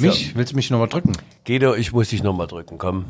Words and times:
Mich? 0.00 0.36
Willst 0.36 0.52
du 0.52 0.56
mich 0.56 0.70
nochmal 0.70 0.88
drücken? 0.88 1.12
Guido, 1.46 1.74
ich 1.74 1.92
muss 1.92 2.08
dich 2.08 2.22
nochmal 2.22 2.46
drücken, 2.46 2.78
komm. 2.78 3.06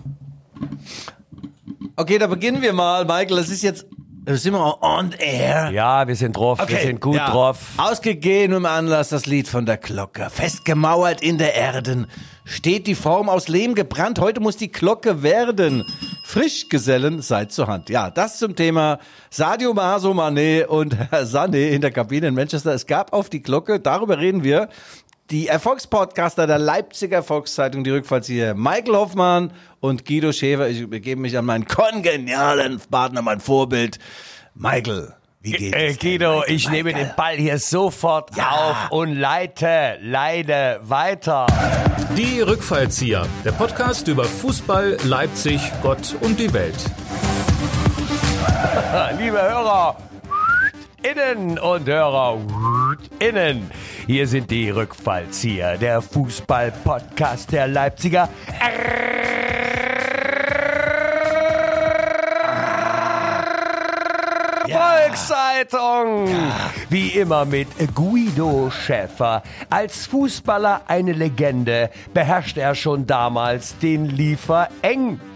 Okay, 1.97 2.19
da 2.19 2.27
beginnen 2.27 2.63
wir 2.63 2.73
mal, 2.73 3.05
Michael. 3.05 3.37
Das 3.37 3.49
ist 3.49 3.63
jetzt. 3.63 3.87
Sind 4.27 4.53
wir 4.53 4.83
on 4.83 5.13
air? 5.19 5.71
Ja, 5.71 6.07
wir 6.07 6.15
sind 6.15 6.37
drauf, 6.37 6.61
wir 6.65 6.79
sind 6.79 7.01
gut 7.01 7.17
ja. 7.17 7.31
drauf. 7.31 7.59
Ausgegeben 7.79 8.55
im 8.55 8.67
Anlass 8.67 9.09
das 9.09 9.27
Lied 9.27 9.49
von 9.49 9.65
der 9.65 9.79
Glocke. 9.79 10.29
Festgemauert 10.31 11.23
in 11.23 11.39
der 11.39 11.55
Erden. 11.55 12.07
Steht 12.45 12.87
die 12.87 12.95
Form 12.95 13.29
aus 13.29 13.49
Lehm 13.49 13.75
gebrannt. 13.75 14.19
Heute 14.19 14.41
muss 14.41 14.57
die 14.57 14.71
Glocke 14.71 15.23
werden. 15.23 15.85
Frischgesellen 16.25 17.23
seid 17.23 17.51
zur 17.51 17.67
Hand. 17.67 17.89
Ja, 17.89 18.11
das 18.11 18.39
zum 18.39 18.55
Thema 18.55 18.99
Sadio 19.31 19.73
Maso 19.73 20.13
Mané 20.13 20.67
und 20.67 20.97
Herr 20.97 21.25
Sané 21.25 21.71
in 21.71 21.81
der 21.81 21.91
Kabine 21.91 22.29
in 22.29 22.35
Manchester. 22.35 22.73
Es 22.73 22.87
gab 22.87 23.13
auf 23.13 23.31
die 23.31 23.43
Glocke. 23.43 23.81
Darüber 23.81 24.19
reden 24.19 24.45
wir. 24.45 24.69
Die 25.31 25.47
Erfolgspodcaster 25.47 26.49
der 26.49 26.59
Leipziger 26.59 27.23
Volkszeitung, 27.23 27.85
die 27.85 27.91
Rückfallzieher 27.91 28.55
Michael 28.55 28.97
Hoffmann 28.97 29.53
und 29.79 30.05
Guido 30.05 30.33
Schäfer. 30.33 30.69
Ich 30.69 30.91
begebe 30.91 31.21
mich 31.21 31.39
an 31.39 31.45
meinen 31.45 31.67
kongenialen 31.69 32.81
Partner, 32.91 33.23
mein 33.23 33.39
Vorbild. 33.39 34.01
Michael, 34.57 35.15
wie 35.41 35.53
geht 35.53 35.73
Äh, 35.75 35.87
es? 35.91 35.99
dir, 35.99 36.19
Guido, 36.19 36.39
Michael, 36.41 36.55
ich 36.57 36.69
nehme 36.69 36.93
den 36.93 37.11
Ball 37.17 37.37
hier 37.37 37.61
sofort 37.61 38.37
Ja. 38.37 38.51
auf 38.51 38.91
und 38.91 39.15
leite, 39.15 39.99
leide 40.03 40.81
weiter. 40.83 41.47
Die 42.17 42.41
Rückfallzieher, 42.41 43.25
der 43.45 43.53
Podcast 43.53 44.09
über 44.09 44.25
Fußball, 44.25 44.97
Leipzig, 45.05 45.61
Gott 45.81 46.17
und 46.23 46.41
die 46.41 46.53
Welt. 46.53 46.75
Liebe 49.17 49.41
Hörer, 49.41 49.97
Innen 51.03 51.59
und 51.59 51.89
Hörer, 51.89 52.39
Innen. 53.19 53.71
Hier 54.07 54.27
sind 54.27 54.51
die 54.51 54.69
Rückfallzieher, 54.69 55.79
der 55.79 56.03
Fußball-Podcast 56.03 57.53
der 57.53 57.69
Leipziger. 57.69 58.29
Volkszeitung! 64.69 66.29
Wie 66.91 67.09
immer 67.09 67.47
mit 67.47 67.69
Guido 67.95 68.71
Schäfer. 68.71 69.43
Als 69.71 70.07
Fußballer 70.07 70.83
eine 70.87 71.13
Legende 71.13 71.91
beherrscht 72.13 72.59
er 72.59 72.75
schon 72.75 73.07
damals 73.07 73.79
den 73.79 74.05
Lieferengpass. 74.05 75.30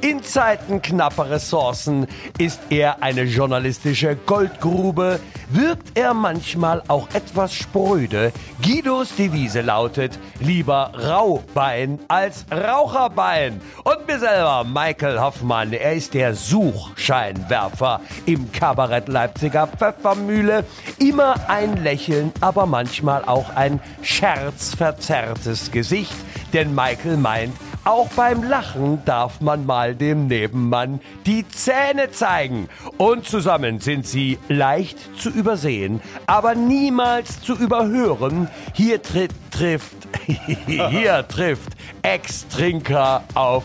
In 0.00 0.22
Zeiten 0.24 0.82
knapper 0.82 1.30
Ressourcen 1.30 2.08
ist 2.38 2.60
er 2.70 3.02
eine 3.02 3.22
journalistische 3.22 4.16
Goldgrube, 4.26 5.20
wirkt 5.50 5.96
er 5.96 6.14
manchmal 6.14 6.82
auch 6.88 7.08
etwas 7.14 7.54
spröde. 7.54 8.32
Guidos 8.60 9.14
Devise 9.14 9.60
lautet, 9.60 10.18
lieber 10.40 10.92
Raubein 11.08 12.00
als 12.08 12.44
Raucherbein. 12.50 13.60
Und 13.84 14.06
mir 14.08 14.18
selber, 14.18 14.64
Michael 14.64 15.20
Hoffmann, 15.20 15.72
er 15.72 15.94
ist 15.94 16.14
der 16.14 16.34
Suchscheinwerfer 16.34 18.00
im 18.26 18.50
Kabarett 18.50 19.06
Leipziger 19.08 19.68
Pfeffermühle. 19.68 20.64
Immer 20.98 21.48
ein 21.48 21.82
Lächeln, 21.84 22.32
aber 22.40 22.66
manchmal 22.66 23.24
auch 23.24 23.50
ein 23.54 23.80
scherzverzerrtes 24.02 25.70
Gesicht. 25.70 26.14
Denn 26.52 26.74
Michael 26.74 27.16
meint, 27.16 27.54
auch 27.90 28.08
beim 28.10 28.44
Lachen 28.44 29.04
darf 29.04 29.40
man 29.40 29.66
mal 29.66 29.96
dem 29.96 30.28
Nebenmann 30.28 31.00
die 31.26 31.46
Zähne 31.48 32.12
zeigen. 32.12 32.68
Und 32.98 33.26
zusammen 33.26 33.80
sind 33.80 34.06
sie 34.06 34.38
leicht 34.48 34.98
zu 35.18 35.28
übersehen, 35.28 36.00
aber 36.26 36.54
niemals 36.54 37.42
zu 37.42 37.56
überhören. 37.56 38.48
Hier 38.74 39.02
tritt, 39.02 39.32
trifft, 39.50 39.96
hier 40.66 41.26
trifft 41.26 41.72
Ex-Trinker 42.02 43.24
auf 43.34 43.64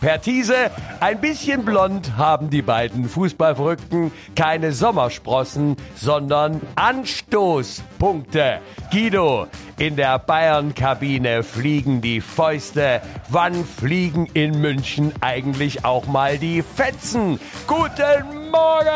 Expertise. 0.00 0.70
Ein 1.00 1.20
bisschen 1.20 1.64
blond 1.64 2.16
haben 2.16 2.50
die 2.50 2.62
beiden 2.62 3.08
Fußballverrückten 3.08 4.12
keine 4.36 4.70
Sommersprossen, 4.70 5.76
sondern 5.96 6.60
Anstoßpunkte. 6.76 8.60
Guido, 8.92 9.48
in 9.76 9.96
der 9.96 10.20
Bayern-Kabine 10.20 11.42
fliegen 11.42 12.00
die 12.00 12.20
Fäuste. 12.20 13.02
Wann 13.28 13.64
fliegen 13.64 14.26
in 14.34 14.60
München 14.60 15.12
eigentlich 15.20 15.84
auch 15.84 16.06
mal 16.06 16.38
die 16.38 16.62
Fetzen? 16.62 17.40
Guten 17.66 18.50
Morgen! 18.52 18.88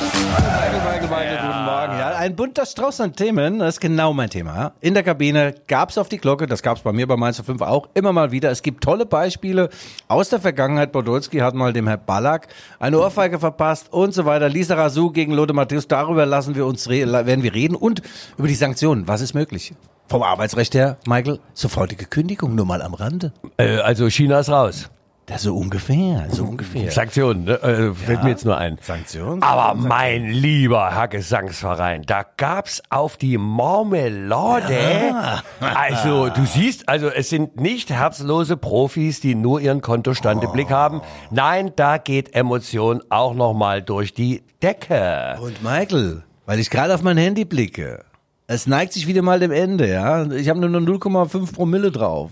Michael, 0.00 0.80
Michael, 0.80 1.08
Michael, 1.08 1.36
guten 1.36 1.64
Morgen. 1.64 1.98
Ja, 1.98 2.16
ein 2.16 2.36
bunter 2.36 2.66
Strauß 2.66 3.00
an 3.00 3.14
Themen, 3.14 3.60
das 3.60 3.76
ist 3.76 3.80
genau 3.80 4.12
mein 4.12 4.28
Thema. 4.28 4.72
In 4.80 4.94
der 4.94 5.02
Kabine 5.02 5.54
gab's 5.66 5.96
auf 5.96 6.08
die 6.08 6.18
Glocke, 6.18 6.46
das 6.46 6.62
gab's 6.62 6.82
bei 6.82 6.92
mir 6.92 7.06
bei 7.06 7.16
Mainz 7.16 7.40
5 7.40 7.62
auch 7.62 7.88
immer 7.94 8.12
mal 8.12 8.30
wieder. 8.30 8.50
Es 8.50 8.62
gibt 8.62 8.84
tolle 8.84 9.06
Beispiele 9.06 9.70
aus 10.08 10.28
der 10.28 10.40
Vergangenheit. 10.40 10.92
Podolski 10.92 11.38
hat 11.38 11.54
mal 11.54 11.72
dem 11.72 11.88
Herr 11.88 11.96
Ballack 11.96 12.48
eine 12.78 12.98
Ohrfeige 12.98 13.38
verpasst 13.38 13.92
und 13.92 14.12
so 14.12 14.24
weiter. 14.26 14.48
Lisa 14.48 14.74
Razou 14.74 15.10
gegen 15.10 15.32
Lothar 15.32 15.54
Matthäus, 15.54 15.88
darüber 15.88 16.26
lassen 16.26 16.54
wir 16.54 16.66
uns 16.66 16.88
re 16.88 17.06
werden 17.06 17.42
wir 17.42 17.54
reden 17.54 17.74
und 17.74 18.02
über 18.36 18.48
die 18.48 18.54
Sanktionen. 18.54 19.08
Was 19.08 19.20
ist 19.20 19.34
möglich? 19.34 19.74
Vom 20.08 20.22
Arbeitsrecht 20.22 20.74
her, 20.74 20.98
Michael, 21.06 21.40
sofortige 21.54 22.04
Kündigung, 22.04 22.54
nur 22.54 22.66
mal 22.66 22.82
am 22.82 22.94
Rande. 22.94 23.32
Äh, 23.56 23.78
also 23.78 24.08
China 24.08 24.38
ist 24.38 24.50
raus. 24.50 24.90
Das 25.26 25.42
so 25.42 25.56
ungefähr, 25.56 26.28
so 26.30 26.44
ungefähr. 26.44 26.88
Sanktionen, 26.92 27.44
ne? 27.46 27.60
äh, 27.60 27.92
fällt 27.92 28.22
mir 28.22 28.30
jetzt 28.30 28.44
nur 28.44 28.56
ein. 28.56 28.78
Sanktionen? 28.80 29.42
Aber 29.42 29.74
mein 29.74 30.30
lieber 30.30 30.94
Herr 30.94 31.08
Gesangsverein, 31.08 32.02
da 32.06 32.24
gab's 32.36 32.80
auf 32.90 33.16
die 33.16 33.36
Marmelade. 33.36 34.76
Also, 35.60 36.28
du 36.28 36.44
siehst, 36.44 36.88
also 36.88 37.08
es 37.08 37.28
sind 37.28 37.60
nicht 37.60 37.90
herzlose 37.90 38.56
Profis, 38.56 39.20
die 39.20 39.34
nur 39.34 39.60
ihren 39.60 39.80
Kontostand 39.80 40.44
im 40.44 40.52
Blick 40.52 40.70
haben. 40.70 41.00
Nein, 41.30 41.72
da 41.74 41.98
geht 41.98 42.34
Emotion 42.34 43.02
auch 43.08 43.34
nochmal 43.34 43.82
durch 43.82 44.14
die 44.14 44.42
Decke. 44.62 45.36
Und 45.40 45.62
Michael, 45.62 46.22
weil 46.44 46.60
ich 46.60 46.70
gerade 46.70 46.94
auf 46.94 47.02
mein 47.02 47.16
Handy 47.16 47.44
blicke, 47.44 48.04
es 48.46 48.66
neigt 48.66 48.92
sich 48.92 49.06
wieder 49.06 49.22
mal 49.22 49.40
dem 49.40 49.50
Ende, 49.50 49.88
ja. 49.88 50.24
Ich 50.30 50.48
habe 50.48 50.60
nur 50.60 50.68
noch 50.68 50.80
0,5 50.80 51.52
Promille 51.52 51.90
drauf. 51.90 52.30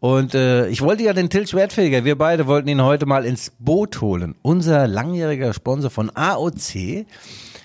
Und 0.00 0.34
äh, 0.34 0.68
ich 0.68 0.80
wollte 0.80 1.02
ja 1.02 1.12
den 1.12 1.28
Till 1.28 1.46
Schwertfeger, 1.46 2.04
wir 2.04 2.16
beide 2.16 2.46
wollten 2.46 2.68
ihn 2.68 2.82
heute 2.82 3.04
mal 3.04 3.26
ins 3.26 3.52
Boot 3.58 4.00
holen. 4.00 4.34
Unser 4.40 4.88
langjähriger 4.88 5.52
Sponsor 5.52 5.90
von 5.90 6.10
AOC. 6.14 7.06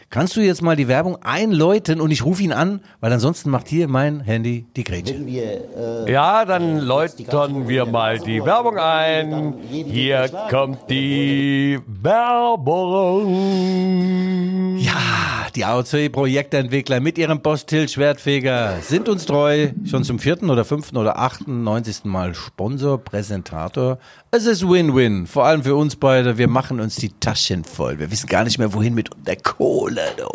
Kannst 0.09 0.35
du 0.35 0.41
jetzt 0.41 0.61
mal 0.61 0.75
die 0.75 0.88
Werbung 0.88 1.17
einläuten 1.23 1.99
und 1.99 2.11
ich 2.11 2.23
rufe 2.23 2.43
ihn 2.43 2.53
an, 2.53 2.81
weil 3.01 3.11
ansonsten 3.11 3.49
macht 3.49 3.67
hier 3.67 3.88
mein 3.88 4.21
Handy 4.21 4.66
die 4.75 4.83
Grätsche. 4.83 5.16
Ja, 6.07 6.45
dann 6.45 6.79
läutern 6.79 7.67
wir 7.67 7.85
mal 7.85 8.19
die 8.19 8.43
Werbung 8.45 8.77
ein. 8.77 9.55
Hier 9.69 10.29
kommt 10.49 10.89
die 10.89 11.79
Werbung. 11.88 13.25
Ja, 14.77 15.47
die 15.55 15.66
AOC-Projektentwickler 15.66 16.99
mit 16.99 17.17
ihrem 17.17 17.41
Boss 17.41 17.66
Till 17.66 17.89
Schwertfeger 17.89 18.77
sind 18.81 19.09
uns 19.09 19.25
treu. 19.25 19.69
Schon 19.85 20.03
zum 20.03 20.19
vierten 20.19 20.49
oder 20.49 20.66
fünften 20.66 20.97
oder 20.97 21.17
achten, 21.17 21.63
neunzigsten 21.63 22.11
Mal 22.11 22.35
Sponsor, 22.35 22.97
Präsentator. 22.99 23.97
Es 24.38 24.46
ist 24.46 24.68
Win-Win. 24.68 25.28
Vor 25.28 25.46
allem 25.46 25.63
für 25.63 25.78
uns 25.78 25.96
beide. 25.96 26.38
Wir 26.38 26.50
machen 26.50 26.81
uns 26.81 26.97
die 26.97 27.07
Taschen 27.22 27.63
voll. 27.63 28.00
Wir 28.00 28.12
wissen 28.12 28.28
gar 28.28 28.44
nicht 28.44 28.57
mehr, 28.57 28.73
wohin 28.73 28.94
mit 28.94 29.09
der 29.25 29.38
Kohle. 29.38 30.01
Du. 30.18 30.28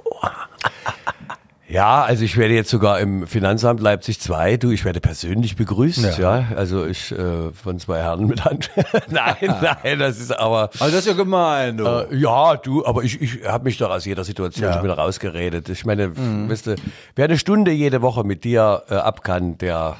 Ja, 1.70 2.02
also 2.02 2.24
ich 2.24 2.36
werde 2.36 2.54
jetzt 2.54 2.68
sogar 2.68 2.98
im 2.98 3.28
Finanzamt 3.28 3.80
Leipzig 3.80 4.20
2, 4.20 4.56
du, 4.56 4.70
ich 4.72 4.84
werde 4.84 5.00
persönlich 5.00 5.54
begrüßt, 5.54 6.18
ja. 6.18 6.48
Also 6.56 6.84
ich 6.84 7.12
äh, 7.12 7.52
von 7.52 7.78
zwei 7.78 7.98
Herren 7.98 8.26
mit 8.26 8.44
Hand. 8.44 8.70
nein, 9.08 9.36
nein, 9.40 9.98
das 10.00 10.18
ist 10.18 10.36
aber. 10.36 10.70
Also 10.80 10.86
das 10.86 10.94
ist 10.94 11.06
ja 11.06 11.12
gemein, 11.12 11.76
du. 11.76 11.84
Äh, 11.84 12.16
ja, 12.16 12.56
du, 12.56 12.84
aber 12.84 13.04
ich, 13.04 13.20
ich 13.22 13.46
habe 13.46 13.64
mich 13.64 13.78
doch 13.78 13.88
aus 13.90 14.04
jeder 14.04 14.24
Situation 14.24 14.66
Ja. 14.66 14.72
schon 14.74 14.82
wieder 14.82 14.94
rausgeredet. 14.98 15.68
Ich 15.68 15.84
meine, 15.84 16.10
weißt 16.16 16.66
du, 16.66 16.74
wer 17.14 17.26
eine 17.26 17.38
Stunde 17.38 17.70
jede 17.70 18.02
Woche 18.02 18.24
mit 18.24 18.42
dir 18.42 18.82
äh, 18.90 18.94
ab 18.94 19.22
kann, 19.22 19.56
der, 19.58 19.96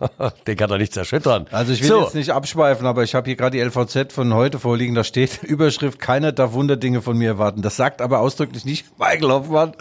den 0.46 0.56
kann 0.56 0.68
doch 0.68 0.78
nichts 0.78 0.96
erschüttern. 0.96 1.46
Also 1.52 1.72
ich 1.72 1.80
will 1.82 1.88
so, 1.88 2.02
jetzt 2.02 2.14
nicht 2.14 2.32
abschweifen, 2.32 2.86
aber 2.86 3.02
ich 3.02 3.14
habe 3.14 3.26
hier 3.26 3.36
gerade 3.36 3.56
die 3.56 3.64
LVZ 3.64 4.12
von 4.12 4.34
heute 4.34 4.58
vorliegen. 4.58 4.94
Da 4.94 5.04
steht 5.04 5.42
Überschrift, 5.42 5.98
keiner 5.98 6.32
darf 6.32 6.52
Wunderdinge 6.52 7.00
von 7.00 7.16
mir 7.16 7.28
erwarten. 7.28 7.62
Das 7.62 7.76
sagt 7.76 8.02
aber 8.02 8.20
ausdrücklich 8.20 8.66
nicht 8.66 8.98
Michael 8.98 9.30
Hoffmann. 9.30 9.72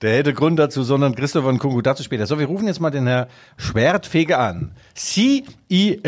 Der 0.00 0.16
hätte 0.16 0.32
Grund 0.32 0.58
dazu, 0.58 0.85
sondern 0.86 1.14
Christopher 1.14 1.52
Nkunku. 1.52 1.82
Dazu 1.82 2.02
später. 2.02 2.26
So, 2.26 2.38
wir 2.38 2.46
rufen 2.46 2.66
jetzt 2.66 2.80
mal 2.80 2.90
den 2.90 3.06
Herr 3.06 3.28
Schwertfeger 3.58 4.38
an. 4.38 4.72
CEO 4.94 5.98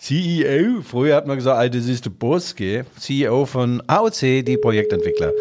CEO, 0.00 0.80
früher 0.82 1.14
hat 1.14 1.26
man 1.26 1.36
gesagt, 1.36 1.58
ah, 1.58 1.68
das 1.68 1.86
ist 1.86 2.06
der 2.06 2.10
Boss, 2.10 2.56
gell? 2.56 2.86
CEO 2.98 3.44
von 3.44 3.82
AOC, 3.86 4.42
die 4.46 4.56
Projektentwickler. 4.56 5.32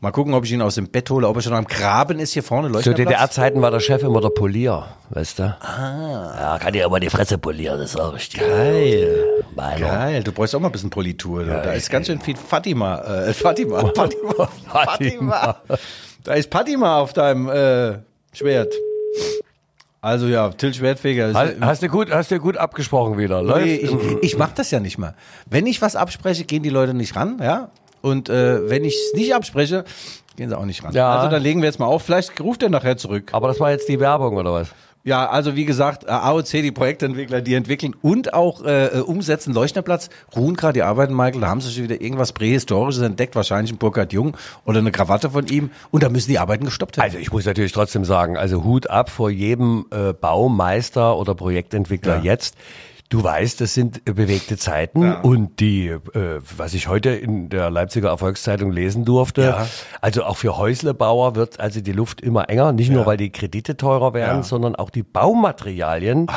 Mal 0.00 0.10
gucken, 0.10 0.34
ob 0.34 0.44
ich 0.44 0.52
ihn 0.52 0.60
aus 0.60 0.74
dem 0.74 0.88
Bett 0.88 1.08
hole, 1.10 1.26
ob 1.28 1.36
er 1.36 1.42
schon 1.42 1.54
am 1.54 1.64
Graben 1.64 2.18
ist 2.18 2.32
hier 2.32 2.42
vorne. 2.42 2.70
zu. 2.82 2.92
DDR-Zeiten 2.92 3.62
war 3.62 3.70
der 3.70 3.78
Chef 3.78 4.02
immer 4.02 4.20
der 4.20 4.30
Polier, 4.30 4.84
weißt 5.10 5.38
du? 5.38 5.44
Ah. 5.60 6.34
Ja, 6.38 6.58
kann 6.58 6.72
dir 6.72 6.84
aber 6.84 6.98
die 6.98 7.08
Fresse 7.08 7.38
polieren, 7.38 7.78
das 7.78 7.94
ist 7.94 8.00
auch 8.00 8.12
richtig. 8.12 8.40
Geil. 8.40 9.44
Meiner. 9.54 9.86
Geil, 9.86 10.22
du 10.24 10.32
brauchst 10.32 10.56
auch 10.56 10.60
mal 10.60 10.68
ein 10.68 10.72
bisschen 10.72 10.90
Politur. 10.90 11.44
du. 11.44 11.50
da 11.52 11.72
ist 11.72 11.88
ganz 11.88 12.08
schön 12.08 12.20
viel 12.20 12.36
Fatima. 12.36 12.98
Äh, 12.98 13.32
Fatima. 13.32 13.78
Fatima. 13.94 14.48
Fatima. 14.70 15.56
Da 16.24 16.34
ist 16.34 16.50
Fatima 16.52 16.98
auf 16.98 17.12
deinem 17.12 17.48
äh, 17.48 17.98
Schwert. 18.32 18.72
Also 20.00 20.26
ja, 20.26 20.50
Till 20.50 20.74
Schwertfeger. 20.74 21.28
ist- 21.28 21.34
Hast, 21.36 21.54
hast, 21.60 21.82
du 21.82 21.88
gut, 21.88 22.10
hast 22.10 22.30
du 22.30 22.38
gut 22.38 22.56
abgesprochen 22.56 23.16
wieder. 23.16 23.42
Läuft? 23.42 23.64
Nee, 23.64 23.76
ich, 23.76 23.92
ich 24.22 24.38
mache 24.38 24.52
das 24.56 24.70
ja 24.70 24.80
nicht 24.80 24.98
mal. 24.98 25.14
Wenn 25.48 25.66
ich 25.66 25.80
was 25.80 25.96
abspreche, 25.96 26.44
gehen 26.44 26.62
die 26.62 26.68
Leute 26.70 26.92
nicht 26.94 27.16
ran, 27.16 27.38
ja. 27.42 27.70
Und 28.02 28.28
äh, 28.28 28.68
wenn 28.68 28.84
ich 28.84 28.94
es 28.94 29.14
nicht 29.18 29.34
abspreche, 29.34 29.84
gehen 30.36 30.50
sie 30.50 30.58
auch 30.58 30.66
nicht 30.66 30.84
ran. 30.84 30.92
Ja. 30.92 31.14
Also 31.16 31.30
dann 31.30 31.42
legen 31.42 31.62
wir 31.62 31.66
jetzt 31.68 31.78
mal 31.78 31.86
auf. 31.86 32.02
Vielleicht 32.02 32.38
ruft 32.40 32.62
er 32.62 32.68
nachher 32.68 32.98
zurück. 32.98 33.30
Aber 33.32 33.48
das 33.48 33.60
war 33.60 33.70
jetzt 33.70 33.88
die 33.88 33.98
Werbung, 33.98 34.36
oder 34.36 34.52
was? 34.52 34.68
Ja, 35.06 35.28
also 35.28 35.54
wie 35.54 35.66
gesagt, 35.66 36.04
äh, 36.04 36.06
AOC, 36.08 36.50
die 36.62 36.72
Projektentwickler, 36.72 37.42
die 37.42 37.52
entwickeln 37.52 37.94
und 38.00 38.32
auch 38.32 38.64
äh, 38.64 38.86
äh, 38.86 39.00
umsetzen 39.00 39.52
Leuchterplatz, 39.52 40.08
ruhen 40.34 40.56
gerade, 40.56 40.72
die 40.72 40.82
arbeiten, 40.82 41.14
Michael, 41.14 41.42
da 41.42 41.48
haben 41.48 41.60
sie 41.60 41.70
schon 41.70 41.84
wieder 41.84 42.00
irgendwas 42.00 42.32
Prähistorisches 42.32 43.02
entdeckt, 43.02 43.36
wahrscheinlich 43.36 43.70
ein 43.70 43.76
Burkhard 43.76 44.14
Jung 44.14 44.34
oder 44.64 44.78
eine 44.78 44.92
Krawatte 44.92 45.28
von 45.28 45.46
ihm 45.46 45.70
und 45.90 46.02
da 46.02 46.08
müssen 46.08 46.30
die 46.30 46.38
Arbeiten 46.38 46.64
gestoppt 46.64 46.96
werden. 46.96 47.04
Also 47.04 47.18
ich 47.18 47.30
muss 47.30 47.44
natürlich 47.44 47.72
trotzdem 47.72 48.06
sagen, 48.06 48.38
also 48.38 48.64
Hut 48.64 48.88
ab 48.88 49.10
vor 49.10 49.28
jedem 49.28 49.84
äh, 49.90 50.14
Baumeister 50.14 51.18
oder 51.18 51.34
Projektentwickler 51.34 52.16
Ja. 52.16 52.22
jetzt. 52.22 52.56
Du 53.10 53.22
weißt, 53.22 53.60
das 53.60 53.74
sind 53.74 54.00
äh, 54.08 54.12
bewegte 54.12 54.56
Zeiten 54.56 55.12
und 55.14 55.60
die, 55.60 55.88
äh, 55.88 56.00
was 56.56 56.72
ich 56.74 56.88
heute 56.88 57.10
in 57.10 57.48
der 57.50 57.70
Leipziger 57.70 58.08
Erfolgszeitung 58.08 58.72
lesen 58.72 59.04
durfte, 59.04 59.42
Ja. 59.42 59.66
also 60.00 60.24
auch 60.24 60.36
für 60.38 60.56
Häuslebauer 60.56 61.36
wird 61.36 61.60
also 61.60 61.80
die 61.82 61.92
Luft 61.92 62.22
immer 62.22 62.48
enger, 62.48 62.72
nicht 62.72 62.90
nur 62.90 63.04
weil 63.06 63.16
die 63.18 63.30
Kredite 63.30 63.76
teurer 63.76 64.14
werden, 64.14 64.38
Ja. 64.38 64.42
sondern 64.42 64.74
auch 64.74 64.88
die 64.90 65.02
Baumaterialien, 65.02 66.28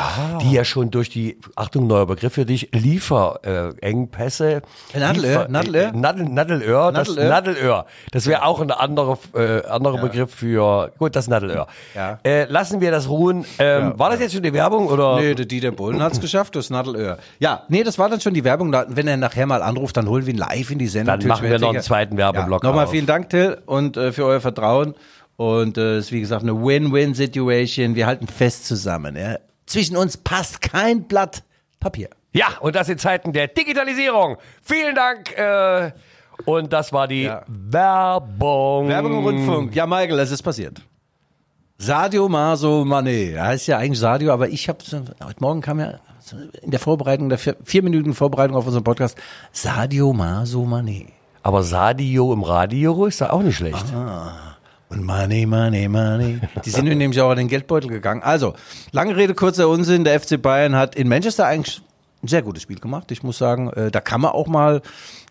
die 0.41 0.51
ja 0.51 0.65
schon 0.65 0.91
durch 0.91 1.09
die, 1.09 1.39
Achtung, 1.55 1.87
neuer 1.87 2.05
Begriff 2.05 2.33
für 2.33 2.45
dich, 2.45 2.69
Lieferengpässe. 2.73 4.61
Nadelöhr, 4.93 5.47
Nadelöhr? 5.47 5.91
Nadel, 5.93 6.25
Nadelöhr, 6.25 6.91
das 6.91 7.07
Nadelöhr? 7.07 7.29
Nadelöhr. 7.29 7.85
Das 8.11 8.27
wäre 8.27 8.43
auch 8.45 8.59
ein 8.59 8.71
anderer, 8.71 9.17
äh, 9.33 9.65
anderer 9.65 9.99
Begriff 9.99 10.33
für, 10.35 10.91
gut, 10.99 11.15
das 11.15 11.27
Nadelöhr. 11.29 11.67
Ja. 11.95 12.19
Äh, 12.23 12.43
lassen 12.45 12.81
wir 12.81 12.91
das 12.91 13.07
ruhen. 13.09 13.45
Ähm, 13.57 13.93
war 13.97 14.09
das 14.09 14.19
jetzt 14.19 14.33
schon 14.33 14.43
die 14.43 14.53
Werbung 14.53 14.87
oder? 14.87 15.15
Nee, 15.19 15.33
der 15.33 15.45
Dieter 15.45 15.71
Bohlen 15.71 16.03
hat's 16.03 16.19
geschafft, 16.19 16.55
das 16.57 16.69
Nadelöhr. 16.69 17.18
Ja, 17.39 17.63
nee, 17.69 17.83
das 17.83 17.98
war 17.98 18.09
dann 18.09 18.19
schon 18.21 18.33
die 18.33 18.44
Werbung. 18.44 18.74
Wenn 18.89 19.07
er 19.07 19.18
nachher 19.18 19.45
mal 19.45 19.62
anruft, 19.62 19.98
dann 19.98 20.07
holen 20.09 20.25
wir 20.25 20.33
ihn 20.33 20.39
live 20.39 20.71
in 20.71 20.80
die 20.80 20.88
Sendung. 20.88 21.19
Dann 21.19 21.27
machen 21.27 21.50
wir 21.50 21.59
noch 21.59 21.69
einen 21.74 21.81
zweiten 21.81 22.18
Werbeblock 22.18 22.63
Ja, 22.63 22.69
nochmal 22.69 22.88
vielen 22.88 23.06
Dank, 23.06 23.30
Till, 23.30 23.57
und 23.65 23.98
äh, 23.98 24.12
für 24.12 24.25
euer 24.25 24.42
Vertrauen. 24.42 24.95
Und 25.38 25.77
äh, 25.77 25.98
es 25.98 26.06
ist 26.06 26.12
wie 26.12 26.19
gesagt 26.21 26.44
eine 26.44 26.54
Win-Win-Situation. 26.56 27.95
Wir 27.95 28.07
halten 28.07 28.27
fest 28.27 28.65
zusammen. 28.68 29.15
Ja. 29.15 29.38
Zwischen 29.65 29.95
uns 29.98 30.18
passt 30.18 30.62
kein 30.62 31.04
Blatt 31.04 31.44
Papier. 31.80 32.09
Ja, 32.33 32.48
und 32.59 32.75
das 32.75 32.89
in 32.89 32.98
Zeiten 32.98 33.33
der 33.33 33.48
Digitalisierung. 33.48 34.38
Vielen 34.62 34.95
Dank. 34.95 35.38
Äh, 35.38 35.92
und 36.45 36.71
das 36.74 36.92
war 36.94 37.07
die 37.07 37.24
Ja. 37.24 37.44
Werbung. 37.48 38.88
Werbung 38.89 39.12
im 39.13 39.24
Rundfunk. 39.24 39.75
Ja, 39.75 39.86
Michael, 39.86 40.19
es 40.19 40.31
ist 40.31 40.44
passiert. 40.44 40.81
Sadio 41.80 42.27
Maso 42.27 42.83
Mane. 42.86 43.31
Er 43.33 43.45
heißt 43.45 43.68
ja 43.68 43.77
eigentlich 43.77 44.00
Sadio, 44.00 44.31
aber 44.33 44.50
ich 44.50 44.68
habe 44.68 44.80
heute 45.24 45.39
Morgen 45.39 45.62
kam 45.62 45.80
ja 45.80 46.00
in 46.62 46.71
der 46.71 46.79
Vorbereitung, 46.79 47.29
der 47.29 47.38
vier, 47.38 47.83
Minuten 47.83 48.13
Vorbereitung 48.13 48.56
auf 48.56 48.65
unseren 48.65 48.83
Podcast, 48.83 49.18
Sadio 49.51 50.13
Maso 50.13 50.63
Mane. 50.65 51.06
Aber 51.44 51.63
Sadio 51.63 52.33
im 52.33 52.44
Radio 52.44 53.06
ist 53.06 53.21
da 53.21 53.29
auch 53.29 53.41
nicht 53.41 53.56
schlecht. 53.56 53.85
Und 54.89 55.03
Money, 55.06 55.45
Money, 55.45 55.88
Money. 55.88 56.39
Die 56.63 56.69
sind 56.69 56.85
nämlich 56.97 57.19
auch 57.21 57.29
an 57.29 57.38
den 57.38 57.47
Geldbeutel 57.47 57.89
gegangen. 57.89 58.24
Also, 58.24 58.53
lange 58.91 59.15
Rede, 59.15 59.33
kurzer 59.33 59.68
Unsinn. 59.68 60.03
Der 60.03 60.19
FC 60.19 60.41
Bayern 60.41 60.75
hat 60.75 60.95
in 60.95 61.07
Manchester 61.09 61.45
eigentlich 61.45 61.81
ein 62.24 62.27
sehr 62.27 62.41
gutes 62.41 62.63
Spiel 62.63 62.80
gemacht. 62.80 63.12
Ich 63.12 63.21
muss 63.21 63.38
sagen, 63.38 63.69
äh, 63.71 63.91
da 63.91 64.00
kann 64.01 64.21
man 64.21 64.31
auch 64.31 64.47
mal 64.47 64.81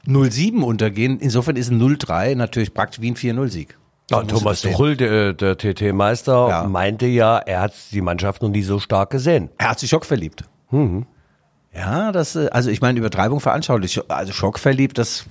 0-7 0.06 0.62
untergehen. 0.62 1.19
Insofern 1.20 1.56
ist 1.56 1.70
ein 1.70 1.81
0-3 1.81 2.34
natürlich 2.37 2.75
praktisch 2.75 3.00
wie 3.00 3.10
ein 3.10 3.16
4-0-Sieg. 3.16 3.76
Ja, 4.10 4.22
Thomas 4.22 4.60
Tuchel, 4.62 4.96
der, 4.96 5.32
der 5.32 5.58
TT-Meister, 5.58 6.49
Ja. 6.49 6.64
meinte 6.64 7.06
ja, 7.06 7.38
er 7.38 7.60
hat 7.62 7.72
die 7.90 8.00
Mannschaft 8.02 8.40
noch 8.40 8.50
nie 8.50 8.62
so 8.62 8.78
stark 8.78 9.10
gesehen. 9.10 9.50
Er 9.58 9.70
hat 9.70 9.81
sich 9.81 9.90
schockverliebt. 9.90 10.44
Mhm. 10.70 11.06
Ja, 11.74 12.10
das, 12.12 12.36
äh, 12.36 12.48
also 12.50 12.70
ich 12.70 12.80
meine, 12.80 12.98
Übertreibung 12.98 13.40
veranschaulich. 13.40 14.00
Also 14.10 14.32
schockverliebt, 14.32 14.98
das, 14.98 15.26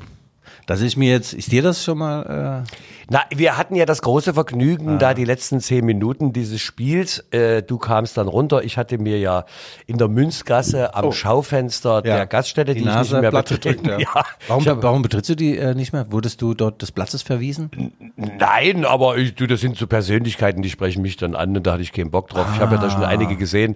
das 0.68 0.82
ist 0.82 0.96
mir 0.98 1.12
jetzt, 1.12 1.34
ist 1.34 1.52
dir 1.52 1.62
das 1.62 1.84
schon 1.84 1.98
mal, 2.00 2.64
äh, 2.66 2.78
Na, 3.10 3.22
wir 3.36 3.56
hatten 3.58 3.76
ja 3.76 3.86
das 3.86 4.02
große 4.02 4.34
Vergnügen, 4.34 4.98
da 4.98 5.14
die 5.14 5.26
letzten 5.26 5.60
zehn 5.60 5.86
Minuten 5.86 6.34
dieses 6.34 6.60
Spiels, 6.62 7.20
äh, 7.32 7.62
du 7.62 7.78
kamst 7.78 8.18
dann 8.18 8.28
runter, 8.28 8.64
ich 8.64 8.78
hatte 8.78 8.98
mir 8.98 9.20
ja 9.20 9.46
in 9.86 9.98
der 10.00 10.08
Münzgasse 10.08 10.96
am 10.96 11.12
Schaufenster 11.12 12.02
der 12.02 12.26
Gaststätte, 12.26 12.74
die, 12.74 12.82
Oh. 12.82 12.84
die 12.84 12.90
ich 12.90 12.96
Nase 12.96 13.14
nicht 13.14 13.22
mehr 13.22 13.32
betreten, 13.32 13.84
gedrückt, 13.84 14.02
ja. 14.02 14.10
ja. 14.16 14.24
Warum, 14.48 14.64
Ich 14.64 14.68
hab- 14.70 14.82
warum 14.84 15.02
betrittst 15.04 15.30
du 15.30 15.36
die 15.36 15.56
äh, 15.58 15.76
nicht 15.76 15.94
mehr? 15.94 16.12
Wurdest 16.12 16.42
du 16.42 16.54
dort 16.56 16.82
des 16.82 16.92
Platzes 16.92 17.22
verwiesen? 17.22 17.70
Nein, 18.16 18.86
aber 18.86 19.18
ich, 19.18 19.36
du, 19.36 19.46
das 19.48 19.62
sind 19.62 19.78
so 19.78 19.86
Persönlichkeiten, 19.88 20.62
die 20.62 20.70
sprechen 20.70 21.02
mich 21.02 21.18
dann 21.18 21.36
an 21.36 21.56
und 21.56 21.68
da 21.68 21.74
hatte 21.74 21.84
ich 21.84 21.92
keinen 21.94 22.10
Bock 22.12 22.30
drauf. 22.30 22.48
Ich 22.56 22.60
habe 22.60 22.76
ja 22.76 22.82
da 22.82 22.90
schon 22.90 23.04
Ah. 23.04 23.08
einige 23.08 23.36
gesehen, 23.36 23.76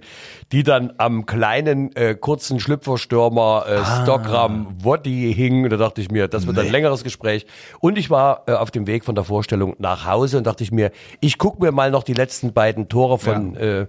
die 0.52 0.62
dann 0.64 0.92
am 0.98 1.26
kleinen, 1.26 1.94
äh, 1.94 2.14
kurzen 2.14 2.58
Schlüpferstürmer 2.58 3.64
äh, 3.68 3.74
Ah. 3.76 4.02
Stockram 4.02 4.74
Woddy 4.82 5.32
hingen. 5.36 5.64
Und 5.64 5.70
da 5.70 5.76
dachte 5.76 6.00
ich 6.00 6.10
mir, 6.10 6.26
das 6.28 6.46
wird 6.46 6.58
ein 6.58 6.70
längeres 6.80 7.04
Gespräch. 7.04 7.46
Und 7.80 7.98
ich 7.98 8.10
war 8.10 8.44
äh, 8.46 8.52
auf 8.52 8.70
dem 8.70 8.86
Weg 8.86 9.04
von 9.04 9.14
der 9.14 9.24
Vorstellung 9.24 9.76
nach 9.78 10.06
Hause 10.06 10.38
und 10.38 10.46
dachte 10.46 10.64
ich 10.64 10.72
mir, 10.72 10.90
ich 11.20 11.36
gucke 11.38 11.62
mir 11.62 11.72
mal 11.72 11.90
noch 11.90 12.02
die 12.02 12.14
letzten 12.14 12.52
beiden 12.52 12.88
Tore 12.88 13.18
von 13.18 13.54
äh, 13.56 13.86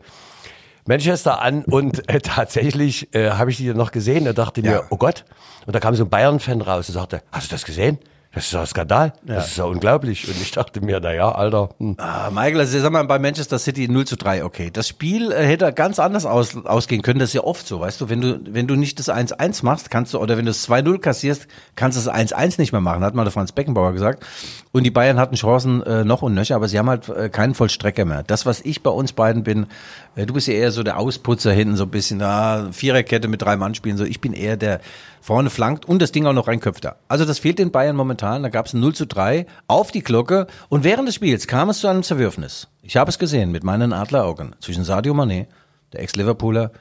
Manchester 0.85 1.41
an 1.41 1.63
und 1.65 2.09
äh, 2.09 2.19
tatsächlich 2.19 3.13
äh, 3.15 3.31
habe 3.31 3.51
ich 3.51 3.57
die 3.57 3.67
dann 3.67 3.77
noch 3.77 3.91
gesehen 3.91 4.27
und 4.27 4.37
dachte 4.37 4.61
Ja. 4.61 4.71
mir, 4.71 4.83
oh 4.89 4.97
Gott. 4.97 5.25
Und 5.65 5.75
da 5.75 5.79
kam 5.79 5.95
so 5.95 6.03
ein 6.03 6.09
Bayern-Fan 6.09 6.61
raus 6.61 6.89
und 6.89 6.95
sagte, 6.95 7.21
hast 7.31 7.49
du 7.51 7.55
das 7.55 7.65
gesehen? 7.65 7.97
Das 8.33 8.45
ist 8.45 8.53
doch 8.53 8.61
ein 8.61 8.65
Skandal. 8.65 9.11
Das 9.23 9.47
ist 9.47 9.57
ja 9.57 9.65
unglaublich. 9.65 10.25
Und 10.25 10.41
ich 10.41 10.51
dachte 10.51 10.79
mir, 10.79 11.01
na 11.01 11.13
ja, 11.13 11.33
Alter. 11.33 11.69
Hm. 11.79 11.95
Ah, 11.97 12.29
Michael, 12.31 12.61
also 12.61 12.79
sag 12.79 12.91
mal, 12.91 13.03
bei 13.03 13.19
Manchester 13.19 13.59
City 13.59 13.89
0 13.89 14.05
zu 14.05 14.15
3, 14.15 14.45
okay. 14.45 14.69
Das 14.71 14.87
Spiel 14.87 15.33
äh, 15.33 15.45
hätte 15.45 15.73
ganz 15.73 15.99
anders 15.99 16.25
aus, 16.25 16.55
ausgehen 16.65 17.01
können. 17.01 17.19
Das 17.19 17.31
ist 17.31 17.33
ja 17.33 17.43
oft 17.43 17.67
so, 17.67 17.81
weißt 17.81 17.99
du. 17.99 18.09
Wenn 18.09 18.21
du, 18.21 18.39
wenn 18.45 18.67
du 18.67 18.75
nicht 18.75 18.99
das 18.99 19.09
1-1 19.09 19.65
machst, 19.65 19.91
kannst 19.91 20.13
du, 20.13 20.19
oder 20.19 20.37
wenn 20.37 20.45
du 20.45 20.51
das 20.51 20.65
2-0 20.69 20.99
kassierst, 20.99 21.47
kannst 21.75 21.97
du 21.97 22.09
das 22.09 22.13
1-1 22.13 22.57
nicht 22.57 22.71
mehr 22.71 22.79
machen, 22.79 23.03
hat 23.03 23.15
mal 23.15 23.23
der 23.23 23.33
Franz 23.33 23.51
Beckenbauer 23.51 23.91
gesagt. 23.91 24.25
Und 24.71 24.83
die 24.83 24.91
Bayern 24.91 25.19
hatten 25.19 25.35
Chancen 25.35 25.83
äh, 25.83 26.05
noch 26.05 26.21
und 26.21 26.33
nöcher, 26.33 26.55
aber 26.55 26.69
sie 26.69 26.79
haben 26.79 26.89
halt 26.89 27.09
äh, 27.09 27.27
keinen 27.27 27.53
Vollstrecker 27.53 28.05
mehr. 28.05 28.23
Das, 28.23 28.45
was 28.45 28.61
ich 28.61 28.81
bei 28.81 28.91
uns 28.91 29.11
beiden 29.11 29.43
bin, 29.43 29.67
äh, 30.15 30.25
du 30.25 30.33
bist 30.33 30.47
ja 30.47 30.53
eher 30.53 30.71
so 30.71 30.83
der 30.83 30.97
Ausputzer 30.97 31.51
hinten, 31.51 31.75
so 31.75 31.83
ein 31.83 31.89
bisschen, 31.89 32.21
ah, 32.21 32.69
Viererkette 32.71 33.27
mit 33.27 33.41
drei 33.41 33.57
Mann 33.57 33.75
spielen, 33.75 33.97
so. 33.97 34.05
Ich 34.05 34.21
bin 34.21 34.31
eher 34.31 34.55
der 34.55 34.79
vorne 35.19 35.49
flankt 35.49 35.85
und 35.85 36.01
das 36.01 36.11
Ding 36.11 36.25
auch 36.25 36.33
noch 36.33 36.47
reinköpft 36.47 36.83
da. 36.83 36.95
Also 37.07 37.25
das 37.25 37.39
fehlt 37.39 37.59
den 37.59 37.71
Bayern 37.71 37.95
momentan. 37.95 38.20
Da 38.21 38.49
gab 38.49 38.67
es 38.67 38.73
ein 38.73 38.79
0 38.79 38.93
zu 38.93 39.05
3 39.07 39.45
auf 39.67 39.91
die 39.91 40.01
Glocke 40.03 40.47
und 40.69 40.83
während 40.83 41.07
des 41.07 41.15
Spiels 41.15 41.47
kam 41.47 41.69
es 41.69 41.79
zu 41.79 41.87
einem 41.87 42.03
Zerwürfnis. 42.03 42.67
Ich 42.83 42.97
habe 42.97 43.09
es 43.09 43.19
gesehen 43.19 43.51
mit 43.51 43.63
meinen 43.63 43.93
Adleraugen 43.93 44.55
zwischen 44.59 44.83
Sadio 44.83 45.13
Mané, 45.13 45.47
der 45.93 46.01
Ex-Liverpooler, 46.01 46.71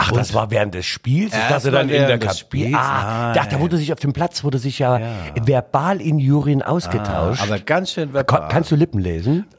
Ach, 0.00 0.12
das 0.12 0.32
war 0.32 0.52
während 0.52 0.74
des 0.74 0.86
Spiels? 0.86 1.32
Ich 1.32 1.38
Ja, 1.38 1.48
dachte 1.48 1.72
dann 1.72 1.88
in 1.88 2.06
der 2.06 2.18
Kabine. 2.20 2.78
Ah, 2.78 3.32
da, 3.32 3.46
da 3.46 3.58
wurde 3.58 3.76
sich 3.76 3.92
auf 3.92 3.98
dem 3.98 4.12
Platz, 4.12 4.44
wurde 4.44 4.58
sich 4.58 4.78
ja, 4.78 5.00
verbal 5.34 6.00
in 6.00 6.20
Jurien 6.20 6.62
ausgetauscht. 6.62 7.42
aber 7.42 7.58
ganz 7.58 7.90
schön 7.90 8.14
verbal. 8.14 8.48
kannst 8.48 8.70
du 8.70 8.76
Lippen 8.76 9.00
lesen? 9.00 9.46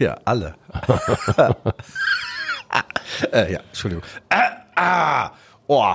Ja, 0.00 0.16
alle. 0.24 0.54
äh, 3.32 3.52
ja, 3.52 3.58
Entschuldigung. 3.66 4.04
Ah, 4.28 4.50
ah, 4.76 5.30
oh. 5.66 5.92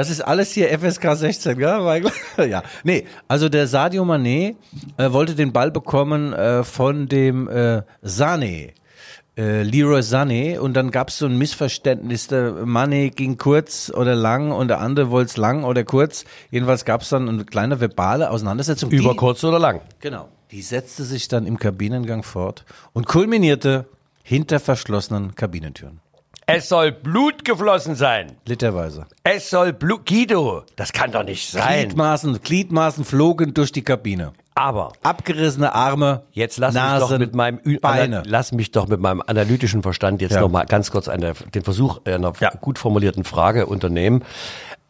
Das 0.00 0.08
ist 0.08 0.22
alles 0.22 0.50
hier 0.52 0.70
FSK 0.70 1.14
16, 1.14 1.58
gell, 1.58 2.10
ja. 2.48 2.62
Nee, 2.84 3.04
also 3.28 3.50
der 3.50 3.66
Sadio 3.66 4.02
Mané 4.02 4.56
äh, 4.96 5.12
wollte 5.12 5.34
den 5.34 5.52
Ball 5.52 5.70
bekommen 5.70 6.32
äh, 6.32 6.64
von 6.64 7.06
dem 7.06 7.50
äh, 7.50 7.82
Sané. 8.02 8.70
Äh, 9.36 9.62
Leroy 9.62 10.00
Sané 10.00 10.58
und 10.58 10.72
dann 10.72 10.90
gab 10.90 11.10
es 11.10 11.18
so 11.18 11.26
ein 11.26 11.36
Missverständnis, 11.36 12.28
der 12.28 12.64
Mané 12.64 13.10
ging 13.10 13.36
kurz 13.36 13.92
oder 13.94 14.14
lang 14.14 14.52
und 14.52 14.68
der 14.68 14.80
andere 14.80 15.10
wollte 15.10 15.32
es 15.32 15.36
lang 15.36 15.64
oder 15.64 15.84
kurz. 15.84 16.24
Jedenfalls 16.50 16.86
gab 16.86 17.02
es 17.02 17.10
dann 17.10 17.28
eine 17.28 17.44
kleine 17.44 17.78
verbale 17.78 18.30
Auseinandersetzung. 18.30 18.90
Über 18.90 19.10
die, 19.10 19.16
kurz 19.16 19.44
oder 19.44 19.58
lang? 19.58 19.82
Genau. 20.00 20.30
Die 20.50 20.62
setzte 20.62 21.04
sich 21.04 21.28
dann 21.28 21.46
im 21.46 21.58
Kabinengang 21.58 22.22
fort 22.22 22.64
und 22.94 23.06
kulminierte 23.06 23.84
hinter 24.22 24.60
verschlossenen 24.60 25.34
Kabinentüren. 25.34 26.00
Es 26.56 26.68
soll 26.68 26.92
Blut 26.92 27.44
geflossen 27.44 27.94
sein. 27.94 28.32
Literweise. 28.46 29.06
Es 29.24 29.50
soll 29.50 29.72
Blut. 29.72 30.06
Guido, 30.06 30.64
das 30.76 30.92
kann 30.92 31.12
doch 31.12 31.22
nicht 31.24 31.50
sein. 31.50 31.86
Gliedmaßen, 31.88 32.40
Gliedmaßen 32.42 33.04
flogen 33.04 33.54
durch 33.54 33.72
die 33.72 33.82
Kabine. 33.82 34.32
Aber 34.54 34.92
Abgerissene 35.02 35.74
Arme, 35.74 36.22
Jetzt 36.32 36.58
lass 36.58 36.74
Nasen, 36.74 36.98
mich 37.00 37.08
doch 37.10 37.18
mit 37.18 37.34
meinem 37.34 37.60
Ü- 37.64 37.78
Beine. 37.80 38.22
Lass 38.26 38.52
mich 38.52 38.70
doch 38.72 38.88
mit 38.88 39.00
meinem 39.00 39.22
analytischen 39.26 39.82
Verstand 39.82 40.20
jetzt 40.20 40.32
Ja. 40.34 40.40
noch 40.40 40.50
mal 40.50 40.64
ganz 40.66 40.90
kurz 40.90 41.08
eine, 41.08 41.32
den 41.54 41.62
Versuch 41.62 42.00
einer 42.04 42.32
Ja. 42.40 42.50
gut 42.60 42.78
formulierten 42.78 43.24
Frage 43.24 43.66
unternehmen. 43.66 44.24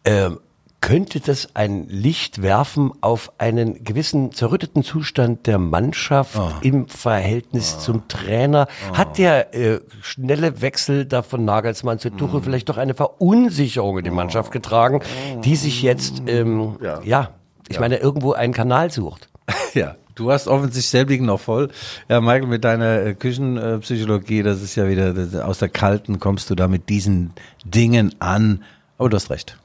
Ähm, 0.05 0.41
könnte 0.81 1.21
das 1.21 1.51
ein 1.55 1.87
Licht 1.89 2.41
werfen 2.43 2.93
auf 3.03 3.33
einen 3.39 3.85
gewissen 3.85 4.33
zerrütteten 4.33 4.83
Zustand 4.83 5.47
der 5.47 5.59
Mannschaft 5.59 6.37
Oh. 6.39 6.51
im 6.63 6.89
Verhältnis 6.89 7.79
zum 7.79 8.09
Trainer? 8.09 8.67
Hat 8.95 9.19
der 9.19 9.55
äh, 9.55 9.81
schnelle 10.03 10.63
Wechsel 10.63 11.05
da 11.05 11.23
von 11.23 11.45
Nagelsmann 11.45 11.99
zu 11.99 12.09
Mm. 12.09 12.17
Tuchel 12.17 12.43
vielleicht 12.43 12.69
doch 12.69 12.77
eine 12.79 12.95
Verunsicherung 12.95 13.99
in 13.99 14.05
die 14.05 14.11
Mannschaft 14.11 14.53
getragen, 14.53 15.01
die 15.45 15.57
sich 15.57 15.83
jetzt, 15.83 16.23
ähm, 16.27 16.77
ja. 17.05 17.31
ich 17.69 17.79
meine, 17.79 17.97
irgendwo 17.99 18.33
einen 18.33 18.53
Kanal 18.55 18.91
sucht? 18.91 19.29
Ja. 19.75 19.97
Du 20.17 20.31
hast 20.31 20.49
offensichtlich 20.49 20.89
selbigen 20.89 21.25
noch 21.27 21.41
voll. 21.41 21.69
Ja, 22.09 22.21
Michael, 22.21 22.47
mit 22.49 22.65
deiner 22.65 23.01
äh, 23.07 23.15
Küchenpsychologie, 23.15 24.43
das 24.43 24.61
ist 24.61 24.75
ja 24.75 24.87
wieder, 24.89 25.47
aus 25.47 25.59
der 25.59 25.69
Kalten 25.69 26.19
kommst 26.21 26.51
du 26.51 26.55
da 26.55 26.69
mit 26.69 26.89
diesen 26.89 27.33
Dingen 27.65 28.15
an. 28.19 28.63
Aber 28.99 29.09
du 29.09 29.17
hast 29.17 29.31
recht. 29.31 29.57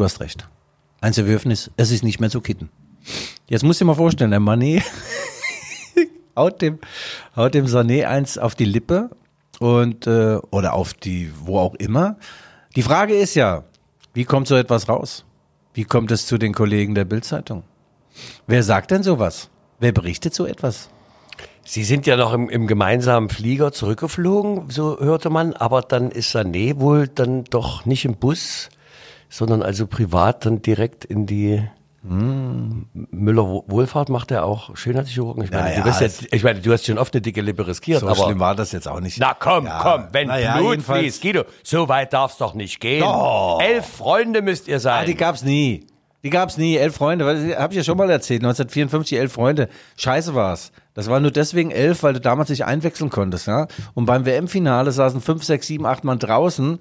Du 0.00 0.04
hast 0.04 0.20
recht. 0.20 0.48
Ein 1.02 1.12
Zerwürfnis, 1.12 1.70
es 1.76 1.90
ist 1.90 2.02
nicht 2.02 2.20
mehr 2.20 2.30
zu 2.30 2.40
kitten. 2.40 2.70
Jetzt 3.50 3.64
du 3.64 3.70
dir 3.70 3.84
mal 3.84 3.94
vorstellen, 3.94 4.30
der 4.30 4.40
Manet 4.40 4.82
haut 6.36 6.62
dem, 6.62 6.78
haut 7.36 7.52
dem 7.52 7.66
Sané 7.66 8.06
eins 8.06 8.38
auf 8.38 8.54
die 8.54 8.64
Lippe 8.64 9.10
und, 9.58 10.06
äh, 10.06 10.38
oder 10.52 10.72
auf 10.72 10.94
die, 10.94 11.30
wo 11.44 11.58
auch 11.58 11.74
immer. 11.74 12.16
Die 12.76 12.80
Frage 12.80 13.14
ist 13.14 13.34
ja, 13.34 13.64
wie 14.14 14.24
kommt 14.24 14.48
so 14.48 14.56
etwas 14.56 14.88
raus? 14.88 15.26
Wie 15.74 15.84
kommt 15.84 16.10
es 16.12 16.26
zu 16.26 16.38
den 16.38 16.54
Kollegen 16.54 16.94
der 16.94 17.04
Bildzeitung? 17.04 17.62
Wer 18.46 18.62
sagt 18.62 18.92
denn 18.92 19.02
sowas? 19.02 19.50
Wer 19.80 19.92
berichtet 19.92 20.32
so 20.32 20.46
etwas? 20.46 20.88
Sie 21.62 21.84
sind 21.84 22.06
ja 22.06 22.16
noch 22.16 22.32
im, 22.32 22.48
im 22.48 22.66
gemeinsamen 22.66 23.28
Flieger 23.28 23.70
zurückgeflogen, 23.70 24.70
so 24.70 24.98
hörte 24.98 25.28
man, 25.28 25.52
aber 25.52 25.82
dann 25.82 26.10
ist 26.10 26.34
Sané 26.34 26.80
wohl 26.80 27.06
dann 27.06 27.44
doch 27.44 27.84
nicht 27.84 28.06
im 28.06 28.16
Bus, 28.16 28.70
sondern 29.30 29.62
also 29.62 29.86
privat 29.86 30.44
dann 30.44 30.60
direkt 30.60 31.06
in 31.06 31.24
die 31.24 31.62
Müller 32.02 33.44
Wohlfahrt 33.66 34.08
macht 34.08 34.30
er 34.30 34.44
auch 34.46 34.74
Schönheitschirurgen. 34.74 35.44
Ich 35.44 35.50
meine, 35.50 35.74
Ja, 35.76 35.82
du 35.82 35.90
es- 36.04 36.26
ich 36.32 36.42
meine, 36.42 36.60
du 36.60 36.72
hast 36.72 36.86
schon 36.86 36.96
oft 36.98 37.14
eine 37.14 37.20
dicke 37.20 37.42
Lippe 37.42 37.66
riskiert, 37.66 38.00
So 38.00 38.06
aber 38.08 38.16
schlimm 38.24 38.40
war 38.40 38.54
das 38.54 38.72
jetzt 38.72 38.88
auch 38.88 39.00
nicht. 39.00 39.18
na 39.20 39.34
komm, 39.34 39.66
Ja, 39.66 39.80
komm, 39.82 40.04
wenn 40.12 40.28
na 40.28 40.38
ja, 40.38 40.56
Blut 40.56 40.80
fließt, 40.82 41.20
Guido, 41.20 41.44
so 41.62 41.88
weit 41.90 42.12
darf's 42.14 42.38
doch 42.38 42.54
nicht 42.54 42.80
gehen. 42.80 43.02
Doch. 43.02 43.58
Elf 43.60 43.86
Freunde 43.86 44.40
müsst 44.40 44.66
ihr 44.66 44.76
Ah, 44.76 44.80
sein. 44.80 45.06
die 45.06 45.14
gab's 45.14 45.42
nie. 45.42 45.86
Die 46.22 46.30
gab's 46.30 46.58
nie. 46.58 46.76
Elf 46.76 46.96
Freunde, 46.96 47.24
weil 47.24 47.56
habe 47.56 47.72
ich 47.72 47.78
ja 47.78 47.84
schon 47.84 47.96
mal 47.96 48.10
erzählt. 48.10 48.42
1954 48.42 49.18
elf 49.18 49.32
Freunde. 49.32 49.68
Scheiße 49.96 50.34
war's. 50.34 50.72
Das 50.94 51.08
war 51.08 51.20
nur 51.20 51.30
deswegen 51.30 51.70
elf, 51.70 52.02
weil 52.02 52.12
du 52.12 52.20
damals 52.20 52.50
nicht 52.50 52.64
einwechseln 52.64 53.10
konntest. 53.10 53.46
Ja? 53.46 53.68
Und 53.94 54.06
beim 54.06 54.26
WM-Finale 54.26 54.92
saßen 54.92 55.20
fünf, 55.20 55.44
sechs, 55.44 55.66
sieben, 55.66 55.86
acht 55.86 56.04
Mann 56.04 56.18
draußen 56.18 56.78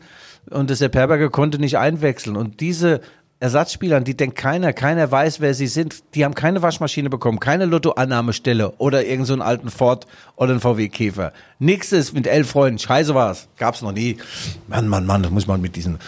und 0.49 0.69
der 0.69 0.77
Sepp 0.77 0.95
Herberger 0.95 1.29
konnte 1.29 1.59
nicht 1.59 1.77
einwechseln. 1.77 2.35
Und 2.35 2.59
diese 2.59 3.01
Ersatzspieler, 3.41 3.95
an 3.97 4.03
die 4.03 4.17
denkt 4.17 4.35
keiner, 4.37 4.73
keiner 4.73 5.09
weiß, 5.09 5.39
wer 5.39 5.53
sie 5.53 5.67
sind. 5.67 6.03
Die 6.13 6.25
haben 6.25 6.35
keine 6.35 6.61
Waschmaschine 6.61 7.09
bekommen, 7.09 7.39
keine 7.39 7.65
Lottoannahmestelle 7.65 8.71
oder 8.79 9.05
irgend 9.05 9.27
so 9.27 9.33
einen 9.33 9.41
alten 9.41 9.69
Ford 9.69 10.07
oder 10.35 10.51
einen 10.51 10.59
VW 10.59 10.89
Käfer. 10.89 11.31
Nix 11.57 11.91
ist 11.93 12.13
mit 12.13 12.27
elf 12.27 12.49
Freunden. 12.49 12.79
Scheiße 12.79 13.15
war's. 13.15 13.47
Gab's 13.57 13.81
noch 13.81 13.91
nie. 13.93 14.17
Mann, 14.67 14.87
Mann, 14.89 15.05
Mann, 15.05 15.23
das 15.23 15.31
muss 15.31 15.47
man 15.47 15.61
mit 15.61 15.75
diesen 15.77 15.99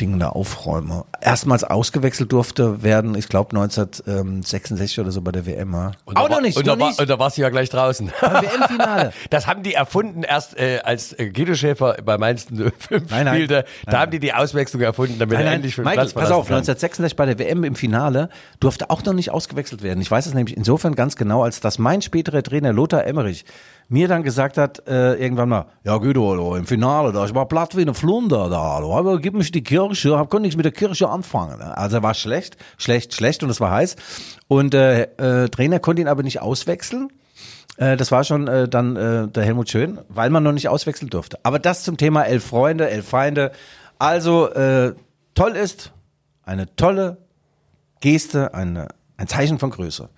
Dingen 0.00 0.20
da 0.20 0.28
aufräumen. 0.28 1.02
Erstmals 1.20 1.64
ausgewechselt 1.64 2.30
durfte 2.32 2.82
werden, 2.84 3.14
ich 3.16 3.28
glaube 3.28 3.50
1966 3.56 5.00
oder 5.00 5.10
so 5.10 5.22
bei 5.22 5.32
der 5.32 5.46
WM. 5.46 5.72
Ja. 5.72 5.92
Und 6.04 6.16
Auch 6.16 6.28
noch 6.28 6.40
nicht, 6.40 6.56
Und 6.56 6.66
noch 6.66 6.78
da, 6.78 6.86
nicht. 6.88 7.00
und 7.00 7.10
da 7.10 7.18
warst 7.18 7.36
du 7.36 7.42
ja 7.42 7.48
gleich 7.48 7.68
draußen. 7.70 8.08
WM-Finale. 8.20 9.12
Das 9.30 9.46
haben 9.46 9.62
die 9.62 9.74
erfunden 9.74 10.22
erst 10.22 10.56
äh, 10.58 10.78
als 10.84 11.12
äh, 11.18 11.30
Guido 11.30 11.54
Schäfer 11.54 11.96
bei 12.04 12.16
Mainz 12.18 12.46
05 12.88 13.10
Nein, 13.10 13.24
nein. 13.24 13.34
spielte. 13.34 13.64
Da 13.84 13.92
Nein, 13.92 14.00
haben 14.02 14.10
die 14.12 14.18
die 14.20 14.32
Auswechslung 14.32 14.82
erfunden, 14.82 15.18
damit 15.18 15.38
er 15.38 15.52
endlich 15.52 15.74
für 15.74 15.82
den 15.82 15.86
Michael, 15.88 16.08
Platz 16.08 16.14
pass 16.14 16.30
auf, 16.30 16.46
kann. 16.48 16.56
1966 16.82 17.16
bei 17.16 17.26
der 17.26 17.38
WM 17.38 17.64
im 17.64 17.74
Finale 17.74 18.28
durfte 18.60 18.90
auch 18.90 19.04
noch 19.04 19.12
nicht 19.12 19.30
ausgewechselt 19.30 19.82
werden. 19.82 20.00
Ich 20.00 20.10
weiß 20.10 20.26
es 20.26 20.34
nämlich 20.34 20.56
insofern 20.56 20.94
ganz 20.94 21.16
genau, 21.16 21.42
als 21.42 21.60
dass 21.60 21.78
mein 21.78 22.02
späterer 22.02 22.42
Trainer 22.42 22.72
Lothar 22.72 23.04
Emmerich 23.04 23.44
mir 23.88 24.08
dann 24.08 24.22
gesagt 24.22 24.58
hat, 24.58 24.86
äh, 24.88 25.14
irgendwann 25.14 25.48
mal, 25.48 25.66
ja 25.84 25.98
du, 25.98 26.54
im 26.54 26.66
Finale, 26.66 27.12
da 27.12 27.24
ich 27.24 27.34
war 27.34 27.46
platt 27.46 27.76
wie 27.76 27.82
eine 27.82 27.94
Flunder 27.94 28.48
da, 28.48 28.78
aber 28.78 29.18
gib 29.20 29.34
mich 29.34 29.52
die 29.52 29.62
Kirche, 29.62 30.18
hab 30.18 30.30
konnte 30.30 30.42
nichts 30.42 30.56
mit 30.56 30.64
der 30.64 30.72
Kirche 30.72 31.08
anfangen. 31.08 31.60
Also 31.62 31.96
er 31.98 32.02
war 32.02 32.14
schlecht, 32.14 32.56
schlecht, 32.78 33.14
schlecht 33.14 33.42
und 33.42 33.50
es 33.50 33.60
war 33.60 33.70
heiß. 33.70 33.96
Und 34.48 34.74
äh, 34.74 35.02
äh, 35.44 35.48
Trainer 35.48 35.78
konnte 35.78 36.02
ihn 36.02 36.08
aber 36.08 36.22
nicht 36.22 36.40
auswechseln. 36.40 37.10
Äh, 37.76 37.96
Das 37.96 38.10
war 38.10 38.24
schon 38.24 38.48
äh, 38.48 38.68
dann 38.68 38.96
äh, 38.96 39.28
der 39.28 39.44
Helmut 39.44 39.70
Schön, 39.70 40.00
weil 40.08 40.30
man 40.30 40.42
noch 40.42 40.52
nicht 40.52 40.68
auswechseln 40.68 41.10
durfte. 41.10 41.38
Aber 41.42 41.58
das 41.58 41.84
zum 41.84 41.96
Thema 41.96 42.22
elf 42.24 42.44
Freunde, 42.44 42.88
elf 42.90 43.08
Feinde. 43.08 43.52
Also 43.98 44.48
äh, 44.50 44.94
toll 45.34 45.52
ist, 45.52 45.92
eine 46.46 46.74
tolle 46.76 47.18
Geste, 48.00 48.54
eine, 48.54 48.88
ein 49.18 49.26
Zeichen 49.26 49.58
von 49.58 49.70
Größe, 49.70 50.08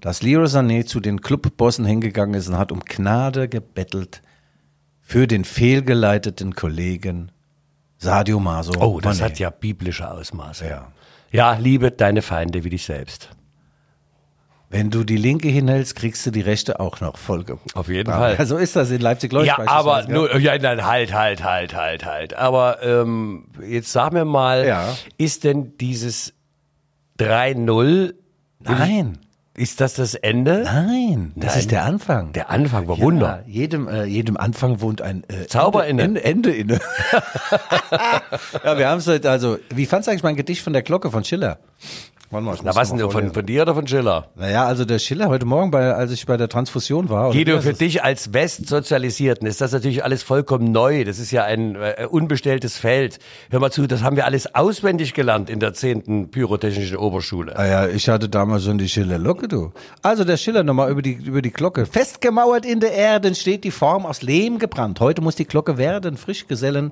dass 0.00 0.22
Leroy 0.22 0.46
Sané 0.46 0.84
zu 0.84 0.98
den 0.98 1.20
Clubbossen 1.20 1.84
hingegangen 1.84 2.34
ist 2.34 2.48
und 2.48 2.58
hat 2.58 2.72
um 2.72 2.80
Gnade 2.80 3.48
gebettelt 3.48 4.22
für 5.00 5.28
den 5.28 5.44
fehlgeleiteten 5.44 6.54
Kollegen 6.54 7.30
Sadio 7.98 8.40
Maso. 8.40 8.72
Oh, 8.80 9.00
das 9.00 9.20
Mané. 9.20 9.24
hat 9.24 9.38
ja 9.38 9.50
biblische 9.50 10.10
Ausmaße. 10.10 10.66
Ja. 10.66 10.92
Ja, 11.30 11.54
liebe 11.54 11.90
deine 11.90 12.22
Feinde 12.22 12.64
wie 12.64 12.70
dich 12.70 12.84
selbst. 12.84 13.30
Wenn 14.74 14.90
du 14.90 15.04
die 15.04 15.16
linke 15.16 15.46
hinhältst, 15.46 15.94
kriegst 15.94 16.26
du 16.26 16.32
die 16.32 16.40
rechte 16.40 16.80
auch 16.80 17.00
noch 17.00 17.16
Folge. 17.16 17.58
Auf 17.74 17.88
jeden 17.88 18.10
Fall. 18.12 18.34
Ja, 18.36 18.44
so 18.44 18.56
ist 18.56 18.74
das 18.74 18.90
in 18.90 19.00
Leipzig-Leuch 19.00 19.46
Ja, 19.46 19.58
aber 19.68 20.08
nur, 20.08 20.36
ja, 20.38 20.58
nein, 20.58 20.84
halt, 20.84 21.14
halt, 21.14 21.44
halt, 21.44 21.76
halt, 21.76 22.04
halt. 22.04 22.34
Aber 22.34 22.82
ähm, 22.82 23.44
jetzt 23.64 23.92
sag 23.92 24.12
mir 24.12 24.24
mal, 24.24 24.66
Ja. 24.66 24.88
ist 25.16 25.44
denn 25.44 25.78
dieses 25.78 26.32
3-0, 27.20 28.14
Nein, 28.58 29.18
ist 29.56 29.80
das 29.80 29.94
das 29.94 30.14
Ende? 30.16 30.62
nein, 30.64 31.30
das 31.36 31.52
Nein. 31.52 31.60
ist 31.60 31.70
der 31.70 31.84
Anfang. 31.84 32.32
Der 32.32 32.50
Anfang 32.50 32.88
war 32.88 32.98
Wunder. 32.98 33.44
Ja, 33.46 33.52
jedem, 33.52 33.86
äh, 33.86 34.02
jedem 34.06 34.36
Anfang 34.36 34.80
wohnt 34.80 35.00
ein 35.02 35.22
äh, 35.28 35.46
Zauber 35.46 35.86
Ende, 35.86 36.02
inne. 36.02 36.24
Ende, 36.24 36.50
inne. 36.50 36.80
ja, 38.64 38.76
wir 38.76 38.88
haben 38.88 38.98
es 38.98 39.06
heute, 39.06 39.30
also, 39.30 39.58
wie 39.72 39.86
fandst 39.86 40.08
du 40.08 40.10
eigentlich 40.10 40.24
mein 40.24 40.34
Gedicht 40.34 40.62
von 40.62 40.72
der 40.72 40.82
Glocke 40.82 41.12
von 41.12 41.22
Schiller? 41.22 41.58
Warte 42.34 42.46
mal, 42.46 42.54
ich 42.56 42.62
Na, 42.64 42.74
was 42.74 42.92
denn, 42.92 42.98
von, 43.10 43.32
von 43.32 43.46
dir 43.46 43.62
oder 43.62 43.76
von 43.76 43.86
Schiller? 43.86 44.26
Naja, 44.34 44.64
also 44.64 44.84
der 44.84 44.98
Schiller 44.98 45.28
heute 45.28 45.46
Morgen, 45.46 45.70
bei, 45.70 45.94
als 45.94 46.10
ich 46.10 46.26
bei 46.26 46.36
der 46.36 46.48
Transfusion 46.48 47.08
war. 47.08 47.30
Guido, 47.30 47.60
für 47.60 47.74
dich 47.74 48.02
als 48.02 48.32
Westsozialisierten 48.32 49.46
ist 49.46 49.60
das 49.60 49.70
natürlich 49.70 50.02
alles 50.02 50.24
vollkommen 50.24 50.72
neu. 50.72 51.04
Das 51.04 51.20
ist 51.20 51.30
ja 51.30 51.44
ein 51.44 51.76
äh, 51.76 52.08
unbestelltes 52.10 52.76
Feld. 52.76 53.20
Hör 53.50 53.60
mal 53.60 53.70
zu, 53.70 53.86
das 53.86 54.02
haben 54.02 54.16
wir 54.16 54.24
alles 54.24 54.52
auswendig 54.52 55.14
gelernt 55.14 55.48
in 55.48 55.60
der 55.60 55.74
zehnten 55.74 56.32
pyrotechnischen 56.32 56.96
Oberschule. 56.96 57.56
Ah 57.56 57.66
ja, 57.66 57.86
ich 57.86 58.08
hatte 58.08 58.28
damals 58.28 58.64
schon 58.64 58.78
die 58.78 58.88
Schiller-Locke, 58.88 59.46
du. 59.46 59.72
Also 60.02 60.24
der 60.24 60.36
Schiller 60.36 60.64
nochmal 60.64 60.90
über 60.90 61.02
die, 61.02 61.12
über 61.12 61.40
die 61.40 61.52
Glocke. 61.52 61.86
Festgemauert 61.86 62.66
in 62.66 62.80
der 62.80 62.94
Erde 62.94 63.32
steht 63.36 63.62
die 63.62 63.70
Form 63.70 64.04
aus 64.04 64.22
Lehm 64.22 64.58
gebrannt. 64.58 64.98
Heute 64.98 65.22
muss 65.22 65.36
die 65.36 65.44
Glocke 65.44 65.78
werden, 65.78 66.16
Frischgesellen, 66.16 66.90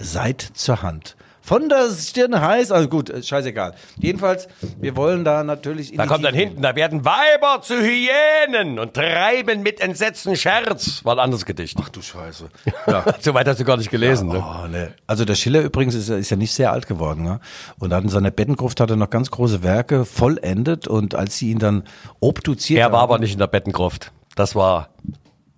seid 0.00 0.40
zur 0.40 0.82
Hand. 0.82 1.14
Von 1.44 1.68
der 1.68 1.90
Stirn 1.90 2.40
heiß, 2.40 2.70
also 2.70 2.88
gut, 2.88 3.10
äh, 3.10 3.22
scheißegal. 3.22 3.74
Jedenfalls, 3.98 4.46
wir 4.80 4.94
wollen 4.96 5.24
da 5.24 5.42
natürlich 5.42 5.90
in 5.90 5.98
Da 5.98 6.06
kommt 6.06 6.24
dann 6.24 6.34
hinten, 6.34 6.62
da 6.62 6.76
werden 6.76 7.04
Weiber 7.04 7.60
zu 7.62 7.74
Hyänen 7.80 8.78
und 8.78 8.94
treiben 8.94 9.62
mit 9.62 9.80
Entsetzen 9.80 10.36
Scherz. 10.36 11.04
War 11.04 11.16
ein 11.16 11.18
anderes 11.18 11.44
Gedicht. 11.44 11.76
Ach 11.82 11.88
du 11.88 12.00
Scheiße. 12.00 12.48
Ja. 12.86 13.04
So 13.20 13.34
weit 13.34 13.46
hast 13.48 13.58
du 13.60 13.64
gar 13.64 13.76
nicht 13.76 13.90
gelesen. 13.90 14.28
ne? 14.28 14.42
Oh, 14.44 14.66
ne. 14.68 14.94
Also 15.06 15.24
der 15.24 15.34
Schiller 15.34 15.60
übrigens 15.62 15.94
ist, 15.96 16.08
ja- 16.08 16.16
ist 16.16 16.30
ja 16.30 16.36
nicht 16.36 16.52
sehr 16.52 16.72
alt 16.72 16.86
geworden. 16.86 17.24
Ne? 17.24 17.40
Und 17.78 17.92
hat 17.92 18.02
in 18.04 18.08
seiner 18.08 18.30
Bettengruft 18.30 18.80
hat 18.80 18.90
er 18.90 18.96
noch 18.96 19.10
ganz 19.10 19.30
große 19.30 19.62
Werke 19.62 20.04
vollendet. 20.04 20.86
Und 20.86 21.14
als 21.14 21.38
sie 21.38 21.50
ihn 21.50 21.58
dann 21.58 21.82
obduziert 22.20 22.78
Er 22.80 22.92
war 22.92 23.00
haben, 23.00 23.04
aber 23.10 23.18
nicht 23.18 23.32
in 23.32 23.38
der 23.38 23.46
Bettengruft. 23.48 24.12
Das 24.36 24.54
war 24.54 24.90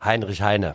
Heinrich 0.02 0.42
Heine. 0.42 0.74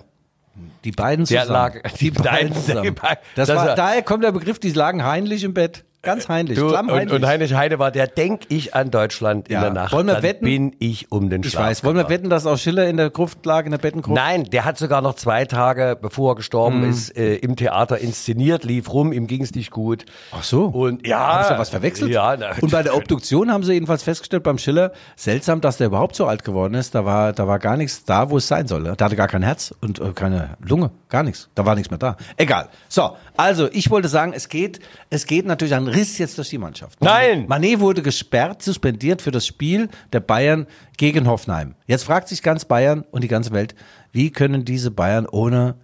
Die 0.83 0.91
beiden 0.91 1.25
Der 1.25 1.41
zusammen. 1.41 1.73
lag- 1.83 1.93
die 1.99 2.11
Nein, 2.11 2.23
beiden 2.23 2.53
die 2.53 2.59
zusammen. 2.61 2.95
beiden- 2.95 3.17
Das 3.35 3.47
das 3.47 3.55
war, 3.57 3.75
daher 3.75 4.01
kommt 4.03 4.23
der 4.23 4.31
Begriff, 4.31 4.59
die 4.59 4.71
lagen 4.71 5.03
heinlich 5.03 5.43
im 5.43 5.53
Bett. 5.53 5.83
Ganz 6.01 6.29
heinlich, 6.29 6.57
Du, 6.57 6.73
und, 6.77 7.11
und 7.11 7.25
Heinrich 7.27 7.53
Heine 7.53 7.77
war 7.77 7.91
der 7.91 8.07
Denk 8.07 8.43
ich 8.47 8.73
an 8.73 8.89
Deutschland 8.89 9.49
in 9.49 9.55
Ja. 9.55 9.61
der 9.63 9.71
Nacht. 9.71 9.91
Wollen 9.91 10.07
wir 10.07 10.13
dann 10.13 10.23
wetten? 10.23 10.45
bin 10.45 10.73
ich 10.79 11.11
um 11.11 11.29
den 11.29 11.43
ich 11.43 11.49
Schlaf. 11.51 11.65
weiß. 11.65 11.83
Wollen 11.83 11.97
wir 11.97 12.07
wetten, 12.07 12.29
dass 12.29 12.45
auch 12.45 12.57
Schiller 12.57 12.87
in 12.87 12.95
der 12.95 13.09
Gruft 13.09 13.45
lag, 13.45 13.65
in 13.65 13.71
der 13.71 13.79
Bettengruft? 13.79 14.15
Nein, 14.15 14.45
der 14.45 14.63
hat 14.63 14.77
sogar 14.77 15.01
noch 15.01 15.15
zwei 15.15 15.43
Tage, 15.43 15.97
bevor 16.01 16.31
er 16.31 16.35
gestorben 16.35 16.83
Mhm. 16.83 16.89
ist, 16.89 17.17
äh, 17.17 17.35
im 17.35 17.57
Theater 17.57 17.97
inszeniert, 17.97 18.63
lief 18.63 18.93
rum, 18.93 19.11
ihm 19.11 19.27
ging 19.27 19.41
es 19.43 19.53
nicht 19.55 19.71
gut. 19.71 20.05
Ach 20.31 20.41
so. 20.43 20.67
Und 20.67 21.05
ja. 21.05 21.19
Hab 21.33 21.41
ich 21.41 21.47
da 21.49 21.59
was 21.59 21.69
verwechselt? 21.69 22.11
Ja, 22.11 22.37
na, 22.39 22.51
Und 22.61 22.71
bei 22.71 22.81
der 22.81 22.95
Obduktion 22.95 23.51
haben 23.51 23.63
sie 23.63 23.73
jedenfalls 23.73 24.01
festgestellt 24.03 24.43
beim 24.43 24.57
Schiller, 24.57 24.93
seltsam, 25.17 25.59
dass 25.59 25.75
der 25.77 25.87
überhaupt 25.87 26.15
so 26.15 26.25
alt 26.27 26.45
geworden 26.45 26.75
ist. 26.75 26.95
Da 26.95 27.03
war, 27.03 27.33
da 27.33 27.45
war 27.45 27.59
gar 27.59 27.75
nichts 27.75 28.05
da, 28.05 28.29
wo 28.29 28.37
es 28.37 28.47
sein 28.47 28.67
soll. 28.67 28.83
Da 28.95 29.03
hatte 29.05 29.17
gar 29.17 29.27
kein 29.27 29.43
Herz 29.43 29.73
und 29.81 29.99
äh, 29.99 30.13
keine 30.13 30.51
Lunge, 30.65 30.91
gar 31.09 31.23
nichts. 31.23 31.49
Da 31.55 31.65
war 31.65 31.75
nichts 31.75 31.89
mehr 31.91 31.97
da. 31.99 32.15
Egal. 32.37 32.69
So, 32.87 33.17
also 33.39 33.69
ich 33.71 33.89
wollte 33.89 34.09
sagen, 34.09 34.33
es 34.33 34.49
geht, 34.49 34.81
es 35.09 35.25
geht 35.25 35.45
natürlich 35.45 35.73
ein 35.73 35.87
Riss 35.87 36.17
jetzt 36.17 36.37
durch 36.37 36.49
die 36.49 36.57
Mannschaft. 36.57 37.01
Nein! 37.01 37.45
Manet 37.47 37.79
wurde 37.79 38.01
gesperrt, 38.01 38.61
suspendiert 38.61 39.21
für 39.21 39.31
das 39.31 39.47
Spiel 39.47 39.87
der 40.11 40.19
Bayern 40.19 40.67
gegen 40.97 41.25
Hoffenheim. 41.25 41.75
Jetzt 41.87 42.03
fragt 42.03 42.27
sich 42.27 42.43
ganz 42.43 42.65
Bayern 42.65 43.05
und 43.11 43.23
die 43.23 43.29
ganze 43.29 43.51
Welt, 43.51 43.75
wie 44.11 44.29
können 44.29 44.65
diese 44.65 44.91
Bayern 44.91 45.25
ohne 45.25 45.75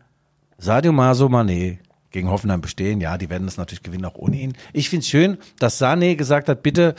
Sadio 0.58 0.92
Maso 0.92 1.28
Mané 1.28 1.78
gegen 2.12 2.30
Hoffenheim 2.30 2.60
bestehen. 2.60 3.00
Ja, 3.00 3.18
die 3.18 3.30
werden 3.30 3.46
das 3.46 3.56
natürlich 3.56 3.84
gewinnen, 3.84 4.04
auch 4.04 4.16
ohne 4.16 4.36
ihn. 4.36 4.54
Ich 4.74 4.90
finde 4.90 5.04
es 5.04 5.08
schön, 5.08 5.38
dass 5.58 5.82
Sané 5.82 6.18
gesagt 6.18 6.50
hat, 6.50 6.62
bitte 6.62 6.94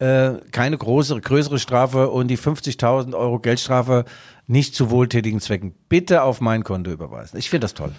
äh, 0.00 0.32
keine 0.50 0.76
große, 0.76 1.20
größere 1.20 1.60
Strafe 1.60 2.10
und 2.10 2.26
die 2.26 2.38
50.000 2.38 3.14
Euro 3.14 3.38
Geldstrafe 3.38 4.06
nicht 4.48 4.74
zu 4.74 4.90
wohltätigen 4.90 5.38
Zwecken. 5.38 5.72
Bitte 5.88 6.24
auf 6.24 6.40
mein 6.40 6.64
Konto 6.64 6.90
überweisen. 6.90 7.38
Ich 7.38 7.48
finde 7.48 7.66
das 7.66 7.74
toll. 7.74 7.92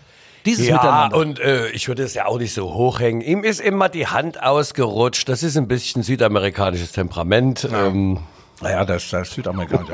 Dieses 0.45 0.67
Ja, 0.67 0.75
Miteinander. 0.75 1.17
und 1.17 1.39
äh, 1.39 1.67
ich 1.69 1.87
würde 1.87 2.03
es 2.03 2.13
ja 2.13 2.25
auch 2.25 2.37
nicht 2.39 2.53
so 2.53 2.73
hochhängen. 2.73 3.21
Ihm 3.21 3.43
ist 3.43 3.59
immer 3.59 3.89
die 3.89 4.07
Hand 4.07 4.41
ausgerutscht. 4.41 5.29
Das 5.29 5.43
ist 5.43 5.55
ein 5.57 5.67
bisschen 5.67 6.03
südamerikanisches 6.03 6.91
Temperament. 6.93 7.67
Ähm, 7.71 8.19
Naja, 8.61 8.85
das, 8.85 9.09
das 9.09 9.29
ist 9.29 9.35
südamerikanisch. 9.35 9.89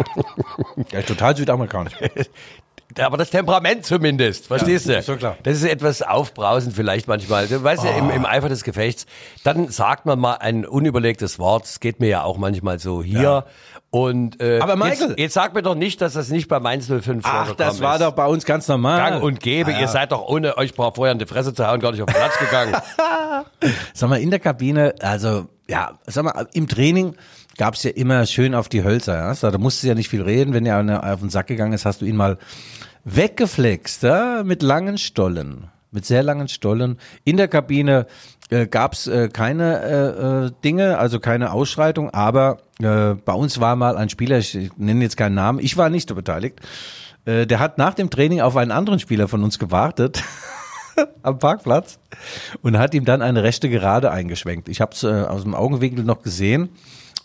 Ist 0.92 1.08
total 1.08 1.36
südamerikanisch. 1.38 1.94
Aber 3.00 3.18
das 3.18 3.30
Temperament 3.30 3.86
zumindest, 3.86 4.48
verstehst 4.48 4.88
Ja, 4.88 5.02
du? 5.02 5.12
ist 5.14 5.20
klar. 5.20 5.38
Das 5.44 5.58
ist 5.58 5.64
etwas 5.66 6.02
aufbrausend 6.02 6.76
vielleicht 6.76 7.08
manchmal. 7.08 7.48
Du 7.48 7.64
weißt 7.64 7.84
ja, 7.84 7.92
im, 7.92 8.10
im 8.10 8.26
Eifer 8.26 8.50
des 8.50 8.64
Gefechts, 8.64 9.06
dann 9.44 9.70
sagt 9.70 10.06
man 10.06 10.20
mal 10.20 10.36
ein 10.36 10.66
unüberlegtes 10.66 11.40
Wort. 11.40 11.66
Es 11.66 11.80
geht 11.80 12.00
mir 12.00 12.10
ja 12.10 12.24
auch 12.24 12.38
manchmal 12.38 12.80
so 12.80 13.04
hier. 13.04 13.46
Und 13.90 14.42
äh, 14.42 14.60
Aber 14.60 14.76
Michael- 14.76 15.10
jetzt, 15.12 15.20
jetzt 15.20 15.34
sag 15.34 15.54
mir 15.54 15.62
doch 15.64 15.76
nicht, 15.76 16.02
dass 16.02 16.14
das 16.14 16.30
nicht 16.30 16.48
bei 16.50 16.60
Mainz 16.60 16.88
05 16.88 17.24
Ach, 17.26 17.56
das 17.56 17.80
war 17.82 17.96
ist. 17.96 18.02
doch 18.02 18.12
bei 18.12 18.26
uns 18.26 18.46
ganz 18.46 18.68
normal. 18.68 18.98
Gang 19.12 19.24
und 19.24 19.40
gäbe. 19.40 19.74
Ah, 19.74 19.80
Ihr 19.80 19.88
seid 19.88 20.12
doch 20.12 20.28
ohne 20.28 20.58
euch 20.58 20.74
vorher 20.74 21.12
in 21.14 21.20
die 21.20 21.26
Fresse 21.26 21.54
zu 21.54 21.66
hauen 21.66 21.80
gar 21.80 21.92
nicht 21.92 22.02
auf 22.02 22.08
den 22.08 22.16
Platz 22.16 22.38
gegangen. 22.38 22.76
Sag 23.94 24.10
mal, 24.10 24.20
in 24.20 24.30
der 24.30 24.40
Kabine, 24.40 24.94
also, 25.02 25.48
ja, 25.70 25.98
sag 26.06 26.24
mal, 26.26 26.48
im 26.54 26.68
Training 26.68 27.16
gab's 27.58 27.84
ja 27.84 27.92
immer 27.92 28.26
schön 28.26 28.54
auf 28.56 28.68
die 28.70 28.84
Hölzer, 28.84 29.16
ja. 29.16 29.34
So, 29.34 29.50
Da 29.52 29.58
musstest 29.58 29.84
du 29.86 29.88
ja 29.90 29.96
nicht 29.96 30.10
viel 30.10 30.22
reden. 30.22 30.54
Wenn 30.54 30.66
er 30.66 31.14
auf 31.14 31.20
den 31.22 31.30
Sack 31.30 31.48
gegangen 31.48 31.74
ist, 31.74 31.86
hast 31.86 32.02
du 32.02 32.06
ihn 32.06 32.16
mal 32.16 32.38
weggeflext, 33.08 34.04
ja, 34.04 34.44
mit 34.44 34.62
langen 34.62 34.98
Stollen. 34.98 35.70
Mit 35.92 36.06
sehr 36.06 36.24
langen 36.24 36.50
Stollen. 36.50 37.00
In 37.24 37.38
der 37.38 37.48
Kabine 37.48 38.06
äh, 38.50 38.68
gab's 38.68 39.08
äh, 39.08 39.30
keine 39.30 39.82
äh, 39.82 40.46
äh, 40.46 40.52
Dinge, 40.64 40.98
also 40.98 41.20
keine 41.20 41.54
Ausschreitung, 41.54 42.10
aber 42.10 42.58
äh, 42.80 43.14
bei 43.14 43.34
uns 43.34 43.60
war 43.62 43.76
mal 43.78 43.98
ein 43.98 44.10
Spieler, 44.10 44.38
ich 44.40 44.72
nenne 44.76 45.04
jetzt 45.04 45.16
keinen 45.16 45.36
Namen, 45.36 45.60
ich 45.60 45.78
war 45.78 45.90
nicht 45.90 46.14
beteiligt, 46.14 46.60
äh, 47.26 47.48
der 47.48 47.60
hat 47.60 47.78
nach 47.78 47.94
dem 47.94 48.10
Training 48.10 48.42
auf 48.42 48.58
einen 48.58 48.72
anderen 48.72 49.00
Spieler 49.00 49.30
von 49.30 49.42
uns 49.42 49.58
gewartet 49.58 50.22
am 51.24 51.40
Parkplatz 51.40 52.00
und 52.62 52.78
hat 52.78 52.94
ihm 52.94 53.06
dann 53.06 53.22
eine 53.22 53.44
rechte 53.44 53.70
Gerade 53.70 54.12
eingeschwenkt. 54.12 54.68
Ich 54.68 54.82
habe 54.82 54.92
es 54.92 55.06
aus 55.06 55.44
dem 55.44 55.56
Augenwinkel 55.56 56.04
noch 56.04 56.24
gesehen, 56.24 56.70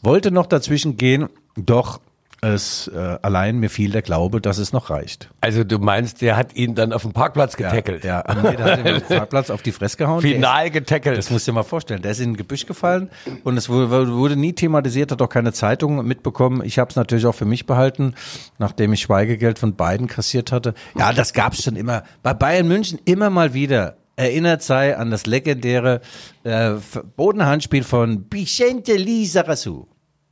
wollte 0.01 0.31
noch 0.31 0.47
dazwischen 0.47 0.97
gehen, 0.97 1.29
doch 1.57 2.01
es 2.45 2.89
äh, 2.89 3.19
allein 3.23 3.59
mir 3.59 3.71
fiel 3.71 3.93
der 3.93 4.03
Glaube, 4.03 4.41
dass 4.41 4.59
es 4.59 4.73
noch 4.73 4.91
reicht. 4.91 5.31
Also 5.41 5.63
du 5.63 5.79
meinst, 5.79 6.23
der 6.23 6.37
hat 6.37 6.57
ihn 6.57 6.75
dann 6.75 6.93
auf 6.93 7.03
dem 7.03 7.13
Parkplatz 7.13 7.57
getackelt. 7.57 8.03
Ja, 8.03 8.25
ja 8.27 8.35
nee, 8.35 8.57
der 8.57 8.65
hat 8.65 8.79
ihm 8.81 8.97
auf 8.97 9.07
dem 9.07 9.09
Parkplatz 9.19 9.49
auf 9.49 9.63
die 9.63 9.71
Fresse 9.71 9.97
gehauen. 9.97 10.21
Final 10.21 10.71
getackelt. 10.71 11.17
Das 11.17 11.31
musst 11.31 11.47
du 11.47 11.53
dir 11.53 11.55
mal 11.55 11.63
vorstellen. 11.63 12.03
Der 12.03 12.11
ist 12.11 12.19
in 12.19 12.33
ein 12.33 12.37
Gebüsch 12.37 12.67
gefallen 12.67 13.11
und 13.45 13.57
es 13.57 13.69
wurde, 13.69 14.13
wurde 14.13 14.35
nie 14.35 14.55
thematisiert, 14.55 15.13
hat 15.13 15.23
auch 15.23 15.29
keine 15.29 15.53
Zeitung 15.53 16.05
mitbekommen. 16.05 16.63
Ich 16.65 16.81
habe 16.81 16.91
es 16.91 16.97
natürlich 16.97 17.27
auch 17.27 17.35
für 17.35 17.45
mich 17.45 17.65
behalten, 17.67 18.15
nachdem 18.59 18.93
ich 18.93 19.03
Schweigegeld 19.03 19.61
von 19.61 19.77
beiden 19.77 20.09
kassiert 20.09 20.51
hatte. 20.51 20.75
Ja, 20.99 21.13
das 21.13 21.35
gab's 21.35 21.63
schon 21.63 21.77
immer. 21.77 22.03
Bei 22.25 22.35
Bayern 22.35 22.67
München 22.67 22.99
immer 23.05 23.31
mal 23.31 23.55
wieder. 23.55 23.97
Erinnert 24.17 24.63
sei 24.63 24.97
an 24.97 25.13
das 25.13 25.27
legendäre 25.27 26.01
äh, 26.43 26.73
Bodenhandspiel 27.17 27.85
von 27.85 28.27
Vicente 28.31 28.97
Lizarazu. 28.97 29.87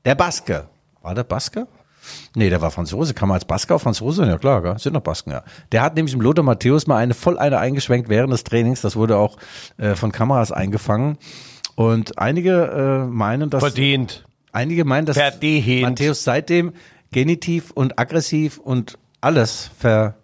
Der 0.05 0.17
Baske. 0.17 0.69
War 1.02 1.14
der 1.14 1.25
Baske? 1.25 1.67
Nee, 2.35 2.50
der 2.50 2.61
war 2.61 2.71
Franzose. 2.71 3.14
Kann 3.14 3.29
man 3.29 3.37
als 3.37 3.45
Basker 3.45 3.75
auf 3.75 3.83
Franzose? 3.83 4.26
Ja 4.26 4.38
klar, 4.38 4.62
gell? 4.62 4.79
sind 4.79 4.93
noch 4.93 5.00
Basken, 5.00 5.33
ja. 5.33 5.43
Der 5.73 5.83
hat 5.83 5.97
nämlich 5.97 6.14
im 6.14 6.21
Lothar 6.21 6.45
Matthäus 6.45 6.87
mal 6.87 6.97
eine 6.97 7.14
voll 7.14 7.38
eine 7.38 7.59
eingeschwenkt 7.59 8.09
während 8.09 8.33
des 8.33 8.45
Trainings. 8.45 8.81
Das 8.81 8.97
wurde 8.97 9.17
auch 9.17 9.37
äh, 9.79 9.95
von 9.95 10.12
Kameras 10.12 10.52
eingefangen. 10.52 11.19
Und 11.75 12.19
einige 12.19 13.07
äh, 13.07 13.11
meinen, 13.11 13.50
dass 13.50 13.62
Verdient. 13.62 14.25
einige 14.52 14.85
meinen, 14.85 15.07
dass 15.07 15.17
Verdient. 15.17 15.83
Matthäus 15.83 16.25
seitdem 16.25 16.73
genitiv 17.12 17.71
und 17.71 17.99
aggressiv 17.99 18.59
und 18.59 18.99
alles 19.21 19.71
ver, 19.79 20.14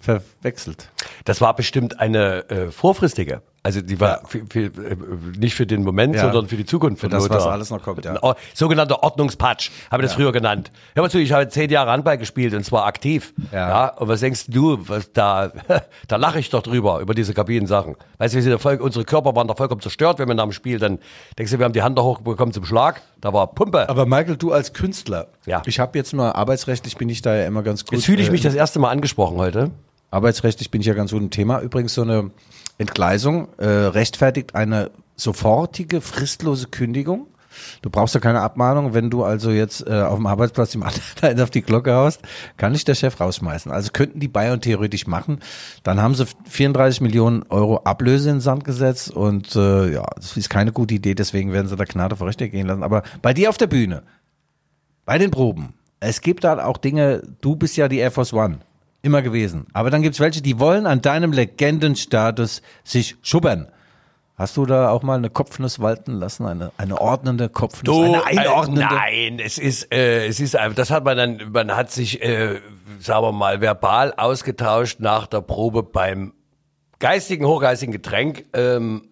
verwechselt. 0.00 0.90
Das 1.24 1.40
war 1.40 1.54
bestimmt 1.54 2.00
eine 2.00 2.48
äh, 2.50 2.70
vorfristige. 2.70 3.42
Also 3.62 3.82
die 3.82 4.00
war 4.00 4.22
für, 4.26 4.40
für, 4.48 4.60
äh, 4.64 4.96
nicht 5.38 5.54
für 5.54 5.66
den 5.66 5.82
Moment, 5.84 6.14
Ja. 6.14 6.22
sondern 6.22 6.46
für 6.48 6.56
die 6.56 6.64
Zukunft. 6.64 7.00
Für 7.02 7.10
das, 7.10 7.24
Lothar. 7.24 7.36
was 7.38 7.46
alles 7.46 7.70
noch 7.70 7.82
kommt, 7.82 8.04
ja. 8.06 8.18
Sogenannter 8.54 9.02
Ordnungspatsch, 9.02 9.70
habe 9.90 10.02
ich 10.02 10.08
das 10.08 10.14
früher 10.16 10.32
genannt. 10.32 10.72
Hör 10.94 11.02
mal 11.02 11.10
zu, 11.10 11.18
ich 11.18 11.30
habe 11.32 11.46
zehn 11.50 11.68
Jahre 11.68 11.90
Handball 11.90 12.16
gespielt 12.16 12.54
und 12.54 12.64
zwar 12.64 12.86
aktiv. 12.86 13.34
Ja. 13.52 13.88
Und 13.96 14.08
was 14.08 14.20
denkst 14.20 14.46
du, 14.48 14.78
was 14.88 15.12
da, 15.12 15.52
da 16.08 16.16
lache 16.16 16.38
ich 16.38 16.48
doch 16.48 16.62
drüber, 16.62 17.00
über 17.00 17.12
diese 17.14 17.34
Kabinensachen. 17.34 17.96
Weißt 18.16 18.32
du, 18.32 18.36
wir 18.36 18.42
sind 18.42 18.52
ja 18.52 18.58
voll, 18.58 18.76
unsere 18.76 19.04
Körper 19.04 19.36
waren 19.36 19.46
doch 19.46 19.58
vollkommen 19.58 19.82
zerstört, 19.82 20.18
wenn 20.18 20.28
wir 20.28 20.34
nach 20.34 20.44
dem 20.44 20.52
Spiel 20.52 20.78
dann, 20.78 20.98
denkst 21.38 21.52
du, 21.52 21.58
wir 21.58 21.66
haben 21.66 21.74
die 21.74 21.82
Hand 21.82 21.98
da 21.98 22.02
hochbekommen 22.02 22.54
zum 22.54 22.64
Schlag, 22.64 23.02
da 23.20 23.34
war 23.34 23.48
Pumpe. 23.48 23.90
Aber 23.90 24.06
Michael, 24.06 24.36
du 24.38 24.52
als 24.52 24.72
Künstler, 24.72 25.26
Ja. 25.44 25.60
ich 25.66 25.78
habe 25.80 25.98
jetzt 25.98 26.14
mal 26.14 26.32
arbeitsrechtlich 26.32 26.96
bin 26.96 27.10
ich 27.10 27.20
da 27.20 27.36
ja 27.36 27.46
immer 27.46 27.62
ganz 27.62 27.84
gut. 27.84 27.92
Jetzt 27.92 28.06
fühle 28.06 28.22
ich 28.22 28.28
äh, 28.28 28.32
mich 28.32 28.40
das 28.40 28.54
erste 28.54 28.78
Mal 28.78 28.88
angesprochen 28.88 29.36
heute. 29.36 29.70
Arbeitsrechtlich 30.10 30.70
bin 30.70 30.80
ich 30.80 30.86
ja 30.86 30.94
ganz 30.94 31.12
gut 31.12 31.20
im 31.20 31.30
Thema. 31.30 31.60
Übrigens 31.60 31.92
so 31.94 32.02
eine 32.02 32.30
Entgleisung 32.80 33.48
äh, 33.58 33.66
rechtfertigt 33.66 34.54
eine 34.54 34.90
sofortige, 35.14 36.00
fristlose 36.00 36.68
Kündigung. 36.68 37.26
Du 37.82 37.90
brauchst 37.90 38.14
ja 38.14 38.20
keine 38.20 38.40
Abmahnung, 38.40 38.94
wenn 38.94 39.10
du 39.10 39.22
also 39.22 39.50
jetzt 39.50 39.86
äh, 39.86 40.00
auf 40.00 40.16
dem 40.16 40.26
Arbeitsplatz 40.26 40.74
im 40.74 40.82
anderen 40.82 41.40
auf 41.42 41.50
die 41.50 41.60
Glocke 41.60 41.92
haust, 41.92 42.22
kann 42.56 42.72
dich 42.72 42.84
der 42.84 42.94
Chef 42.94 43.20
rausschmeißen. 43.20 43.70
Also 43.70 43.90
könnten 43.92 44.18
die 44.18 44.28
Bayern 44.28 44.62
theoretisch 44.62 45.06
machen. 45.06 45.40
Dann 45.82 46.00
haben 46.00 46.14
sie 46.14 46.24
34 46.48 47.02
Millionen 47.02 47.42
Euro 47.50 47.78
Ablöse 47.84 48.30
in 48.30 48.36
den 48.36 48.40
Sand 48.40 48.64
gesetzt 48.64 49.10
und 49.10 49.54
äh, 49.56 49.92
ja, 49.92 50.06
das 50.16 50.36
ist 50.36 50.48
keine 50.48 50.72
gute 50.72 50.94
Idee, 50.94 51.14
deswegen 51.14 51.52
werden 51.52 51.68
sie 51.68 51.76
da 51.76 51.84
Gnade 51.84 52.16
vor 52.16 52.28
Rechte 52.28 52.48
gehen 52.48 52.66
lassen. 52.66 52.82
Aber 52.82 53.02
bei 53.20 53.34
dir 53.34 53.50
auf 53.50 53.58
der 53.58 53.66
Bühne, 53.66 54.04
bei 55.04 55.18
den 55.18 55.30
Proben, 55.30 55.74
es 55.98 56.22
gibt 56.22 56.44
da 56.44 56.64
auch 56.64 56.78
Dinge, 56.78 57.22
du 57.42 57.56
bist 57.56 57.76
ja 57.76 57.88
die 57.88 57.98
Air 57.98 58.10
Force 58.10 58.32
One. 58.32 58.60
Immer 59.02 59.22
gewesen. 59.22 59.66
Aber 59.72 59.90
dann 59.90 60.02
gibt's 60.02 60.20
welche, 60.20 60.42
die 60.42 60.58
wollen 60.58 60.86
an 60.86 61.00
deinem 61.00 61.32
Legendenstatus 61.32 62.60
sich 62.84 63.16
schubbern. 63.22 63.68
Hast 64.36 64.56
du 64.56 64.64
da 64.64 64.88
auch 64.88 65.02
mal 65.02 65.18
eine 65.18 65.28
Kopfnuss 65.28 65.80
walten 65.80 66.12
lassen? 66.12 66.46
Eine, 66.46 66.72
eine 66.78 66.98
ordnende 66.98 67.50
Kopfnuss? 67.50 68.04
eine 68.04 68.24
einordnende? 68.24 68.82
Äh, 68.82 68.86
nein, 68.86 69.38
es 69.38 69.58
ist, 69.58 69.92
äh, 69.92 70.26
es 70.26 70.40
ist 70.40 70.56
einfach, 70.56 70.76
das 70.76 70.90
hat 70.90 71.04
man 71.04 71.16
dann, 71.16 71.52
man 71.52 71.76
hat 71.76 71.90
sich, 71.90 72.22
äh, 72.22 72.58
sagen 73.00 73.22
wir 73.22 73.32
mal, 73.32 73.60
verbal 73.60 74.14
ausgetauscht 74.16 74.98
nach 75.00 75.26
der 75.26 75.42
Probe 75.42 75.82
beim 75.82 76.32
geistigen, 76.98 77.44
hochgeistigen 77.44 77.92
Getränk. 77.92 78.46
Ähm, 78.54 79.08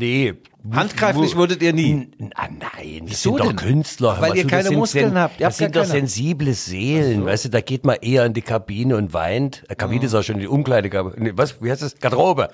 nee. 0.00 0.34
Handgreiflich 0.72 1.36
wurdet 1.36 1.62
ihr 1.62 1.72
nie. 1.72 2.10
Ah, 2.34 2.48
nein, 2.50 3.00
das 3.04 3.10
Wieso 3.12 3.30
sind 3.30 3.40
doch 3.40 3.46
denn? 3.46 3.56
Künstler. 3.56 4.16
Weil 4.20 4.36
ihr 4.36 4.42
zu, 4.42 4.48
keine 4.48 4.70
Muskeln 4.72 5.18
habt. 5.18 5.40
Ihr 5.40 5.46
Das 5.46 5.54
habt 5.54 5.58
sind 5.58 5.76
doch 5.76 5.80
keine. 5.82 5.92
sensible 5.92 6.52
Seelen, 6.52 7.24
weißt 7.24 7.46
du, 7.46 7.48
da 7.48 7.62
geht 7.62 7.86
man 7.86 7.96
eher 8.02 8.26
in 8.26 8.34
die 8.34 8.42
Kabine 8.42 8.96
und 8.96 9.14
weint. 9.14 9.64
Äh, 9.68 9.74
Kabine 9.74 10.04
ist 10.04 10.14
auch 10.14 10.22
schon 10.22 10.38
die 10.38 10.46
Umkleidekabine. 10.48 11.14
Nee, 11.18 11.32
was, 11.34 11.62
wie 11.62 11.70
heißt 11.70 11.80
das? 11.80 11.98
Garderobe. 11.98 12.48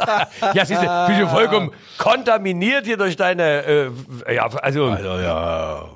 ja, 0.54 0.64
siehst 0.64 0.82
du, 0.82 1.06
bist 1.08 1.20
du 1.20 1.28
vollkommen 1.28 1.72
kontaminiert 1.98 2.86
hier 2.86 2.96
durch 2.96 3.16
deine, 3.16 3.64
äh, 4.26 4.34
ja, 4.34 4.46
also. 4.46 4.84
Also, 4.86 5.08
ja. 5.18 5.90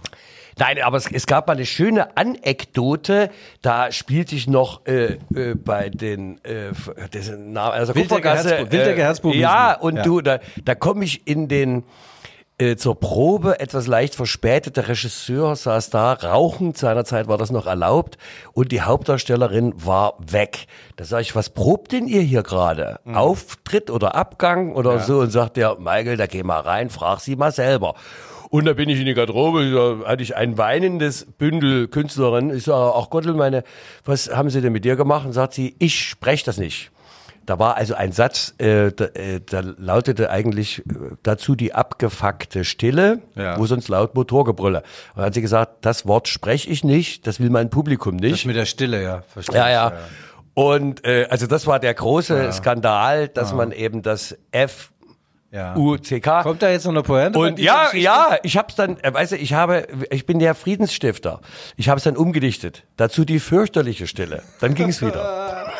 Nein, 0.58 0.82
aber 0.82 0.96
es, 0.96 1.10
es 1.10 1.26
gab 1.26 1.46
mal 1.46 1.54
eine 1.54 1.66
schöne 1.66 2.16
Anekdote. 2.16 3.30
Da 3.62 3.92
spielte 3.92 4.34
ich 4.34 4.46
noch 4.46 4.86
äh, 4.86 5.18
äh, 5.34 5.54
bei 5.54 5.88
den 5.90 6.42
äh, 6.44 6.72
dessen 7.12 7.52
Name, 7.52 7.72
also 7.72 7.94
Herzbuben, 7.94 8.72
Wildecker 8.72 9.02
Herzbuben 9.02 9.38
Ja, 9.38 9.74
und 9.74 9.96
Ja. 9.96 10.02
du, 10.02 10.20
da, 10.20 10.38
da 10.64 10.74
komme 10.74 11.04
ich 11.04 11.26
in 11.26 11.48
den 11.48 11.84
äh, 12.60 12.76
zur 12.76 13.00
Probe, 13.00 13.58
etwas 13.58 13.86
leicht 13.86 14.14
verspätet. 14.14 14.76
Der 14.76 14.86
Regisseur 14.86 15.56
saß 15.56 15.88
da, 15.90 16.12
rauchend, 16.12 16.76
seinerzeit 16.76 17.26
war 17.26 17.38
das 17.38 17.50
noch 17.50 17.66
erlaubt, 17.66 18.18
und 18.52 18.70
die 18.70 18.82
Hauptdarstellerin 18.82 19.72
war 19.76 20.14
weg. 20.18 20.66
Da 20.96 21.04
sage 21.04 21.22
ich, 21.22 21.34
was 21.34 21.48
probt 21.48 21.92
denn 21.92 22.06
ihr 22.06 22.20
hier 22.20 22.42
gerade? 22.42 23.00
Mhm. 23.04 23.16
Auftritt 23.16 23.90
oder 23.90 24.14
Abgang 24.14 24.74
oder 24.74 24.98
so? 25.00 25.20
Und 25.20 25.30
sagt 25.30 25.56
der, 25.56 25.76
Michael, 25.78 26.18
da 26.18 26.26
geh 26.26 26.42
mal 26.42 26.60
rein, 26.60 26.90
frag 26.90 27.20
sie 27.20 27.34
mal 27.34 27.52
selber. 27.52 27.94
Und 28.50 28.64
da 28.64 28.72
bin 28.72 28.88
ich 28.88 28.98
in 28.98 29.06
die 29.06 29.14
Garderobe, 29.14 29.70
da 30.02 30.08
hatte 30.10 30.22
ich 30.24 30.36
ein 30.36 30.58
weinendes 30.58 31.24
Bündel 31.38 31.86
Künstlerin. 31.86 32.50
Ich 32.50 32.64
sage, 32.64 32.92
ach 32.96 33.08
Gottel, 33.08 33.34
meine, 33.34 33.62
was 34.04 34.28
haben 34.34 34.50
Sie 34.50 34.60
denn 34.60 34.72
mit 34.72 34.84
dir 34.84 34.96
gemacht? 34.96 35.24
Und 35.24 35.32
sagt 35.32 35.54
sie, 35.54 35.76
ich 35.78 36.00
spreche 36.00 36.44
das 36.44 36.58
nicht. 36.58 36.90
Da 37.46 37.58
war 37.60 37.76
also 37.76 37.94
ein 37.94 38.12
Satz, 38.12 38.54
äh, 38.58 38.90
da, 38.92 39.04
äh, 39.06 39.40
da 39.44 39.60
lautete 39.78 40.30
eigentlich 40.30 40.80
äh, 40.80 40.82
dazu 41.22 41.54
die 41.54 41.72
abgefuckte 41.74 42.64
Stille, 42.64 43.20
Ja. 43.36 43.56
wo 43.58 43.66
sonst 43.66 43.88
laut 43.88 44.14
Motorgebrülle. 44.14 44.78
Und 44.78 44.84
dann 45.16 45.24
hat 45.26 45.34
sie 45.34 45.40
gesagt, 45.42 45.84
das 45.84 46.06
Wort 46.06 46.28
spreche 46.28 46.68
ich 46.70 46.84
nicht, 46.84 47.26
das 47.28 47.40
will 47.40 47.50
mein 47.50 47.70
Publikum 47.70 48.18
Das 48.20 48.30
nicht. 48.32 48.46
mit 48.46 48.56
der 48.56 48.66
Stille, 48.66 49.02
ja. 49.02 49.22
Verstehe 49.32 49.56
Ja, 49.56 49.66
ich, 49.66 49.72
ja. 49.72 49.92
Und 50.54 51.04
äh, 51.06 51.26
also 51.30 51.46
das 51.46 51.66
war 51.68 51.78
der 51.78 51.94
große 51.94 52.52
Skandal, 52.52 53.28
dass 53.28 53.54
man 53.54 53.70
eben 53.72 54.02
das 54.02 54.36
F 54.50 54.89
ja. 55.50 55.74
U 55.76 55.96
C 55.96 56.20
K 56.20 56.42
Kommt 56.42 56.62
da 56.62 56.70
jetzt 56.70 56.84
noch 56.84 56.92
eine 56.92 57.02
Pointe? 57.02 57.38
und 57.38 57.58
ja, 57.58 57.84
Geschichte? 57.86 58.04
ja, 58.04 58.36
ich 58.42 58.56
hab's 58.56 58.74
dann, 58.76 58.98
äh, 58.98 59.12
weißt 59.12 59.32
du, 59.32 59.36
ich 59.36 59.52
habe, 59.54 59.86
ich 60.10 60.26
bin 60.26 60.38
der 60.38 60.54
Friedensstifter. 60.54 61.40
Ich 61.76 61.88
habe 61.88 61.98
es 61.98 62.04
dann 62.04 62.16
umgedichtet. 62.16 62.84
Dazu 62.96 63.24
die 63.24 63.40
fürchterliche 63.40 64.06
Stille. 64.06 64.42
Dann 64.60 64.74
ging's 64.74 65.00
wieder. 65.02 65.56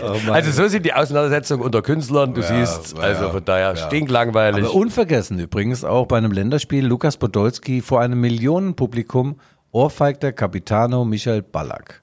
Oh 0.00 0.16
also 0.30 0.52
so 0.52 0.68
sind 0.68 0.86
die 0.86 0.92
Auseinandersetzungen 0.94 1.60
unter 1.64 1.82
Künstlern. 1.82 2.32
Du 2.32 2.40
Ja, 2.40 2.46
siehst, 2.64 2.96
ja, 2.96 3.02
also 3.02 3.30
von 3.30 3.44
daher 3.44 3.74
ja. 3.74 3.76
stinklangweilig. 3.76 4.64
Aber 4.64 4.74
unvergessen 4.74 5.40
übrigens 5.40 5.82
auch 5.82 6.06
bei 6.06 6.18
einem 6.18 6.30
Länderspiel 6.30 6.86
Lukas 6.86 7.16
Podolski 7.16 7.80
vor 7.80 8.00
einem 8.00 8.20
Millionenpublikum 8.20 9.40
ohrfeigter 9.72 10.30
Capitano 10.32 11.04
Michael 11.04 11.42
Ballack. 11.42 12.00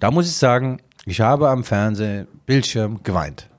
Da 0.00 0.10
muss 0.10 0.26
ich 0.26 0.36
sagen, 0.36 0.78
ich 1.04 1.20
habe 1.20 1.50
am 1.50 1.64
Fernsehen, 1.64 2.26
Bildschirm 2.46 3.02
geweint. 3.02 3.50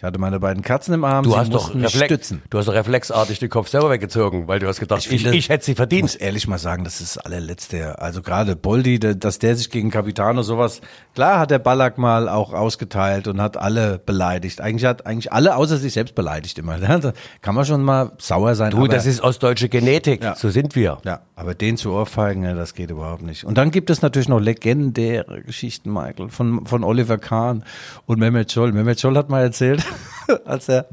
Ich 0.00 0.04
hatte 0.04 0.20
meine 0.20 0.38
beiden 0.38 0.62
Katzen 0.62 0.94
im 0.94 1.02
Arm, 1.02 1.24
Du 1.24 1.36
hast 1.36 1.52
doch 1.52 1.74
Reflex, 1.74 2.04
stützen. 2.04 2.40
du 2.50 2.58
hast 2.58 2.66
doch 2.68 2.72
reflexartig 2.74 3.40
den 3.40 3.48
Kopf 3.48 3.66
selber 3.66 3.90
weggezogen, 3.90 4.46
weil 4.46 4.60
du 4.60 4.68
hast 4.68 4.78
gedacht, 4.78 5.00
ich, 5.04 5.10
ich, 5.12 5.22
finde- 5.24 5.36
hätte 5.36 5.64
sie 5.64 5.72
Ich 5.72 5.76
verdient. 5.76 6.02
muss 6.02 6.14
ehrlich 6.14 6.46
mal 6.46 6.58
sagen, 6.58 6.84
das 6.84 7.00
ist 7.00 7.16
das 7.16 7.24
allerletzte. 7.24 7.98
Also 8.00 8.22
gerade 8.22 8.54
Boldi, 8.54 9.00
dass 9.00 9.40
der 9.40 9.56
sich 9.56 9.70
gegen 9.70 9.90
Capitano 9.90 10.42
sowas, 10.42 10.82
klar 11.16 11.40
hat 11.40 11.50
der 11.50 11.58
Ballack 11.58 11.98
mal 11.98 12.28
auch 12.28 12.52
ausgeteilt 12.52 13.26
und 13.26 13.40
hat 13.42 13.56
alle 13.56 13.98
beleidigt. 13.98 14.60
Eigentlich 14.60 14.84
hat 14.84 15.04
eigentlich 15.04 15.32
alle 15.32 15.56
außer 15.56 15.78
sich 15.78 15.94
selbst 15.94 16.14
beleidigt 16.14 16.58
immer. 16.60 16.78
Da 16.78 17.12
kann 17.42 17.56
man 17.56 17.64
schon 17.64 17.82
mal 17.82 18.12
sauer 18.18 18.54
sein. 18.54 18.70
Du, 18.70 18.78
aber, 18.78 18.88
das 18.88 19.04
ist 19.04 19.20
ostdeutsche 19.20 19.68
Genetik. 19.68 20.22
Ja. 20.22 20.36
So 20.36 20.48
sind 20.50 20.76
wir. 20.76 20.98
ja, 21.04 21.22
aber 21.34 21.56
den 21.56 21.76
zu 21.76 21.90
ohrfeigen, 21.90 22.44
ja, 22.44 22.54
das 22.54 22.74
geht 22.74 22.90
überhaupt 22.92 23.22
nicht. 23.22 23.42
Und 23.42 23.58
dann 23.58 23.72
gibt 23.72 23.90
es 23.90 24.00
natürlich 24.00 24.28
noch 24.28 24.38
legendäre 24.38 25.42
Geschichten, 25.42 25.92
Michael, 25.92 26.28
von, 26.28 26.66
von 26.66 26.84
Oliver 26.84 27.18
Kahn 27.18 27.64
und 28.06 28.20
Mehmet 28.20 28.52
Scholl. 28.52 28.70
Mehmet 28.70 29.00
Scholl 29.00 29.16
hat 29.16 29.28
mal 29.28 29.42
erzählt, 29.42 29.84
als 30.44 30.68
er 30.68 30.86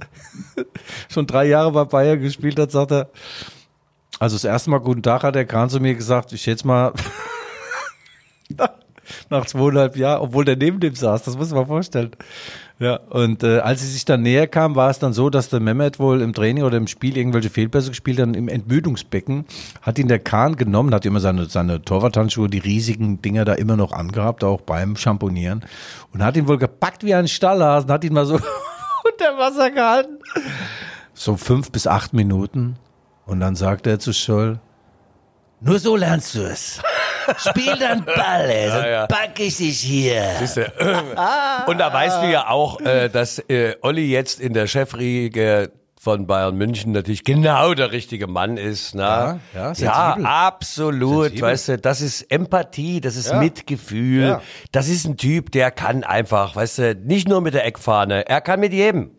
schon 1.10 1.28
drei 1.28 1.46
Jahre 1.46 1.72
bei 1.72 1.86
Bayern 1.86 2.22
gespielt 2.22 2.60
hat, 2.60 2.72
sagt 2.72 2.92
er, 2.92 3.10
also 4.20 4.36
das 4.36 4.44
erste 4.44 4.70
Mal 4.70 4.80
guten 4.80 5.04
Tag 5.04 5.24
hat 5.24 5.36
der 5.36 5.46
Kahn 5.46 5.70
zu 5.70 5.80
mir 5.80 5.96
gesagt, 5.96 6.32
ich 6.32 6.42
schätze 6.42 6.66
mal 6.66 6.94
nach 9.30 9.46
zweieinhalb 9.46 9.98
Jahren, 9.98 10.22
obwohl 10.22 10.46
der 10.46 10.56
neben 10.56 10.80
dem 10.80 10.96
saß, 10.96 11.24
das 11.24 11.38
muss 11.38 11.52
man 11.52 11.68
vorstellen. 11.68 12.12
Ja, 12.78 12.98
und 13.10 13.42
äh, 13.42 13.60
als 13.60 13.80
sie 13.80 13.88
sich 13.88 14.04
dann 14.04 14.22
näher 14.22 14.48
kam, 14.48 14.76
war 14.76 14.90
es 14.90 15.00
dann 15.00 15.14
so, 15.14 15.30
dass 15.30 15.48
der 15.48 15.62
Mehmet 15.62 15.98
wohl 15.98 16.22
im 16.22 16.34
Training 16.34 16.64
oder 16.64 16.76
im 16.76 16.88
Spiel 16.88 17.16
irgendwelche 17.16 17.50
Fehlpässe 17.50 17.90
gespielt 17.90 18.20
hat, 18.20 18.36
im 18.36 18.50
Entmüdungsbecken 18.50 19.46
hat 19.82 19.98
ihn 19.98 20.10
der 20.10 20.20
Kahn 20.20 20.58
genommen, 20.58 20.94
hat 20.94 21.06
immer 21.06 21.22
seine, 21.22 21.46
seine 21.46 21.82
Torwarthandschuhe, 21.82 22.50
die 22.50 22.58
riesigen 22.58 23.22
Dinger 23.22 23.46
da 23.46 23.54
immer 23.54 23.78
noch 23.78 23.94
angehabt, 23.94 24.44
auch 24.44 24.60
beim 24.60 24.98
Schamponieren 24.98 25.64
und 26.14 26.22
hat 26.22 26.36
ihn 26.36 26.50
wohl 26.50 26.58
gepackt 26.58 27.06
wie 27.06 27.16
ein 27.16 27.30
Stallhasen, 27.30 27.90
hat 27.90 28.04
ihn 28.04 28.14
mal 28.14 28.26
so 28.26 28.40
unter 29.16 29.38
Wasser 29.38 29.72
gehalten. 29.72 30.20
So 31.14 31.38
fünf 31.38 31.72
bis 31.72 31.88
acht 31.88 32.14
Minuten 32.14 32.78
und 33.26 33.40
dann 33.40 33.56
sagte 33.56 33.90
er 33.92 34.00
zu 34.00 34.14
Scholl, 34.14 34.60
nur 35.62 35.80
so 35.80 35.96
lernst 35.96 36.36
du 36.36 36.42
es. 36.42 36.82
Spiel 37.38 37.76
dann 37.80 38.06
Ball, 38.06 38.50
ey, 38.50 38.70
sonst 38.72 38.86
ja. 38.86 39.08
pack 39.08 39.40
ich 39.40 39.58
dich 39.58 39.80
hier. 39.80 40.24
Und 41.66 41.80
da 41.80 41.92
weißt 41.92 42.22
du 42.22 42.32
ja 42.32 42.50
auch, 42.50 42.80
äh, 42.82 43.10
dass 43.10 43.40
äh, 43.50 43.76
Olli 43.82 44.12
jetzt 44.12 44.40
in 44.40 44.54
der 44.54 44.68
Chefriege 44.68 45.72
von 46.06 46.28
Bayern 46.28 46.56
München 46.56 46.92
natürlich 46.92 47.24
genau 47.24 47.74
der 47.74 47.92
richtige 47.92 48.28
Mann 48.28 48.58
ist. 48.58 48.94
Ne? 48.94 49.02
Ja, 49.02 49.40
ja, 49.56 49.74
ja 49.74 50.14
absolut. 50.24 51.24
Sensibel. 51.30 51.42
Weißt 51.42 51.68
du, 51.70 51.78
das 51.80 52.02
ist 52.02 52.22
Empathie, 52.32 53.02
das 53.02 53.16
ist 53.16 53.32
Ja. 53.32 53.40
Mitgefühl. 53.40 54.40
Das 54.72 54.88
ist 54.88 55.06
ein 55.08 55.18
Typ, 55.18 55.52
der 55.52 55.72
kann 55.72 56.04
einfach, 56.04 56.56
weißt 56.56 56.78
du, 56.78 56.94
nicht 56.96 57.28
nur 57.28 57.42
mit 57.42 57.56
der 57.56 57.66
Eckfahne, 57.66 58.30
er 58.30 58.42
kann 58.42 58.60
mit 58.60 58.72
jedem. 58.72 59.16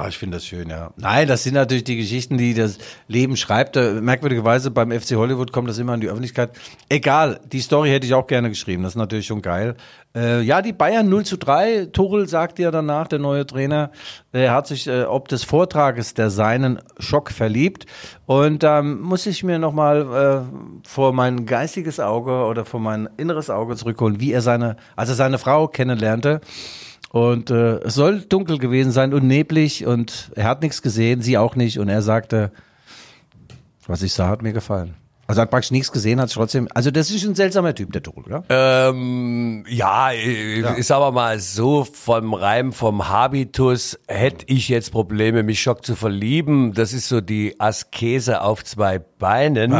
Ah, 0.00 0.06
ich 0.06 0.16
finde 0.16 0.36
das 0.36 0.46
schön, 0.46 0.70
ja. 0.70 0.92
Nein, 0.96 1.26
das 1.26 1.42
sind 1.42 1.54
natürlich 1.54 1.82
die 1.82 1.96
Geschichten, 1.96 2.38
die 2.38 2.54
das 2.54 2.78
Leben 3.08 3.36
schreibt. 3.36 3.76
Äh, 3.76 3.94
Merkwürdigerweise 3.94 4.70
beim 4.70 4.92
FC 4.92 5.16
Hollywood 5.16 5.50
kommt 5.50 5.68
das 5.68 5.78
immer 5.78 5.94
an 5.94 6.00
die 6.00 6.06
Öffentlichkeit. 6.06 6.50
Egal, 6.88 7.40
die 7.50 7.58
Story 7.58 7.90
hätte 7.90 8.06
ich 8.06 8.14
auch 8.14 8.28
gerne 8.28 8.48
geschrieben. 8.48 8.84
Das 8.84 8.92
ist 8.92 8.96
natürlich 8.96 9.26
schon 9.26 9.42
geil. 9.42 9.74
Äh, 10.14 10.42
ja, 10.42 10.62
die 10.62 10.72
Bayern 10.72 11.08
0 11.08 11.24
zu 11.24 11.36
3. 11.36 11.86
Tuchel 11.86 12.28
sagte 12.28 12.62
ja 12.62 12.70
danach, 12.70 13.08
der 13.08 13.18
neue 13.18 13.44
Trainer, 13.44 13.90
er 14.30 14.52
hat 14.52 14.68
sich 14.68 14.86
äh, 14.86 15.02
ob 15.02 15.26
des 15.26 15.42
Vortrages 15.42 16.14
der 16.14 16.30
seinen 16.30 16.78
Schock 17.00 17.32
verliebt. 17.32 17.86
Und 18.24 18.62
da 18.62 18.78
ähm, 18.78 19.00
muss 19.00 19.26
ich 19.26 19.42
mir 19.42 19.58
nochmal 19.58 20.46
äh, 20.52 20.88
vor 20.88 21.12
mein 21.12 21.44
geistiges 21.44 21.98
Auge 21.98 22.44
oder 22.44 22.64
vor 22.64 22.78
mein 22.78 23.08
inneres 23.16 23.50
Auge 23.50 23.74
zurückholen, 23.74 24.20
wie 24.20 24.30
er 24.30 24.42
seine, 24.42 24.76
also 24.94 25.12
seine 25.12 25.38
Frau 25.38 25.66
kennenlernte. 25.66 26.40
Und 27.10 27.50
äh, 27.50 27.78
es 27.78 27.94
soll 27.94 28.20
dunkel 28.20 28.58
gewesen 28.58 28.92
sein 28.92 29.14
und 29.14 29.26
neblig 29.26 29.86
und 29.86 30.30
er 30.34 30.44
hat 30.44 30.62
nichts 30.62 30.82
gesehen, 30.82 31.22
sie 31.22 31.38
auch 31.38 31.56
nicht. 31.56 31.78
Und 31.78 31.88
er 31.88 32.02
sagte, 32.02 32.52
was 33.86 34.02
ich 34.02 34.12
sah, 34.12 34.28
hat 34.28 34.42
mir 34.42 34.52
gefallen. 34.52 34.94
Also 35.28 35.42
hat 35.42 35.50
praktisch 35.50 35.72
nichts 35.72 35.92
gesehen, 35.92 36.22
hat 36.22 36.32
trotzdem. 36.32 36.68
Also 36.72 36.90
das 36.90 37.10
ist 37.10 37.22
ein 37.22 37.34
seltsamer 37.34 37.74
Typ, 37.74 37.92
der 37.92 38.02
Tuchel, 38.02 38.24
oder? 38.24 38.44
Ähm, 38.48 39.62
ja, 39.68 40.10
ich 40.10 40.86
sag 40.86 40.96
aber 40.96 41.12
mal 41.12 41.38
so, 41.38 41.84
vom 41.84 42.32
Reim, 42.32 42.72
vom 42.72 43.10
Habitus 43.10 43.98
hätte 44.08 44.46
ich 44.48 44.70
jetzt 44.70 44.90
Probleme, 44.90 45.42
mich 45.42 45.60
Schock 45.60 45.84
zu 45.84 45.96
verlieben. 45.96 46.72
Das 46.72 46.94
ist 46.94 47.10
so 47.10 47.20
die 47.20 47.60
Askese 47.60 48.40
auf 48.40 48.64
zwei 48.64 48.98
Beinen. 48.98 49.74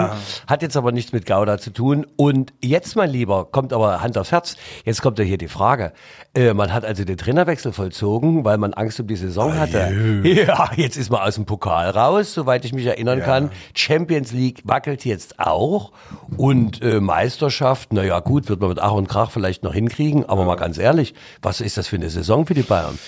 Hat 0.47 0.61
jetzt 0.61 0.77
aber 0.77 0.93
nichts 0.93 1.13
mit 1.13 1.25
Gouda 1.25 1.57
zu 1.57 1.71
tun. 1.73 2.07
Und 2.17 2.53
jetzt, 2.63 2.95
mein 2.95 3.09
Lieber, 3.09 3.47
kommt 3.47 3.73
aber 3.73 4.03
Hand 4.03 4.19
aufs 4.19 4.33
Herz. 4.33 4.57
Jetzt 4.85 5.01
kommt 5.01 5.19
ja 5.19 5.25
hier 5.25 5.39
die 5.39 5.49
Frage. 5.49 5.95
Äh, 6.39 6.55
man 6.55 6.73
hat 6.73 6.85
also 6.85 7.05
den 7.05 7.17
Trainerwechsel 7.17 7.73
vollzogen, 7.73 8.45
weil 8.45 8.59
man 8.59 8.73
Angst 8.73 9.01
um 9.01 9.09
die 9.09 9.17
Saison 9.17 9.59
hatte. 9.59 10.23
Ja, 10.23 10.71
jetzt 10.77 10.97
ist 10.97 11.11
man 11.11 11.21
aus 11.21 11.35
dem 11.35 11.47
Pokal 11.47 11.91
raus, 11.91 12.33
soweit 12.35 12.65
ich 12.65 12.73
mich 12.73 12.87
erinnern 12.87 13.21
kann. 13.23 13.51
Champions 13.75 14.33
League 14.33 14.61
wackelt 14.65 15.05
jetzt 15.05 15.41
auch. 15.41 15.91
Und 16.37 16.81
äh, 16.83 17.01
Meisterschaft, 17.01 17.93
naja 17.93 18.21
gut, 18.21 18.49
wird 18.49 18.61
man 18.61 18.69
mit 18.69 18.79
Ach 18.79 18.93
und 18.93 19.09
Krach 19.09 19.31
vielleicht 19.31 19.65
noch 19.65 19.75
hinkriegen. 19.75 20.29
Aber 20.29 20.45
mal 20.45 20.57
ganz 20.57 20.79
ehrlich, 20.79 21.15
was 21.43 21.61
ist 21.61 21.77
das 21.77 21.89
für 21.89 21.97
eine 21.97 22.11
Saison 22.11 22.47
für 22.47 22.55
die 22.55 22.63
Bayern? 22.63 22.99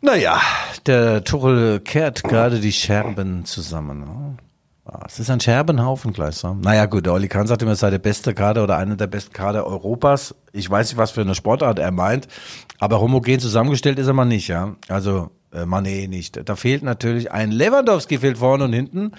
Naja, 0.00 0.40
der 0.86 1.24
Tuchel 1.24 1.80
kehrt 1.80 2.24
gerade 2.24 2.60
die 2.60 2.72
Scherben 2.72 3.44
zusammen. 3.44 4.38
Ah, 4.92 5.04
Es 5.06 5.20
ist 5.20 5.30
ein 5.30 5.38
Scherbenhaufen 5.38 6.12
gleichsam. 6.12 6.60
Naja 6.62 6.86
gut, 6.86 7.06
der 7.06 7.12
Olli 7.12 7.28
Kahn 7.28 7.46
sagt 7.46 7.62
immer, 7.62 7.72
es 7.72 7.80
sei 7.80 7.90
der 7.90 7.98
beste 7.98 8.34
Kader 8.34 8.64
oder 8.64 8.76
einer 8.76 8.96
der 8.96 9.06
besten 9.06 9.32
Kader 9.32 9.64
Europas. 9.64 10.34
Ich 10.52 10.68
weiß 10.68 10.88
nicht, 10.88 10.98
was 10.98 11.12
für 11.12 11.20
eine 11.20 11.36
Sportart 11.36 11.78
er 11.78 11.92
meint, 11.92 12.26
aber 12.80 13.00
homogen 13.00 13.38
zusammengestellt 13.38 14.00
ist 14.00 14.08
er 14.08 14.14
mal 14.14 14.24
nicht, 14.24 14.48
ja. 14.48 14.74
Also 14.88 15.30
äh, 15.52 15.62
Mané 15.62 16.08
nicht. 16.08 16.40
Da 16.48 16.56
fehlt 16.56 16.82
natürlich 16.82 17.30
ein 17.30 17.52
Lewandowski 17.52 18.18
fehlt 18.18 18.38
vorne 18.38 18.64
und 18.64 18.72
hinten, 18.72 19.12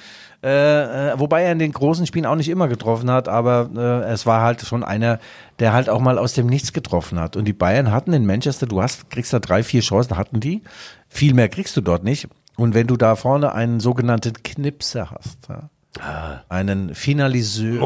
äh, 0.44 1.12
äh, 1.12 1.20
wobei 1.20 1.44
er 1.44 1.54
in 1.54 1.60
den 1.60 1.72
großen 1.72 2.06
Spielen 2.06 2.26
auch 2.26 2.36
nicht 2.36 2.50
immer 2.50 2.68
getroffen 2.68 3.10
hat, 3.10 3.30
aber 3.30 3.70
äh, 3.74 4.12
es 4.12 4.26
war 4.26 4.42
halt 4.42 4.62
schon 4.62 4.84
einer, 4.84 5.20
der 5.60 5.72
halt 5.72 5.90
auch 5.90 6.02
mal 6.02 6.18
aus 6.18 6.34
dem 6.34 6.48
Nichts 6.48 6.74
getroffen 6.74 7.18
hat. 7.18 7.38
Und 7.38 7.46
die 7.46 7.54
Bayern 7.54 7.92
hatten 7.92 8.12
in 8.12 8.26
Manchester, 8.26 8.66
du 8.66 8.82
hast, 8.82 9.10
kriegst 9.10 9.32
da 9.32 9.40
drei, 9.40 9.64
vier 9.64 9.82
Chancen, 9.82 10.18
hatten 10.18 10.42
die. 10.42 10.64
Viel 11.08 11.34
mehr 11.34 11.48
kriegst 11.48 11.78
du 11.78 11.82
dort 11.82 12.04
nicht. 12.04 12.28
Und 12.62 12.76
wenn 12.76 12.86
du 12.86 12.96
da 12.96 13.16
vorne 13.16 13.54
einen 13.54 13.80
sogenannten 13.80 14.34
Knipser 14.44 15.10
hast, 15.10 15.40
ja, 15.50 16.44
einen 16.48 16.94
Finaliseur, 16.94 17.82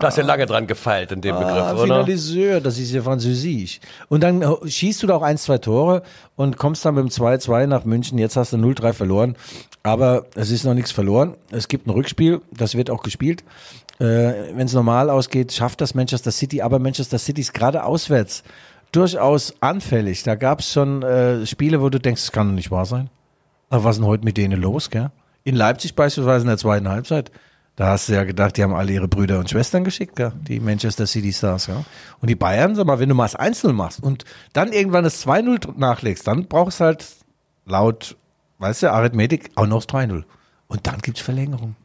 Da 0.00 0.06
hast 0.06 0.16
du 0.18 0.22
lange 0.22 0.46
dran 0.46 0.66
gefeilt 0.66 1.12
in 1.12 1.20
dem 1.20 1.34
Ah, 1.34 1.38
Begriff, 1.40 1.72
oder? 1.72 1.82
Finaliseur, 1.82 2.60
das 2.60 2.78
ist 2.78 2.90
ja 2.92 3.02
französisch. 3.02 3.80
Und 4.08 4.22
dann 4.22 4.40
äh, 4.42 4.48
schießt 4.66 5.02
du 5.02 5.06
da 5.06 5.16
auch 5.16 5.22
ein, 5.22 5.36
zwei 5.36 5.58
Tore 5.58 6.02
und 6.36 6.56
kommst 6.56 6.84
dann 6.84 6.94
mit 6.94 7.04
dem 7.04 7.10
2-2 7.10 7.66
nach 7.66 7.84
München. 7.84 8.16
Jetzt 8.18 8.36
hast 8.36 8.52
du 8.54 8.56
0-3 8.56 8.92
verloren. 8.94 9.36
Aber 9.82 10.24
es 10.34 10.50
ist 10.50 10.64
noch 10.64 10.74
nichts 10.74 10.90
verloren. 10.90 11.34
Es 11.50 11.68
gibt 11.68 11.86
ein 11.86 11.90
Rückspiel, 11.90 12.40
das 12.50 12.74
wird 12.74 12.88
auch 12.90 13.02
gespielt. 13.02 13.44
Äh, 14.00 14.04
Wenn 14.54 14.66
es 14.66 14.72
normal 14.72 15.10
ausgeht, 15.10 15.52
schafft 15.52 15.80
das 15.82 15.94
Manchester 15.94 16.30
City. 16.32 16.62
Aber 16.62 16.78
Manchester 16.78 17.18
City 17.18 17.42
ist 17.42 17.52
gerade 17.52 17.84
auswärts 17.84 18.42
durchaus 18.92 19.54
anfällig. 19.60 20.22
Da 20.22 20.34
gab 20.34 20.60
es 20.60 20.72
schon 20.72 21.02
äh, 21.02 21.46
Spiele, 21.46 21.80
wo 21.80 21.88
du 21.88 21.98
denkst, 21.98 22.22
das 22.22 22.32
kann 22.32 22.48
doch 22.48 22.54
nicht 22.54 22.70
wahr 22.70 22.86
sein. 22.86 23.10
Aber 23.70 23.84
was 23.84 23.96
ist 23.96 24.00
denn 24.00 24.08
heute 24.08 24.24
mit 24.24 24.36
denen 24.36 24.60
los, 24.60 24.90
gell? 24.90 25.10
In 25.44 25.54
Leipzig 25.54 25.94
beispielsweise 25.94 26.42
in 26.42 26.48
der 26.48 26.58
zweiten 26.58 26.88
Halbzeit. 26.88 27.30
Da 27.76 27.90
hast 27.90 28.08
du 28.08 28.14
ja 28.14 28.24
gedacht, 28.24 28.56
die 28.56 28.64
haben 28.64 28.74
alle 28.74 28.92
ihre 28.92 29.06
Brüder 29.06 29.38
und 29.38 29.48
Schwestern 29.48 29.84
geschickt, 29.84 30.16
gell? 30.16 30.32
die 30.48 30.58
Manchester 30.58 31.06
City 31.06 31.32
Stars. 31.32 31.68
Ja? 31.68 31.84
Und 32.20 32.28
die 32.28 32.34
Bayern, 32.34 32.74
sag 32.74 32.86
mal, 32.86 32.98
wenn 32.98 33.08
du 33.08 33.14
mal 33.14 33.24
das 33.24 33.36
Einzel 33.36 33.72
machst 33.72 34.02
und 34.02 34.24
dann 34.52 34.72
irgendwann 34.72 35.04
das 35.04 35.24
2-0 35.24 35.78
nachlegst, 35.78 36.26
dann 36.26 36.46
brauchst 36.46 36.80
du 36.80 36.84
halt 36.86 37.06
laut, 37.66 38.16
weißt 38.58 38.82
du, 38.82 38.92
Arithmetik 38.92 39.52
auch 39.54 39.66
noch 39.68 39.84
das 39.84 39.94
3-0. 39.94 40.24
Und 40.66 40.86
dann 40.88 40.98
gibt's 40.98 41.20
Verlängerung. 41.20 41.76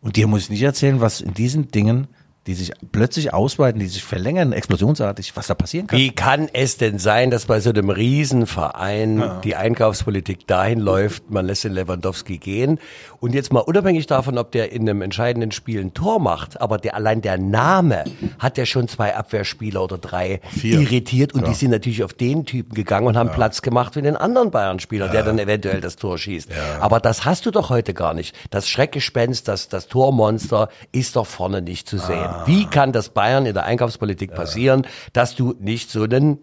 Und 0.00 0.16
dir 0.16 0.26
muss 0.26 0.42
ich 0.42 0.50
nicht 0.50 0.62
erzählen, 0.62 1.00
was 1.00 1.20
in 1.20 1.34
diesen 1.34 1.68
Dingen, 1.68 2.08
die 2.46 2.54
sich 2.54 2.72
plötzlich 2.90 3.32
ausweiten, 3.32 3.80
die 3.80 3.86
sich 3.86 4.02
verlängern, 4.02 4.52
explosionsartig, 4.52 5.36
was 5.36 5.46
da 5.46 5.54
passieren 5.54 5.86
kann. 5.86 5.98
Wie 5.98 6.10
kann 6.10 6.48
es 6.52 6.76
denn 6.76 6.98
sein, 6.98 7.30
dass 7.30 7.46
bei 7.46 7.60
so 7.60 7.70
einem 7.70 7.88
Riesenverein 7.88 9.22
die 9.44 9.54
Einkaufspolitik 9.54 10.48
dahin 10.48 10.80
läuft, 10.80 11.30
man 11.30 11.46
lässt 11.46 11.62
den 11.62 11.72
Lewandowski 11.72 12.38
gehen 12.38 12.80
und 13.20 13.34
jetzt 13.34 13.52
mal 13.52 13.60
unabhängig 13.60 14.08
davon, 14.08 14.38
ob 14.38 14.50
der 14.50 14.72
in 14.72 14.82
einem 14.82 15.02
entscheidenden 15.02 15.52
Spiel 15.52 15.80
ein 15.80 15.94
Tor 15.94 16.18
macht, 16.18 16.60
aber 16.60 16.78
der 16.78 16.96
allein 16.96 17.22
der 17.22 17.38
Name 17.38 18.04
hat 18.40 18.58
ja 18.58 18.66
schon 18.66 18.88
zwei 18.88 19.14
Abwehrspieler 19.14 19.84
oder 19.84 19.98
drei 19.98 20.40
Vier. 20.50 20.80
irritiert 20.80 21.34
und 21.34 21.46
die 21.46 21.54
sind 21.54 21.70
natürlich 21.70 22.02
auf 22.02 22.12
den 22.12 22.44
Typen 22.44 22.74
gegangen 22.74 23.06
und 23.06 23.16
haben 23.16 23.30
Platz 23.30 23.62
gemacht 23.62 23.94
für 23.94 24.02
den 24.02 24.16
anderen 24.16 24.50
Bayern-Spieler, 24.50 25.08
der 25.08 25.22
dann 25.22 25.38
eventuell 25.38 25.80
das 25.80 25.94
Tor 25.94 26.18
schießt. 26.18 26.48
Aber 26.80 26.98
das 26.98 27.24
hast 27.24 27.46
du 27.46 27.52
doch 27.52 27.70
heute 27.70 27.94
gar 27.94 28.14
nicht. 28.14 28.34
Das 28.50 28.68
Schreckgespenst, 28.68 29.46
das, 29.46 29.68
das 29.68 29.86
Tormonster 29.86 30.68
ist 30.90 31.14
doch 31.14 31.26
vorne 31.26 31.62
nicht 31.62 31.88
zu 31.88 31.98
sehen. 31.98 32.31
Wie 32.46 32.66
kann 32.66 32.92
das 32.92 33.08
Bayern 33.10 33.46
in 33.46 33.54
der 33.54 33.64
Einkaufspolitik 33.64 34.34
passieren, 34.34 34.86
dass 35.12 35.34
du 35.34 35.54
nicht 35.60 35.90
so 35.90 36.02
einen 36.04 36.38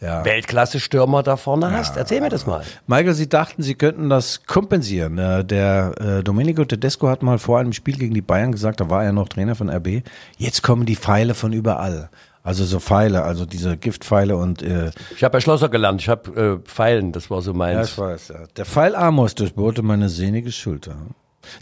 Ja. 0.00 0.24
Weltklasse-Stürmer 0.24 1.22
da 1.22 1.36
vorne 1.36 1.72
hast? 1.72 1.96
Erzähl 1.96 2.20
mir 2.20 2.28
das 2.30 2.46
mal. 2.46 2.62
Michael, 2.86 3.14
Sie 3.14 3.28
dachten, 3.28 3.62
Sie 3.62 3.74
könnten 3.74 4.08
das 4.08 4.44
kompensieren. 4.46 5.18
Äh, 5.18 5.44
Der 5.44 5.92
äh, 6.00 6.22
Domenico 6.22 6.64
Tedesco 6.64 7.08
hat 7.08 7.22
mal 7.22 7.38
vor 7.38 7.58
einem 7.58 7.72
Spiel 7.72 7.96
gegen 7.96 8.14
die 8.14 8.22
Bayern 8.22 8.52
gesagt, 8.52 8.80
da 8.80 8.88
war 8.88 9.04
er 9.04 9.12
noch 9.12 9.28
Trainer 9.28 9.54
von 9.56 9.68
RB, 9.68 10.02
jetzt 10.38 10.62
kommen 10.62 10.86
die 10.86 10.96
Pfeile 10.96 11.34
von 11.34 11.52
überall. 11.52 12.08
Also 12.42 12.64
so 12.64 12.80
Pfeile, 12.80 13.22
also 13.24 13.44
diese 13.44 13.76
Giftpfeile 13.76 14.36
und 14.36 14.62
äh, 14.62 14.92
Ich 15.14 15.22
habe 15.24 15.32
bei 15.32 15.40
Schlosser 15.40 15.68
gelernt, 15.68 16.00
ich 16.00 16.08
habe 16.08 16.60
äh, 16.64 16.66
Pfeilen, 16.66 17.12
das 17.12 17.28
war 17.30 17.42
so 17.42 17.50
ja, 17.50 17.56
meins. 17.58 17.90
ich 17.90 17.98
weiß, 17.98 18.28
ja. 18.28 18.36
Der 18.56 18.64
Pfeil 18.64 18.94
Amos 18.96 19.34
durchbohrte 19.34 19.82
meine 19.82 20.08
sehnige 20.08 20.50
Schulter. 20.50 20.96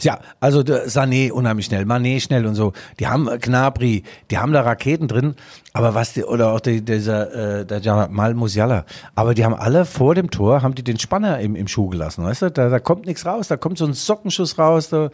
Ja, 0.01 0.19
also 0.39 0.59
Sané 0.59 1.31
unheimlich 1.31 1.67
schnell, 1.67 1.83
Mané 1.85 2.19
schnell 2.19 2.45
und 2.45 2.55
so. 2.55 2.73
Die 2.99 3.07
haben 3.07 3.27
äh, 3.29 3.37
Gnabry, 3.37 4.03
die 4.29 4.37
haben 4.37 4.51
da 4.51 4.61
Raketen 4.61 5.07
drin, 5.07 5.35
aber 5.73 5.93
was 5.93 6.13
die 6.13 6.23
oder 6.23 6.51
auch 6.51 6.59
die, 6.59 6.83
dieser 6.83 7.59
äh, 7.61 7.65
der 7.65 7.79
Jamal 7.79 8.33
Musiala, 8.33 8.85
aber 9.15 9.33
die 9.33 9.45
haben 9.45 9.53
alle 9.53 9.85
vor 9.85 10.15
dem 10.15 10.31
Tor 10.31 10.61
haben 10.61 10.75
die 10.75 10.83
den 10.83 10.99
Spanner 10.99 11.39
im, 11.39 11.55
im 11.55 11.67
Schuh 11.67 11.87
gelassen, 11.87 12.25
weißt 12.25 12.41
du? 12.43 12.51
Da, 12.51 12.69
da 12.69 12.79
kommt 12.79 13.05
nichts 13.05 13.25
raus, 13.25 13.47
da 13.47 13.55
kommt 13.55 13.77
so 13.77 13.85
ein 13.85 13.93
Sockenschuss 13.93 14.57
raus 14.57 14.89
da, 14.89 15.09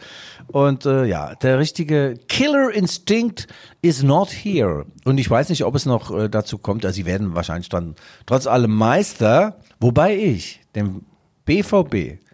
und 0.48 0.84
äh, 0.84 1.04
ja, 1.04 1.34
der 1.36 1.58
richtige 1.58 2.14
Killer 2.28 2.72
Instinct 2.72 3.46
is 3.82 4.02
not 4.02 4.30
here 4.30 4.84
und 5.04 5.18
ich 5.18 5.30
weiß 5.30 5.48
nicht, 5.48 5.64
ob 5.64 5.76
es 5.76 5.86
noch 5.86 6.16
äh, 6.16 6.28
dazu 6.28 6.58
kommt, 6.58 6.84
also 6.84 6.96
sie 6.96 7.06
werden 7.06 7.34
wahrscheinlich 7.34 7.68
dann 7.68 7.94
trotz 8.26 8.46
allem 8.46 8.74
Meister, 8.74 9.58
wobei 9.78 10.16
ich 10.16 10.60
dem 10.74 11.02
BVB 11.44 12.25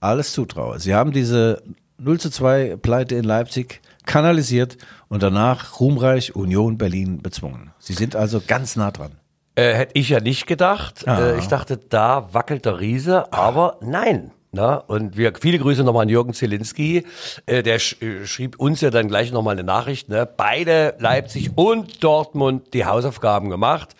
alles 0.00 0.32
zutraue. 0.32 0.78
Sie 0.78 0.94
haben 0.94 1.12
diese 1.12 1.62
0 1.98 2.20
zu 2.20 2.30
2 2.30 2.76
Pleite 2.76 3.16
in 3.16 3.24
Leipzig 3.24 3.80
kanalisiert 4.06 4.78
und 5.08 5.22
danach 5.22 5.80
ruhmreich 5.80 6.34
Union 6.34 6.78
Berlin 6.78 7.20
bezwungen. 7.22 7.72
Sie 7.78 7.92
sind 7.92 8.16
also 8.16 8.40
ganz 8.46 8.76
nah 8.76 8.90
dran. 8.90 9.12
Äh, 9.54 9.74
hätte 9.74 9.98
ich 9.98 10.08
ja 10.08 10.20
nicht 10.20 10.46
gedacht. 10.46 11.04
Äh, 11.06 11.38
ich 11.38 11.48
dachte, 11.48 11.76
da 11.76 12.28
wackelt 12.32 12.64
der 12.64 12.80
Riese, 12.80 13.32
aber 13.32 13.78
nein. 13.82 14.30
Na, 14.50 14.76
und 14.76 15.18
wir, 15.18 15.32
viele 15.38 15.58
Grüße 15.58 15.84
nochmal 15.84 16.04
an 16.04 16.08
Jürgen 16.08 16.32
Zielinski. 16.32 17.04
Äh, 17.44 17.62
der 17.62 17.78
sch, 17.78 18.00
äh, 18.00 18.24
schrieb 18.24 18.58
uns 18.58 18.80
ja 18.80 18.90
dann 18.90 19.08
gleich 19.08 19.30
nochmal 19.30 19.52
eine 19.52 19.64
Nachricht. 19.64 20.08
Ne? 20.08 20.26
Beide, 20.36 20.94
Leipzig 21.00 21.50
und 21.56 22.02
Dortmund, 22.02 22.72
die 22.72 22.86
Hausaufgaben 22.86 23.50
gemacht. 23.50 23.94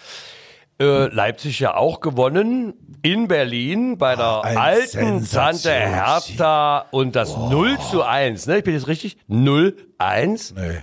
Äh, 0.81 1.09
Leipzig 1.09 1.59
ja 1.59 1.75
auch 1.75 2.01
gewonnen 2.01 2.75
in 3.03 3.27
Berlin 3.27 3.99
bei 3.99 4.15
der 4.15 4.45
ein 4.45 4.57
alten. 4.57 5.29
Tante 5.29 5.73
Hertha 5.73 6.87
und 6.91 7.17
das 7.17 7.37
0 7.37 7.79
zu 7.91 8.05
1. 8.05 8.47
Ne? 8.47 8.59
Ich 8.59 8.65
bin 8.65 8.75
jetzt 8.75 8.87
richtig? 8.87 9.17
0 9.27 9.75
1. 9.99 10.55
Nee. 10.55 10.79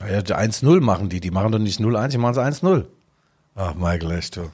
Naja, 0.00 0.18
1-0 0.18 0.80
machen 0.80 1.08
die. 1.08 1.20
Die 1.20 1.30
machen 1.30 1.52
doch 1.52 1.58
nicht 1.58 1.80
0-1, 1.80 2.08
die 2.08 2.18
machen 2.18 2.38
es 2.38 2.62
1-0. 2.62 2.86
Ach, 3.56 3.74
Michael, 3.74 4.12
echt 4.12 4.36
du. 4.36 4.50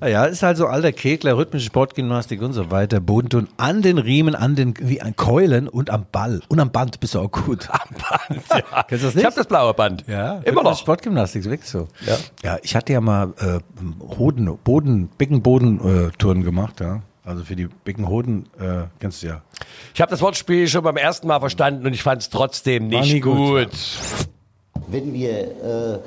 Naja, 0.00 0.24
ist 0.26 0.42
halt 0.42 0.56
so 0.56 0.66
alter 0.66 0.92
Kegler, 0.92 1.36
rhythmische 1.36 1.66
Sportgymnastik 1.66 2.42
und 2.42 2.52
so 2.52 2.70
weiter. 2.70 3.00
Bodentun 3.00 3.48
an 3.56 3.82
den 3.82 3.98
Riemen, 3.98 4.34
an 4.34 4.54
den 4.56 4.74
wie 4.80 5.00
an 5.00 5.14
Keulen 5.16 5.68
und 5.68 5.90
am 5.90 6.06
Ball. 6.10 6.40
Und 6.48 6.60
am 6.60 6.70
Band 6.70 7.00
bist 7.00 7.14
du 7.14 7.20
auch 7.20 7.30
gut. 7.30 7.68
Am 7.70 7.78
Band, 7.90 8.42
Ja. 8.50 8.82
Kennst 8.84 9.02
du 9.02 9.06
das 9.06 9.10
Ich 9.10 9.14
nicht? 9.16 9.24
habe 9.26 9.36
das 9.36 9.46
blaue 9.46 9.74
Band. 9.74 10.04
Ja, 10.06 10.38
immer 10.44 10.62
noch. 10.62 10.78
Sportgymnastik, 10.78 11.42
ist 11.42 11.50
wirklich 11.50 11.70
so. 11.70 11.88
Ja. 12.06 12.16
ja, 12.42 12.58
ich 12.62 12.74
hatte 12.76 12.92
ja 12.92 13.00
mal 13.00 13.32
äh, 13.38 13.58
Hoden, 14.18 14.58
Boden, 14.64 15.08
Beckenboden-Touren 15.18 16.42
gemacht, 16.44 16.80
ja. 16.80 17.02
Also 17.24 17.44
für 17.44 17.54
die 17.54 17.68
Beckenhoden, 17.84 18.46
äh, 18.58 18.84
kennst 18.98 19.22
du 19.22 19.28
ja. 19.28 19.42
Ich 19.94 20.00
habe 20.00 20.10
das 20.10 20.20
Wortspiel 20.20 20.66
schon 20.66 20.82
beim 20.82 20.96
ersten 20.96 21.28
Mal 21.28 21.38
verstanden 21.38 21.86
und 21.86 21.92
ich 21.94 22.02
fand 22.02 22.20
es 22.22 22.30
trotzdem 22.30 22.90
War 22.90 23.00
nicht 23.00 23.22
gut, 23.22 23.36
gut. 23.36 23.70
Wenn 24.88 25.12
wir 25.12 25.30
äh, 25.30 25.94
äh, 25.94 25.98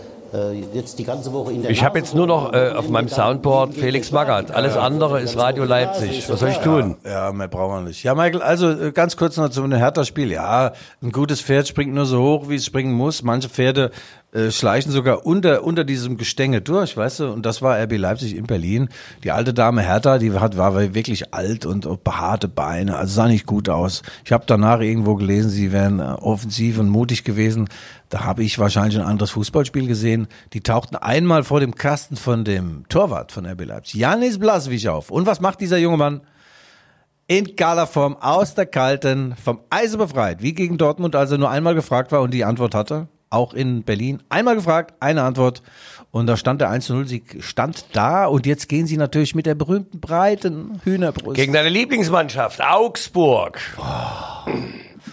jetzt 0.74 1.00
die 1.00 1.04
ganze 1.04 1.32
Woche 1.34 1.54
in 1.54 1.62
der 1.62 1.72
Ich 1.72 1.84
habe 1.84 1.98
jetzt 2.00 2.14
nur 2.14 2.28
noch 2.28 2.54
äh, 2.54 2.72
auf 2.72 2.90
meinem 2.90 3.08
Soundboard 3.08 3.74
Felix 3.74 4.12
Magath. 4.12 4.52
Alles 4.52 4.76
andere 4.76 5.22
ist 5.22 5.38
Radio 5.38 5.64
Leipzig. 5.64 6.30
Was 6.30 6.40
soll 6.40 6.50
ich 6.50 6.58
tun? 6.58 6.98
Ja, 7.06 7.32
mehr 7.32 7.48
brauchen 7.48 7.84
wir 7.84 7.88
nicht. 7.88 8.04
Ja, 8.04 8.16
Michael, 8.16 8.42
also 8.42 8.70
äh, 8.70 8.92
ganz 8.92 9.18
kurz 9.18 9.38
noch 9.38 9.50
zu 9.50 9.64
einem 9.64 9.78
Hertha-Spiel. 9.78 10.32
Ja, 10.32 10.74
ein 11.02 11.12
gutes 11.12 11.42
Pferd 11.42 11.68
springt 11.68 11.94
nur 11.94 12.06
so 12.06 12.22
hoch, 12.22 12.50
wie 12.50 12.56
es 12.56 12.66
springen 12.66 12.94
muss. 12.94 13.24
Manche 13.24 13.50
Pferde 13.50 13.92
äh, 14.36 14.52
schleichen 14.52 14.92
sogar 14.92 15.26
unter, 15.26 15.64
unter 15.64 15.86
diesem 15.86 16.18
Gestänge 16.18 16.60
durch, 16.60 16.98
weißt 16.98 17.22
du? 17.22 17.32
Und 17.32 17.46
das 17.46 17.62
war 17.62 17.82
RB 17.82 17.98
Leipzig 17.98 18.36
in 18.36 18.46
Berlin. 18.46 18.90
Die 19.24 19.32
alte 19.32 19.54
Dame 19.54 19.82
Hertha, 19.82 20.18
die 20.18 20.34
hat, 20.34 20.58
war 20.58 20.94
wirklich 20.94 21.34
alt 21.34 21.66
und 21.66 22.04
behaarte 22.04 22.50
Beine, 22.50 22.98
also 22.98 23.14
sah 23.14 23.28
nicht 23.30 23.46
gut 23.46 23.70
aus. 23.70 24.02
Ich 24.26 24.34
habe 24.34 24.44
danach 24.46 24.82
irgendwo 24.82 25.16
gelesen, 25.16 25.50
sie 25.50 25.72
wären 25.72 26.00
äh, 26.00 26.04
offensiv 26.04 26.80
und 26.80 26.90
mutig 26.90 27.24
gewesen. 27.24 27.70
Da 28.16 28.24
habe 28.24 28.46
ich 28.46 28.58
wahrscheinlich 28.60 28.98
ein 28.98 29.06
anderes 29.06 29.32
Fußballspiel 29.32 29.88
gesehen. 29.88 30.28
Die 30.54 30.62
tauchten 30.62 30.96
einmal 30.96 31.44
vor 31.44 31.60
dem 31.60 31.76
Kasten 31.76 32.16
von 32.16 32.46
dem 32.46 32.86
Torwart 32.88 33.34
von 33.34 33.46
RB 33.46 33.66
Leipzig, 33.66 34.00
Janis 34.00 34.40
Blaswig 34.40 34.88
auf. 34.88 35.12
Und 35.12 35.26
was 35.26 35.42
macht 35.42 35.60
dieser 35.60 35.78
junge 35.78 35.98
Mann? 35.98 36.22
in 37.28 37.58
Galaform 37.58 38.16
aus 38.16 38.54
der 38.56 38.68
Kalten, 38.68 39.36
vom 39.44 39.60
Eise 39.70 39.98
befreit, 39.98 40.42
wie 40.42 40.54
gegen 40.54 40.78
Dortmund, 40.78 41.14
als 41.14 41.32
er 41.32 41.40
nur 41.40 41.50
einmal 41.50 41.76
gefragt 41.76 42.14
war 42.14 42.22
und 42.22 42.34
die 42.34 42.46
Antwort 42.46 42.74
hatte. 42.74 43.10
Auch 43.30 43.54
in 43.54 43.84
Berlin. 43.84 44.24
Einmal 44.30 44.56
gefragt, 44.56 44.94
eine 45.02 45.24
Antwort. 45.24 45.62
Und 46.12 46.28
da 46.28 46.38
stand 46.38 46.62
der 46.62 46.70
1-0-Sieg, 46.72 47.44
stand 47.44 47.88
da. 47.92 48.28
Und 48.28 48.46
jetzt 48.46 48.70
gehen 48.70 48.88
sie 48.88 48.96
natürlich 48.96 49.36
mit 49.36 49.46
der 49.46 49.56
berühmten 49.56 50.00
breiten 50.00 50.80
Hühnerbrust. 50.86 51.36
Gegen 51.36 51.52
deine 51.52 51.68
Lieblingsmannschaft, 51.68 52.62
Augsburg. 52.64 53.60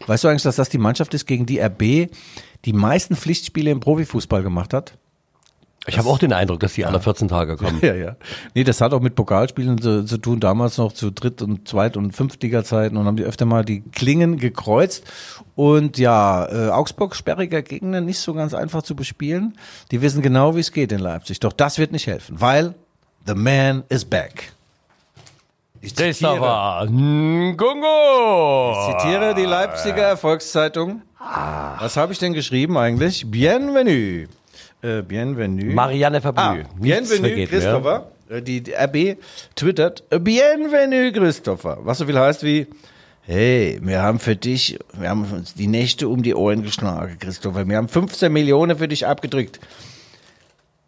weißt 0.06 0.22
du 0.22 0.28
eigentlich, 0.28 0.42
dass 0.44 0.56
das 0.56 0.68
die 0.68 0.78
Mannschaft 0.78 1.14
ist, 1.14 1.26
gegen 1.26 1.46
die 1.46 1.58
RB 1.58 2.10
die 2.64 2.72
meisten 2.72 3.16
Pflichtspiele 3.16 3.70
im 3.70 3.80
Profifußball 3.80 4.42
gemacht 4.42 4.72
hat? 4.74 4.94
Ich 5.86 5.98
habe 5.98 6.08
auch 6.08 6.18
den 6.18 6.32
Eindruck, 6.32 6.60
dass 6.60 6.74
die 6.74 6.84
alle 6.84 7.00
14 7.00 7.26
Tage 7.26 7.56
kommen. 7.56 7.80
Ja, 7.82 7.94
ja. 7.94 8.14
Nee, 8.54 8.62
das 8.62 8.80
hat 8.80 8.94
auch 8.94 9.00
mit 9.00 9.16
Pokalspielen 9.16 9.80
zu, 9.80 10.04
zu 10.04 10.18
tun, 10.18 10.38
damals 10.38 10.78
noch 10.78 10.92
zu 10.92 11.10
Dritt- 11.10 11.42
und 11.42 11.66
Zweit- 11.66 11.96
und 11.96 12.12
Fünftliga-Zeiten 12.12 12.96
und 12.96 13.06
haben 13.06 13.16
die 13.16 13.24
öfter 13.24 13.46
mal 13.46 13.64
die 13.64 13.80
Klingen 13.80 14.38
gekreuzt. 14.38 15.04
Und 15.56 15.98
ja, 15.98 16.46
äh, 16.46 16.70
Augsburg 16.70 17.16
sperriger 17.16 17.62
Gegner, 17.62 18.00
nicht 18.00 18.20
so 18.20 18.32
ganz 18.32 18.54
einfach 18.54 18.82
zu 18.82 18.94
bespielen. 18.94 19.58
Die 19.90 20.00
wissen 20.02 20.22
genau, 20.22 20.54
wie 20.54 20.60
es 20.60 20.70
geht 20.70 20.92
in 20.92 21.00
Leipzig. 21.00 21.40
Doch 21.40 21.52
das 21.52 21.78
wird 21.78 21.90
nicht 21.90 22.06
helfen, 22.06 22.40
weil 22.40 22.74
the 23.26 23.34
man 23.34 23.82
is 23.88 24.04
back. 24.04 24.52
Ich 25.80 25.96
zitiere, 25.96 26.10
Christopher 26.10 26.86
Ngungo. 26.88 28.76
zitiere 28.86 29.34
die 29.34 29.42
Leipziger 29.46 30.02
Erfolgszeitung. 30.02 31.02
Was 31.24 31.96
habe 31.96 32.12
ich 32.12 32.18
denn 32.18 32.32
geschrieben 32.32 32.76
eigentlich? 32.76 33.24
Bienvenue. 33.30 34.26
Äh, 34.82 35.02
bienvenue. 35.02 35.72
Marianne 35.72 36.20
Fabrü. 36.20 36.42
Ah, 36.42 36.56
bienvenue. 36.74 37.46
Christopher. 37.46 38.10
Äh, 38.28 38.42
Die, 38.42 38.60
die 38.60 38.72
RB 38.74 39.18
twittert, 39.54 40.02
äh, 40.10 40.18
bienvenue, 40.18 41.12
Christopher. 41.12 41.78
Was 41.82 41.98
so 41.98 42.06
viel 42.06 42.18
heißt 42.18 42.42
wie, 42.42 42.66
hey, 43.22 43.78
wir 43.82 44.02
haben 44.02 44.18
für 44.18 44.34
dich, 44.34 44.78
wir 44.94 45.10
haben 45.10 45.24
uns 45.32 45.54
die 45.54 45.68
Nächte 45.68 46.08
um 46.08 46.22
die 46.24 46.34
Ohren 46.34 46.62
geschlagen, 46.64 47.16
Christopher. 47.20 47.68
Wir 47.68 47.76
haben 47.76 47.88
15 47.88 48.32
Millionen 48.32 48.76
für 48.76 48.88
dich 48.88 49.06
abgedrückt. 49.06 49.60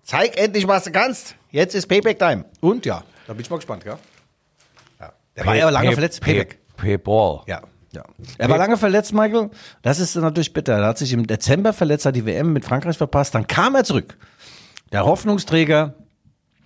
Zeig 0.03 0.37
endlich, 0.37 0.67
was 0.67 0.85
du 0.85 0.91
kannst. 0.91 1.37
Jetzt 1.53 1.75
ist 1.77 1.87
Payback-Time. 1.87 2.45
Und 2.61 2.85
ja, 2.87 3.05
da 3.29 3.35
bin 3.35 3.43
ich 3.43 3.51
mal 3.51 3.57
gespannt, 3.57 3.85
gell? 3.85 3.97
Ja. 4.99 5.13
Der 5.37 5.47
war 5.47 5.55
ja 5.55 5.71
lange 5.71 5.93
verletzt. 5.93 6.21
Payback. 6.21 6.59
Payball. 6.77 7.43
Ja. 7.47 7.63
Ja. 7.95 8.05
Er 8.39 8.49
war 8.49 8.59
lange 8.59 8.77
verletzt, 8.77 9.13
Michael. 9.13 9.51
Das 9.83 10.01
ist 10.01 10.15
natürlich 10.17 10.53
bitter. 10.53 10.75
Er 10.75 10.87
hat 10.87 10.99
sich 10.99 11.13
im 11.13 11.27
Dezember 11.27 11.73
verletzt, 11.73 12.07
hat 12.07 12.17
die 12.17 12.27
WM 12.27 12.53
mit 12.53 12.65
Frankreich 12.65 12.97
verpasst. 12.97 13.35
Dann 13.35 13.47
kam 13.47 13.75
er 13.75 13.85
zurück. 13.85 14.17
Der 14.93 15.05
Hoffnungsträger 15.05 15.95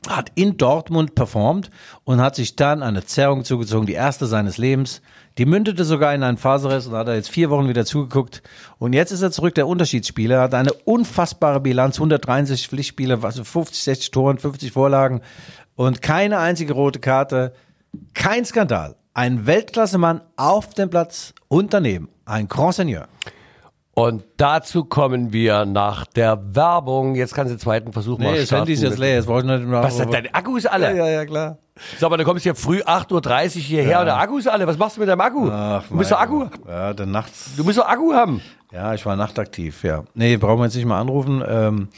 hat 0.09 0.31
in 0.35 0.57
Dortmund 0.57 1.15
performt 1.15 1.71
und 2.05 2.21
hat 2.21 2.37
sich 2.37 2.57
dann 2.57 2.83
eine 2.83 3.05
Zerrung 3.05 3.45
zugezogen, 3.45 3.87
die 3.87 3.95
erste 3.95 4.27
seines 4.27 4.59
Lebens. 4.59 5.03
Die 5.39 5.47
mündete 5.47 5.85
sogar 5.85 6.15
in 6.15 6.23
einen 6.23 6.37
Faserriss 6.37 6.87
und 6.87 6.95
hat 6.95 7.09
er 7.09 7.15
jetzt 7.15 7.31
vier 7.31 7.51
Wochen 7.51 7.69
wieder 7.69 7.85
zugeguckt. 7.85 8.43
Und 8.79 8.93
jetzt 8.93 9.13
ist 9.13 9.23
er 9.23 9.31
zurück, 9.31 9.55
der 9.55 9.67
Unterschiedsspieler, 9.67 10.41
hat 10.41 10.55
eine 10.55 10.73
unfassbare 10.73 11.61
Bilanz, 11.61 11.97
163 11.97 12.69
Pflichtspiele, 12.69 13.19
also 13.23 13.45
50, 13.45 13.83
60 13.83 14.11
Toren, 14.11 14.39
50 14.39 14.73
Vorlagen 14.73 15.21
und 15.77 16.03
keine 16.03 16.39
einzige 16.39 16.73
rote 16.73 16.99
Karte. 16.99 17.53
Kein 18.15 18.45
Skandal. 18.45 18.97
Ein 19.15 19.47
Weltklassemann 19.47 20.21
auf 20.37 20.75
dem 20.75 20.91
Platz 20.91 21.35
und 21.49 21.75
daneben. 21.75 22.09
Ein 22.25 22.47
Grand 22.49 22.75
Seigneur. 22.75 23.09
Und 23.95 24.23
dazu 24.37 24.85
kommen 24.85 25.33
wir 25.33 25.65
nach 25.65 26.07
der 26.07 26.55
Werbung. 26.55 27.17
Jetzt 27.17 27.35
kannst 27.35 27.51
du 27.51 27.57
den 27.57 27.61
zweiten 27.61 27.93
Versuch 27.93 28.19
mal 28.19 28.31
Nee, 28.31 28.39
das 28.39 28.47
starten. 28.47 28.61
Handy 28.67 28.73
ist 28.75 28.83
jetzt 28.83 28.99
leer. 28.99 29.17
Jetzt 29.17 29.27
wollte 29.27 29.49
ich 29.53 29.59
nicht 29.59 29.69
mehr. 29.69 29.83
Was 29.83 29.97
sind 29.97 30.15
deine 30.15 30.33
Akkus 30.33 30.67
alle? 30.67 30.97
Ja, 30.97 31.09
ja, 31.09 31.27
klar. 31.27 31.59
Sag 31.99 32.09
mal, 32.11 32.17
du 32.17 32.23
kommst 32.25 32.45
hier 32.45 32.55
früh 32.55 32.81
8.30 32.81 33.57
Uhr 33.57 33.63
hierher 33.63 34.01
und 34.01 34.07
der 34.07 34.19
Akku 34.19 34.39
ist 34.39 34.47
alle. 34.49 34.67
Was 34.69 34.79
machst 34.79 34.97
du 34.97 35.01
mit 35.01 35.09
deinem 35.09 35.21
Akku? 35.21 35.47
du 35.49 35.83
musst 35.95 36.13
doch 36.13 36.21
Akku, 36.21 36.47
Ja, 36.69 36.93
dann 36.95 37.11
nachts. 37.11 37.51
du 37.57 37.65
musst 37.65 37.79
doch 37.79 37.87
Akku 37.89 38.13
haben. 38.13 38.41
Ja, 38.71 38.93
ich 38.93 39.07
war 39.07 39.17
nachtaktiv, 39.17 39.83
ja. 39.83 40.05
Nee, 40.15 40.37
brauchen 40.37 40.59
wir 40.61 40.67
jetzt 40.67 40.75
nicht 40.77 40.85
mal 40.85 41.01
anrufen. 41.01 41.43
Ähm, 41.47 41.89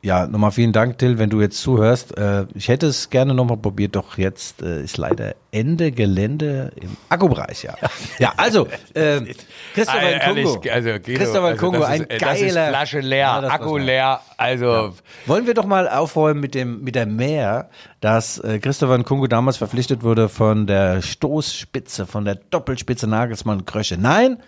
ja, 0.00 0.26
nochmal 0.26 0.50
vielen 0.50 0.72
Dank, 0.72 0.96
Till, 0.96 1.18
wenn 1.18 1.28
du 1.28 1.42
jetzt 1.42 1.60
zuhörst. 1.60 2.16
Äh, 2.16 2.46
ich 2.54 2.68
hätte 2.68 2.86
es 2.86 3.10
gerne 3.10 3.34
nochmal 3.34 3.58
probiert, 3.58 3.96
doch 3.96 4.16
jetzt 4.16 4.62
äh, 4.62 4.82
ist 4.82 4.96
leider 4.96 5.34
Ende 5.50 5.92
Gelände 5.92 6.72
im 6.76 6.96
Akkubereich, 7.10 7.64
ja. 7.64 7.74
Ja, 8.18 8.32
also, 8.38 8.66
ähm, 8.94 9.28
Christopher 9.74 10.16
Nkungu. 10.16 10.60
ehrlich, 10.64 10.72
also, 10.72 10.90
Christopher 11.04 11.44
also 11.48 11.72
das 11.72 11.84
ein 11.84 12.06
geiler. 12.08 12.18
Das 12.18 12.40
ist 12.40 12.52
Flasche 12.52 13.00
leer, 13.00 13.18
Ja, 13.18 13.48
Akku 13.48 13.76
leer. 13.76 14.20
Also, 14.38 14.94
Wollen 15.26 15.46
wir 15.46 15.52
doch 15.52 15.66
mal 15.66 15.86
aufräumen 15.86 16.40
mit 16.40 16.54
dem 16.54 16.82
mit 16.82 16.94
der 16.94 17.06
Mehr, 17.06 17.68
dass 18.00 18.38
äh, 18.38 18.58
Christopher 18.58 18.96
Nkungu 18.96 19.26
damals 19.26 19.58
verpflichtet 19.58 20.02
wurde 20.02 20.30
von 20.30 20.66
der 20.66 21.02
Stoßspitze, 21.02 22.06
von 22.06 22.24
der 22.24 22.36
Doppelspitze 22.36 23.06
Nagelsmann 23.06 23.66
Krösche. 23.66 23.98
Nein, 23.98 24.38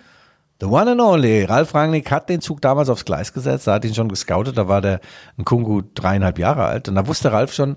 The 0.61 0.66
one 0.66 0.90
and 0.90 1.01
only. 1.01 1.44
Ralf 1.44 1.75
Rangnick 1.75 2.11
hat 2.11 2.29
den 2.29 2.40
Zug 2.40 2.61
damals 2.61 2.88
aufs 2.88 3.05
Gleis 3.05 3.33
gesetzt, 3.33 3.68
er 3.68 3.75
hat 3.75 3.85
ihn 3.85 3.94
schon 3.94 4.09
gescoutet, 4.09 4.59
da 4.59 4.66
war 4.66 4.81
der 4.81 5.01
Kungu 5.44 5.83
dreieinhalb 5.94 6.38
Jahre 6.38 6.64
alt 6.64 6.88
und 6.88 6.97
da 6.97 7.07
wusste 7.07 7.31
Ralf 7.31 7.53
schon, 7.53 7.77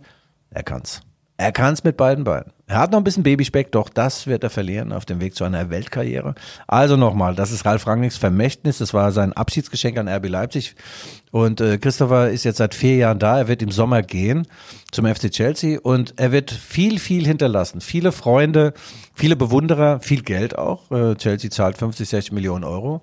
er 0.49 0.63
kann's. 0.63 1.01
Er 1.41 1.51
kann's 1.51 1.83
mit 1.83 1.97
beiden 1.97 2.23
Beinen. 2.23 2.53
Er 2.67 2.77
hat 2.77 2.91
noch 2.91 2.99
ein 2.99 3.03
bisschen 3.03 3.23
Babyspeck, 3.23 3.71
doch 3.71 3.89
das 3.89 4.27
wird 4.27 4.43
er 4.43 4.51
verlieren 4.51 4.93
auf 4.93 5.05
dem 5.05 5.19
Weg 5.19 5.33
zu 5.33 5.43
einer 5.43 5.71
Weltkarriere. 5.71 6.35
Also 6.67 6.97
nochmal, 6.97 7.33
das 7.33 7.51
ist 7.51 7.65
Ralf 7.65 7.87
Rangnicks 7.87 8.15
Vermächtnis, 8.15 8.77
das 8.77 8.93
war 8.93 9.11
sein 9.11 9.33
Abschiedsgeschenk 9.33 9.97
an 9.97 10.07
RB 10.07 10.27
Leipzig. 10.27 10.75
Und 11.31 11.59
äh, 11.59 11.79
Christopher 11.79 12.29
ist 12.29 12.43
jetzt 12.43 12.57
seit 12.57 12.75
vier 12.75 12.95
Jahren 12.95 13.17
da, 13.17 13.39
er 13.39 13.47
wird 13.47 13.63
im 13.63 13.71
Sommer 13.71 14.03
gehen 14.03 14.47
zum 14.91 15.07
FC 15.07 15.31
Chelsea 15.31 15.79
und 15.81 16.13
er 16.17 16.31
wird 16.31 16.51
viel, 16.51 16.99
viel 16.99 17.25
hinterlassen. 17.25 17.81
Viele 17.81 18.11
Freunde, 18.11 18.75
viele 19.15 19.35
Bewunderer, 19.35 19.99
viel 19.99 20.21
Geld 20.21 20.55
auch. 20.55 20.91
Äh, 20.91 21.15
Chelsea 21.15 21.49
zahlt 21.49 21.75
50, 21.75 22.07
60 22.07 22.33
Millionen 22.33 22.65
Euro. 22.65 23.01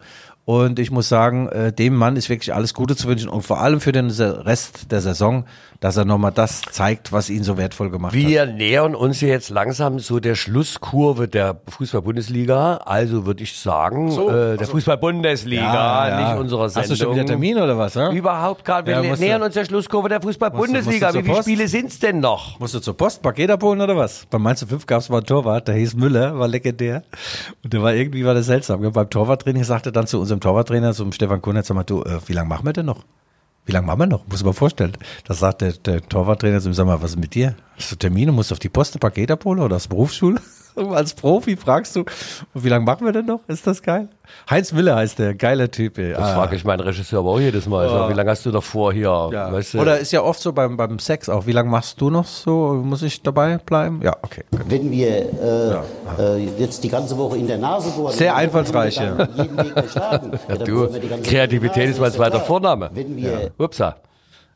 Und 0.49 0.79
ich 0.79 0.91
muss 0.91 1.11
sagen, 1.11 1.47
äh, 1.51 1.75
dem 1.75 1.95
Mann 1.95 2.17
ist 2.17 2.31
wirklich 2.31 2.55
alles 2.55 2.73
Gute 2.73 2.97
zu 2.97 3.07
wünschen 3.07 3.29
und 3.29 3.43
vor 3.43 3.61
allem 3.61 3.83
für 3.83 3.93
den 3.93 4.09
Rest 4.09 4.91
der 4.91 5.03
Saison, 5.03 5.45
dass 5.81 5.99
er 5.99 6.07
nochmal 6.07 6.33
das 6.33 6.63
zeigt, 6.63 7.13
was 7.13 7.29
ihn 7.29 7.43
so 7.45 7.59
wertvoll 7.59 7.91
gemacht 7.91 8.15
Wir 8.15 8.41
hat. 8.41 8.49
Wir 8.49 8.55
nähern 8.55 8.95
uns 8.95 9.21
jetzt 9.21 9.51
langsam 9.51 9.99
so 9.99 10.21
der 10.21 10.37
Schlusskurve 10.37 11.29
der 11.29 11.61
Fußball-Bundesliga. 11.69 12.79
Also 12.79 13.27
würde 13.27 13.43
ich 13.43 13.59
sagen, 13.59 14.11
So, 14.11 14.31
äh, 14.31 14.33
der 14.33 14.61
also- 14.61 14.73
Fußball-Bundesliga, 14.73 15.63
Ja, 15.63 16.09
ja. 16.09 16.31
nicht 16.31 16.41
unserer 16.41 16.71
Sendung. 16.71 16.91
Hast 16.93 16.99
du 16.99 17.05
schon 17.05 17.15
wieder 17.15 17.27
Termin 17.27 17.59
oder 17.59 17.77
was? 17.77 17.93
Ja? 17.93 18.11
Überhaupt 18.11 18.65
gar. 18.65 18.87
Wir 18.87 19.03
nähern 19.03 19.41
du- 19.41 19.45
uns 19.49 19.55
der 19.55 19.67
Schlusskurve 19.67 20.09
der 20.09 20.23
Fußball-Bundesliga. 20.23 21.13
Wie 21.13 21.19
viele 21.23 21.35
Post? 21.35 21.43
Spiele 21.43 21.69
sind's 21.69 21.99
denn 21.99 22.21
noch? 22.21 22.59
Musst 22.59 22.73
du 22.75 22.81
zur 22.81 22.97
Post 22.97 23.21
Paket 23.21 23.51
abholen 23.51 23.83
oder 23.83 23.99
was? 23.99 24.25
Bei 24.31 24.39
Mainz 24.39 24.65
5 24.67 24.87
gab 24.87 25.01
es 25.03 25.11
mal 25.11 25.19
einen 25.19 25.27
Torwart, 25.27 25.69
der 25.69 25.75
hieß 25.75 25.95
Müller, 25.95 26.39
war 26.39 26.49
legendär. 26.49 27.03
Und 27.63 27.75
der 27.75 27.83
war 27.83 27.93
irgendwie 27.93 28.25
war 28.25 28.33
das 28.33 28.47
seltsam. 28.47 28.81
Beim 28.91 29.11
Torwarttraining 29.11 29.63
sagte 29.65 29.93
dann 29.93 30.07
zu 30.07 30.19
unserem 30.19 30.38
Torwarttrainer, 30.41 30.93
zum 30.95 31.13
Stefan 31.13 31.41
Kunert, 31.43 31.67
sag 31.67 31.75
mal, 31.75 31.85
du, 31.85 32.03
äh, 32.03 32.21
wie 32.27 32.33
lange 32.33 32.49
machen 32.49 32.67
wir 32.67 32.73
denn 32.73 32.87
noch? 32.87 33.05
Wie 33.67 33.73
lange 33.73 33.87
machen 33.87 34.01
wir 34.01 34.07
noch? 34.07 34.27
Muss 34.27 34.43
man 34.45 34.55
vorstellen. 34.55 34.93
Das 35.25 35.41
sagt 35.41 35.61
der, 35.61 35.73
der 35.73 36.01
Torwarttrainer 36.01 36.61
zu 36.61 36.71
ihm, 36.71 36.75
sag 36.75 36.87
mal, 36.87 37.03
was 37.03 37.11
ist 37.11 37.19
mit 37.19 37.35
dir? 37.35 37.55
Hast 37.77 37.93
du 37.93 37.97
Termine? 37.97 38.33
Musst 38.33 38.51
du 38.51 38.55
auf 38.55 38.59
die 38.59 38.71
Post 38.71 38.97
ein 38.97 39.01
Paket 39.01 39.31
abholen 39.31 39.61
oder 39.61 39.77
aus 39.77 39.89
Berufsschule? 39.89 40.41
Als 40.93 41.15
Profi 41.15 41.57
fragst 41.57 41.97
du, 41.97 42.05
wie 42.55 42.69
lange 42.69 42.85
machen 42.85 43.05
wir 43.05 43.13
denn 43.13 43.27
noch? 43.27 43.41
Ist 43.49 43.67
das 43.67 43.83
geil? 43.83 44.09
Heinz 44.51 44.73
Müller 44.73 44.97
heißt 44.97 45.19
der, 45.19 45.35
geiler 45.35 45.71
Typ. 45.71 45.97
Ey. 45.99 46.11
Das 46.13 46.21
Ah. 46.23 46.35
frage 46.35 46.57
ich 46.57 46.65
meinen 46.65 46.81
Regisseur 46.81 47.21
aber 47.21 47.31
auch 47.31 47.41
jedes 47.41 47.67
Mal. 47.67 47.89
So, 47.89 48.09
wie 48.11 48.13
lange 48.13 48.31
hast 48.31 48.45
du 48.47 48.51
noch 48.51 48.63
vor 48.63 48.93
hier? 48.93 49.31
Ja. 49.33 49.53
Weißt 49.53 49.75
du? 49.75 49.81
Oder 49.81 49.99
ist 49.99 50.13
ja 50.13 50.23
oft 50.23 50.41
so 50.41 50.53
beim, 50.53 50.77
beim 50.77 50.99
Sex 50.99 51.29
auch. 51.29 51.47
Wie 51.47 51.53
lange 51.53 51.71
machst 51.71 52.01
du 52.01 52.11
noch 52.11 52.27
so? 52.27 52.75
Muss 52.85 53.03
ich 53.03 53.23
dabei 53.23 53.59
bleiben? 53.59 54.01
Ja, 54.03 54.17
okay. 54.23 54.45
gut. 54.51 54.61
Wenn 54.69 54.91
wir 54.91 55.09
äh, 56.19 56.23
äh, 56.23 56.49
jetzt 56.59 56.85
die 56.85 56.89
ganze 56.91 57.17
Woche 57.17 57.37
in 57.39 57.47
der 57.47 57.59
Nase 57.59 57.91
bohren, 57.91 58.13
Sehr 58.13 58.37
einfallsreich. 58.37 58.97
Ja, 58.97 59.15
dann 59.15 60.39
du, 60.65 60.89
Kreativität 61.23 61.91
ist 61.91 62.01
mein 62.01 62.13
zweiter. 62.13 62.41
Vorname. 62.41 62.91
Wenn 62.93 63.17
wir 63.17 63.51
Upsa. 63.59 63.97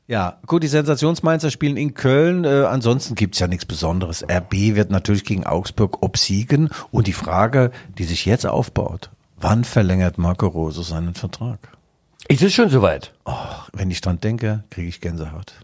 Ja, 0.08 0.38
gut, 0.46 0.62
die 0.62 0.68
Sensationsmainzer 0.68 1.50
spielen 1.50 1.76
in 1.76 1.94
Köln. 1.94 2.44
Äh, 2.44 2.64
ansonsten 2.64 3.14
gibt's 3.14 3.38
ja 3.38 3.46
nichts 3.46 3.64
Besonderes. 3.64 4.24
RB 4.28 4.74
wird 4.74 4.90
natürlich 4.90 5.24
gegen 5.24 5.46
Augsburg 5.46 6.02
obsiegen. 6.02 6.70
Und 6.90 7.06
die 7.06 7.12
Frage, 7.12 7.70
die 7.98 8.04
sich 8.04 8.26
jetzt 8.26 8.46
aufbaut, 8.46 9.10
wann 9.36 9.64
verlängert 9.64 10.18
Marco 10.18 10.46
Rose 10.46 10.82
seinen 10.82 11.14
Vertrag? 11.14 11.58
Ist 12.28 12.42
es 12.42 12.52
schon 12.52 12.68
soweit? 12.68 13.12
Ach, 13.24 13.68
wenn 13.72 13.90
ich 13.90 14.00
dran 14.00 14.20
denke, 14.20 14.64
kriege 14.70 14.88
ich 14.88 15.00
Gänsehaut. 15.00 15.54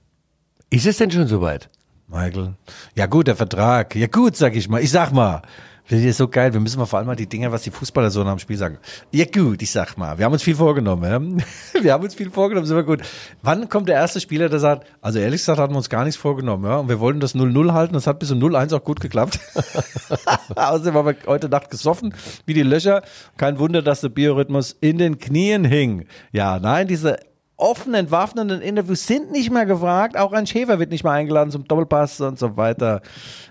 Ist 0.70 0.86
es 0.86 0.98
denn 0.98 1.10
schon 1.10 1.26
soweit? 1.26 1.68
Michael. 2.08 2.54
Ja 2.94 3.06
gut, 3.06 3.26
der 3.26 3.36
Vertrag. 3.36 3.94
Ja 3.94 4.06
gut, 4.06 4.36
sag 4.36 4.56
ich 4.56 4.68
mal. 4.68 4.82
Ich 4.82 4.90
sag 4.90 5.12
mal. 5.12 5.42
Das 5.90 6.00
ist 6.00 6.18
so 6.18 6.28
geil. 6.28 6.52
Wir 6.52 6.60
müssen 6.60 6.78
mal 6.78 6.84
vor 6.84 6.98
allem 6.98 7.06
mal 7.06 7.16
die 7.16 7.26
Dinge, 7.26 7.50
was 7.50 7.62
die 7.62 7.70
Fußballer 7.70 8.10
so 8.10 8.22
nach 8.22 8.32
dem 8.32 8.38
Spiel 8.38 8.58
sagen. 8.58 8.78
Ja 9.10 9.24
gut, 9.24 9.62
ich 9.62 9.70
sag 9.70 9.96
mal. 9.96 10.18
Wir 10.18 10.26
haben 10.26 10.32
uns 10.32 10.42
viel 10.42 10.54
vorgenommen. 10.54 11.40
Ja? 11.74 11.82
Wir 11.82 11.92
haben 11.92 12.04
uns 12.04 12.14
viel 12.14 12.30
vorgenommen, 12.30 12.66
sind 12.66 12.76
wir 12.76 12.82
gut. 12.82 13.00
Wann 13.42 13.68
kommt 13.68 13.88
der 13.88 13.94
erste 13.94 14.20
Spieler, 14.20 14.48
der 14.48 14.58
sagt, 14.58 14.86
also 15.00 15.18
ehrlich 15.18 15.40
gesagt 15.40 15.58
hatten 15.58 15.72
wir 15.72 15.78
uns 15.78 15.88
gar 15.88 16.04
nichts 16.04 16.20
vorgenommen. 16.20 16.64
Ja? 16.64 16.78
Und 16.78 16.88
wir 16.88 17.00
wollten 17.00 17.20
das 17.20 17.34
0-0 17.34 17.72
halten. 17.72 17.94
Das 17.94 18.06
hat 18.06 18.18
bis 18.18 18.28
zum 18.28 18.40
0-1 18.40 18.76
auch 18.76 18.84
gut 18.84 19.00
geklappt. 19.00 19.38
Außerdem 20.56 20.94
haben 20.94 21.06
wir 21.06 21.16
heute 21.26 21.48
Nacht 21.48 21.70
gesoffen, 21.70 22.14
wie 22.46 22.54
die 22.54 22.62
Löcher. 22.62 23.02
Kein 23.36 23.58
Wunder, 23.58 23.80
dass 23.80 24.00
der 24.00 24.08
Biorhythmus 24.08 24.76
in 24.80 24.98
den 24.98 25.18
Knien 25.18 25.64
hing. 25.64 26.06
Ja, 26.32 26.58
nein, 26.58 26.88
diese 26.88 27.18
offen 27.58 27.92
entwaffnenden 27.94 28.62
Interviews 28.62 29.06
sind 29.06 29.32
nicht 29.32 29.50
mehr 29.50 29.66
gefragt. 29.66 30.16
Auch 30.16 30.32
ein 30.32 30.46
Schäfer 30.46 30.78
wird 30.78 30.90
nicht 30.90 31.04
mehr 31.04 31.12
eingeladen 31.12 31.50
zum 31.50 31.66
Doppelpass 31.66 32.20
und 32.20 32.38
so 32.38 32.56
weiter. 32.56 33.02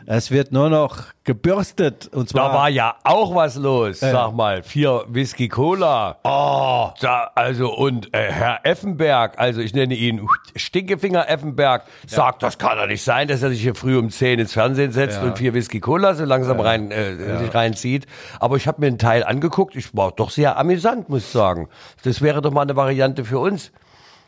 Es 0.05 0.31
wird 0.31 0.51
nur 0.51 0.69
noch 0.69 1.03
gebürstet. 1.27 2.09
Und 2.13 2.29
zwar 2.29 2.49
Da 2.49 2.55
war 2.55 2.69
ja 2.69 2.95
auch 3.03 3.35
was 3.35 3.57
los, 3.57 3.99
sag 3.99 4.33
mal. 4.33 4.63
Vier 4.63 5.03
Whisky 5.09 5.49
Cola. 5.49 6.17
Oh. 6.23 6.89
Da, 7.01 7.31
also 7.35 7.75
und 7.75 8.13
äh, 8.15 8.31
Herr 8.31 8.61
Effenberg, 8.63 9.37
also 9.37 9.61
ich 9.61 9.75
nenne 9.75 9.93
ihn 9.93 10.27
Stinkefinger 10.55 11.29
Effenberg, 11.29 11.83
sagt, 12.07 12.41
das 12.41 12.57
kann 12.57 12.77
doch 12.77 12.87
nicht 12.87 13.03
sein, 13.03 13.27
dass 13.27 13.43
er 13.43 13.49
sich 13.49 13.61
hier 13.61 13.75
früh 13.75 13.97
um 13.97 14.09
10 14.09 14.39
ins 14.39 14.53
Fernsehen 14.53 14.93
setzt 14.93 15.21
und 15.21 15.37
vier 15.37 15.53
Whisky 15.53 15.81
Cola 15.81 16.15
so 16.15 16.23
langsam 16.23 16.59
rein 16.59 16.91
äh, 16.91 17.37
sich 17.37 17.53
reinzieht. 17.53 18.07
Aber 18.39 18.55
ich 18.55 18.67
habe 18.67 18.79
mir 18.79 18.87
einen 18.87 18.97
Teil 18.97 19.23
angeguckt, 19.23 19.75
ich 19.75 19.95
war 19.95 20.13
doch 20.13 20.29
sehr 20.29 20.57
amüsant, 20.57 21.09
muss 21.09 21.23
ich 21.23 21.29
sagen. 21.29 21.67
Das 22.03 22.21
wäre 22.21 22.41
doch 22.41 22.51
mal 22.51 22.61
eine 22.61 22.77
Variante 22.77 23.25
für 23.25 23.39
uns. 23.39 23.71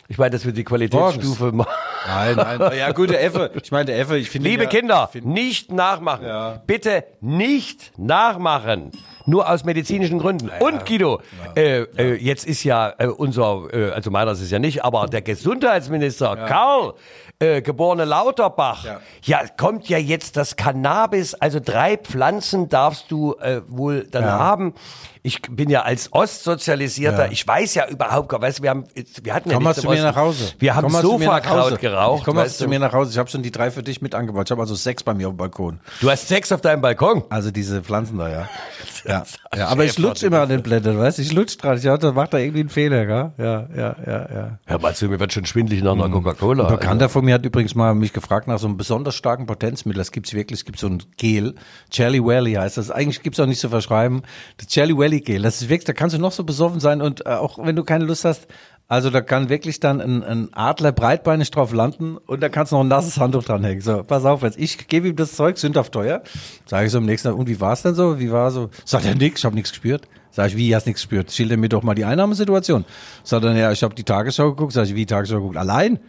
Ich 0.09 0.17
meine, 0.17 0.31
dass 0.31 0.43
wir 0.43 0.53
die 0.53 0.63
Qualitätsstufe 0.63 1.51
machen. 1.53 1.69
Nein, 2.07 2.35
nein. 2.35 2.71
Ja, 2.77 2.91
gut, 2.91 3.09
der 3.09 3.23
Effe. 3.23 3.51
Ich 3.61 3.71
meine, 3.71 3.85
der 3.85 3.99
Effe, 3.99 4.17
ich 4.17 4.29
finde. 4.29 4.49
Liebe 4.49 4.63
ja, 4.63 4.69
Kinder, 4.69 5.09
nicht 5.23 5.71
nachmachen. 5.71 6.25
Bitte 6.65 7.03
nicht 7.21 7.91
nachmachen. 7.97 8.91
Nur 9.25 9.47
aus 9.49 9.63
medizinischen 9.63 10.17
Gründen. 10.19 10.49
Und 10.59 10.85
Guido, 10.85 11.21
äh, 11.55 11.81
äh, 11.81 12.15
jetzt 12.15 12.45
ist 12.47 12.63
ja 12.63 12.93
äh, 12.97 13.07
unser, 13.07 13.67
äh, 13.71 13.91
also 13.91 14.09
meiner 14.09 14.31
ist 14.31 14.41
es 14.41 14.49
ja 14.49 14.57
nicht, 14.59 14.83
aber 14.83 15.05
der 15.05 15.21
Gesundheitsminister 15.21 16.35
Karl, 16.47 16.93
äh, 17.39 17.61
geborene 17.61 18.05
Lauterbach, 18.05 18.85
ja. 19.23 19.41
kommt 19.55 19.87
ja 19.87 19.97
jetzt 19.97 20.35
das 20.35 20.55
Cannabis, 20.55 21.35
also 21.35 21.59
drei 21.63 21.97
Pflanzen 21.97 22.69
darfst 22.69 23.11
du 23.11 23.35
äh, 23.35 23.61
wohl 23.67 24.07
dann 24.09 24.23
Ja. 24.23 24.39
haben. 24.39 24.73
Ich 25.21 25.41
bin 25.43 25.69
ja 25.69 25.81
als 25.81 26.11
Ostsozialisierter, 26.13 27.25
Ja. 27.25 27.31
ich 27.31 27.45
weiß 27.47 27.75
ja 27.75 27.87
überhaupt 27.87 28.29
gar, 28.29 28.41
weißt 28.41 28.59
du, 28.59 28.63
wir 28.63 28.69
haben, 28.71 28.85
wir 29.21 29.33
hatten 29.33 29.49
ja 29.49 29.55
Komm 29.55 29.63
mal 29.63 29.69
nichts 29.71 29.83
zu 29.83 29.89
mir 29.89 30.01
nach 30.01 30.15
Hause. 30.15 30.53
Wir 30.59 30.75
haben 30.75 30.91
mal. 30.91 31.01
Sofakraut 31.01 31.79
geraucht. 31.89 32.19
Ich 32.19 32.25
komm 32.25 32.37
weißt 32.37 32.57
zu 32.57 32.65
du. 32.65 32.69
mir 32.69 32.79
nach 32.79 32.93
Hause. 32.93 33.11
Ich 33.11 33.17
habe 33.17 33.29
schon 33.29 33.43
die 33.43 33.51
drei 33.51 33.71
für 33.71 33.83
dich 33.83 34.01
mit 34.01 34.15
angebaut. 34.15 34.47
Ich 34.47 34.51
habe 34.51 34.61
also 34.61 34.75
sechs 34.75 35.03
bei 35.03 35.13
mir 35.13 35.27
auf 35.27 35.33
dem 35.33 35.37
Balkon. 35.37 35.79
Du 36.01 36.09
hast 36.09 36.27
Sex 36.27 36.51
auf 36.51 36.61
deinem 36.61 36.81
Balkon. 36.81 37.23
Also 37.29 37.51
diese 37.51 37.81
Pflanzen 37.81 38.17
da, 38.17 38.29
ja. 38.29 38.49
Ja, 39.05 39.23
ja 39.55 39.67
aber 39.67 39.85
ich 39.85 39.97
lutsch 39.97 40.23
immer 40.23 40.41
an 40.41 40.49
den 40.49 40.61
Blättern, 40.61 40.97
weißt 40.99 41.19
du? 41.19 41.21
Ich 41.21 41.31
lutsch 41.31 41.57
dran. 41.57 41.77
Ich 41.77 41.83
dachte, 41.83 42.07
da 42.07 42.11
macht 42.11 42.33
da 42.33 42.37
irgendwie 42.37 42.59
einen 42.59 42.69
Fehler, 42.69 43.05
gell? 43.05 43.31
Ja, 43.37 43.67
ja, 43.73 43.95
ja, 44.05 44.29
ja. 44.33 44.59
Hör 44.65 44.79
mal 44.79 44.93
zu, 44.93 45.07
mir 45.07 45.19
wird 45.21 45.31
schon 45.31 45.45
schwindelig 45.45 45.83
nach 45.83 45.93
einer 45.93 46.09
Coca-Cola. 46.09 46.65
Ein 46.67 46.75
Bekannter 46.75 47.07
von 47.07 47.23
mir 47.23 47.35
hat 47.35 47.45
übrigens 47.45 47.75
mal 47.75 47.95
mich 47.95 48.11
gefragt 48.11 48.47
nach 48.47 48.59
so 48.59 48.67
einem 48.67 48.75
besonders 48.75 49.15
starken 49.15 49.45
Potenzmittel. 49.45 49.99
Das 49.99 50.11
gibt's 50.11 50.33
wirklich. 50.33 50.59
Es 50.59 50.65
gibt 50.65 50.79
so 50.79 50.87
ein 50.87 51.01
Gel. 51.17 51.55
Jelly 51.91 52.23
Valley 52.23 52.53
heißt 52.53 52.77
das. 52.77 52.91
Eigentlich 52.91 53.23
gibt's 53.23 53.39
auch 53.39 53.45
nicht 53.45 53.59
zu 53.59 53.69
verschreiben. 53.69 54.23
Das 54.57 54.73
Jelly 54.75 54.97
Valley 54.97 55.21
Gel. 55.21 55.41
Das 55.43 55.61
ist 55.61 55.69
wirklich, 55.69 55.85
da 55.85 55.93
kannst 55.93 56.15
du 56.15 56.19
noch 56.19 56.33
so 56.33 56.43
besoffen 56.43 56.79
sein 56.81 57.01
und 57.01 57.25
äh, 57.25 57.29
auch 57.29 57.57
wenn 57.57 57.75
du 57.75 57.83
keine 57.83 58.03
Lust 58.03 58.25
hast. 58.25 58.47
Also 58.91 59.11
da 59.11 59.21
kann 59.21 59.49
wirklich 59.49 59.79
dann 59.79 60.01
ein, 60.01 60.23
ein 60.23 60.49
Adler 60.51 60.91
breitbeinig 60.91 61.51
drauf 61.51 61.73
landen 61.73 62.17
und 62.17 62.41
da 62.41 62.49
kannst 62.49 62.71
du 62.71 62.75
noch 62.75 62.83
ein 62.83 62.87
nasses 62.87 63.19
Handtuch 63.19 63.43
dranhängen. 63.43 63.81
So, 63.81 64.01
pass 64.01 64.25
auf 64.25 64.41
jetzt. 64.41 64.57
Ich 64.57 64.87
gebe 64.87 65.07
ihm 65.07 65.15
das 65.15 65.33
Zeug 65.35 65.59
sündhaft 65.59 65.93
teuer. 65.93 66.23
Sage 66.65 66.87
ich 66.87 66.91
so 66.91 66.97
am 66.97 67.05
nächsten 67.05 67.27
Tag, 67.27 67.37
und 67.37 67.47
wie 67.47 67.61
war's 67.61 67.83
denn 67.83 67.93
so? 67.93 68.19
Wie 68.19 68.31
war 68.31 68.49
so? 68.49 68.71
Sagt 68.85 69.05
er 69.05 69.13
nix, 69.13 69.41
ich 69.41 69.45
habe 69.45 69.53
nichts 69.55 69.69
gespürt. 69.69 70.07
Sag 70.31 70.47
ich, 70.47 70.57
wie, 70.57 70.75
hast 70.75 70.87
nichts 70.87 71.03
gespürt? 71.03 71.31
Schilder 71.31 71.55
mir 71.55 71.69
doch 71.69 71.83
mal 71.83 71.93
die 71.93 72.03
Einnahmesituation. 72.03 72.83
Sagt 73.23 73.45
er, 73.45 73.55
ja, 73.55 73.71
ich 73.71 73.83
habe 73.83 73.93
die 73.93 74.03
Tagesschau 74.03 74.49
geguckt. 74.49 74.73
Sag 74.73 74.85
ich, 74.85 74.95
wie 74.95 75.05
Tagesschau 75.05 75.35
geguckt? 75.35 75.57
Allein? 75.57 75.99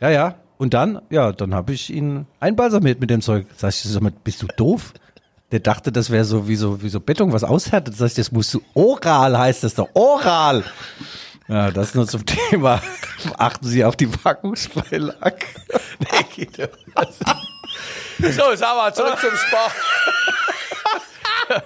Ja, 0.00 0.10
ja. 0.10 0.36
Und 0.56 0.72
dann, 0.72 1.00
ja, 1.10 1.32
dann 1.32 1.52
habe 1.52 1.72
ich 1.72 1.92
ihn 1.92 2.26
einbalsamiert 2.38 3.00
mit 3.00 3.10
dem 3.10 3.22
Zeug. 3.22 3.46
Sag 3.56 3.70
ich, 3.70 3.98
bist 4.22 4.40
du 4.40 4.46
doof? 4.56 4.92
Der 5.50 5.58
dachte, 5.58 5.90
das 5.90 6.10
wäre 6.10 6.24
so 6.24 6.46
wie 6.46 6.54
so 6.54 6.80
wie 6.80 6.90
so 6.90 7.00
Beton, 7.00 7.32
was 7.32 7.42
aushärtet. 7.42 7.96
Sag 7.96 8.06
ich, 8.06 8.14
das 8.14 8.30
musst 8.30 8.54
du 8.54 8.62
oral 8.74 9.36
heißt 9.36 9.64
das 9.64 9.74
doch. 9.74 9.88
Oral. 9.94 10.62
Ja, 11.50 11.70
das 11.72 11.94
nur 11.96 12.06
zum 12.06 12.24
Thema. 12.24 12.80
Achten 13.38 13.66
Sie 13.66 13.84
auf 13.84 13.96
die 13.96 14.06
Packungsbeilage. 14.06 15.46
So, 18.20 18.42
sag 18.54 18.76
mal, 18.76 18.92
zurück 18.92 19.16
zum 19.18 19.30
Sport. 19.30 19.72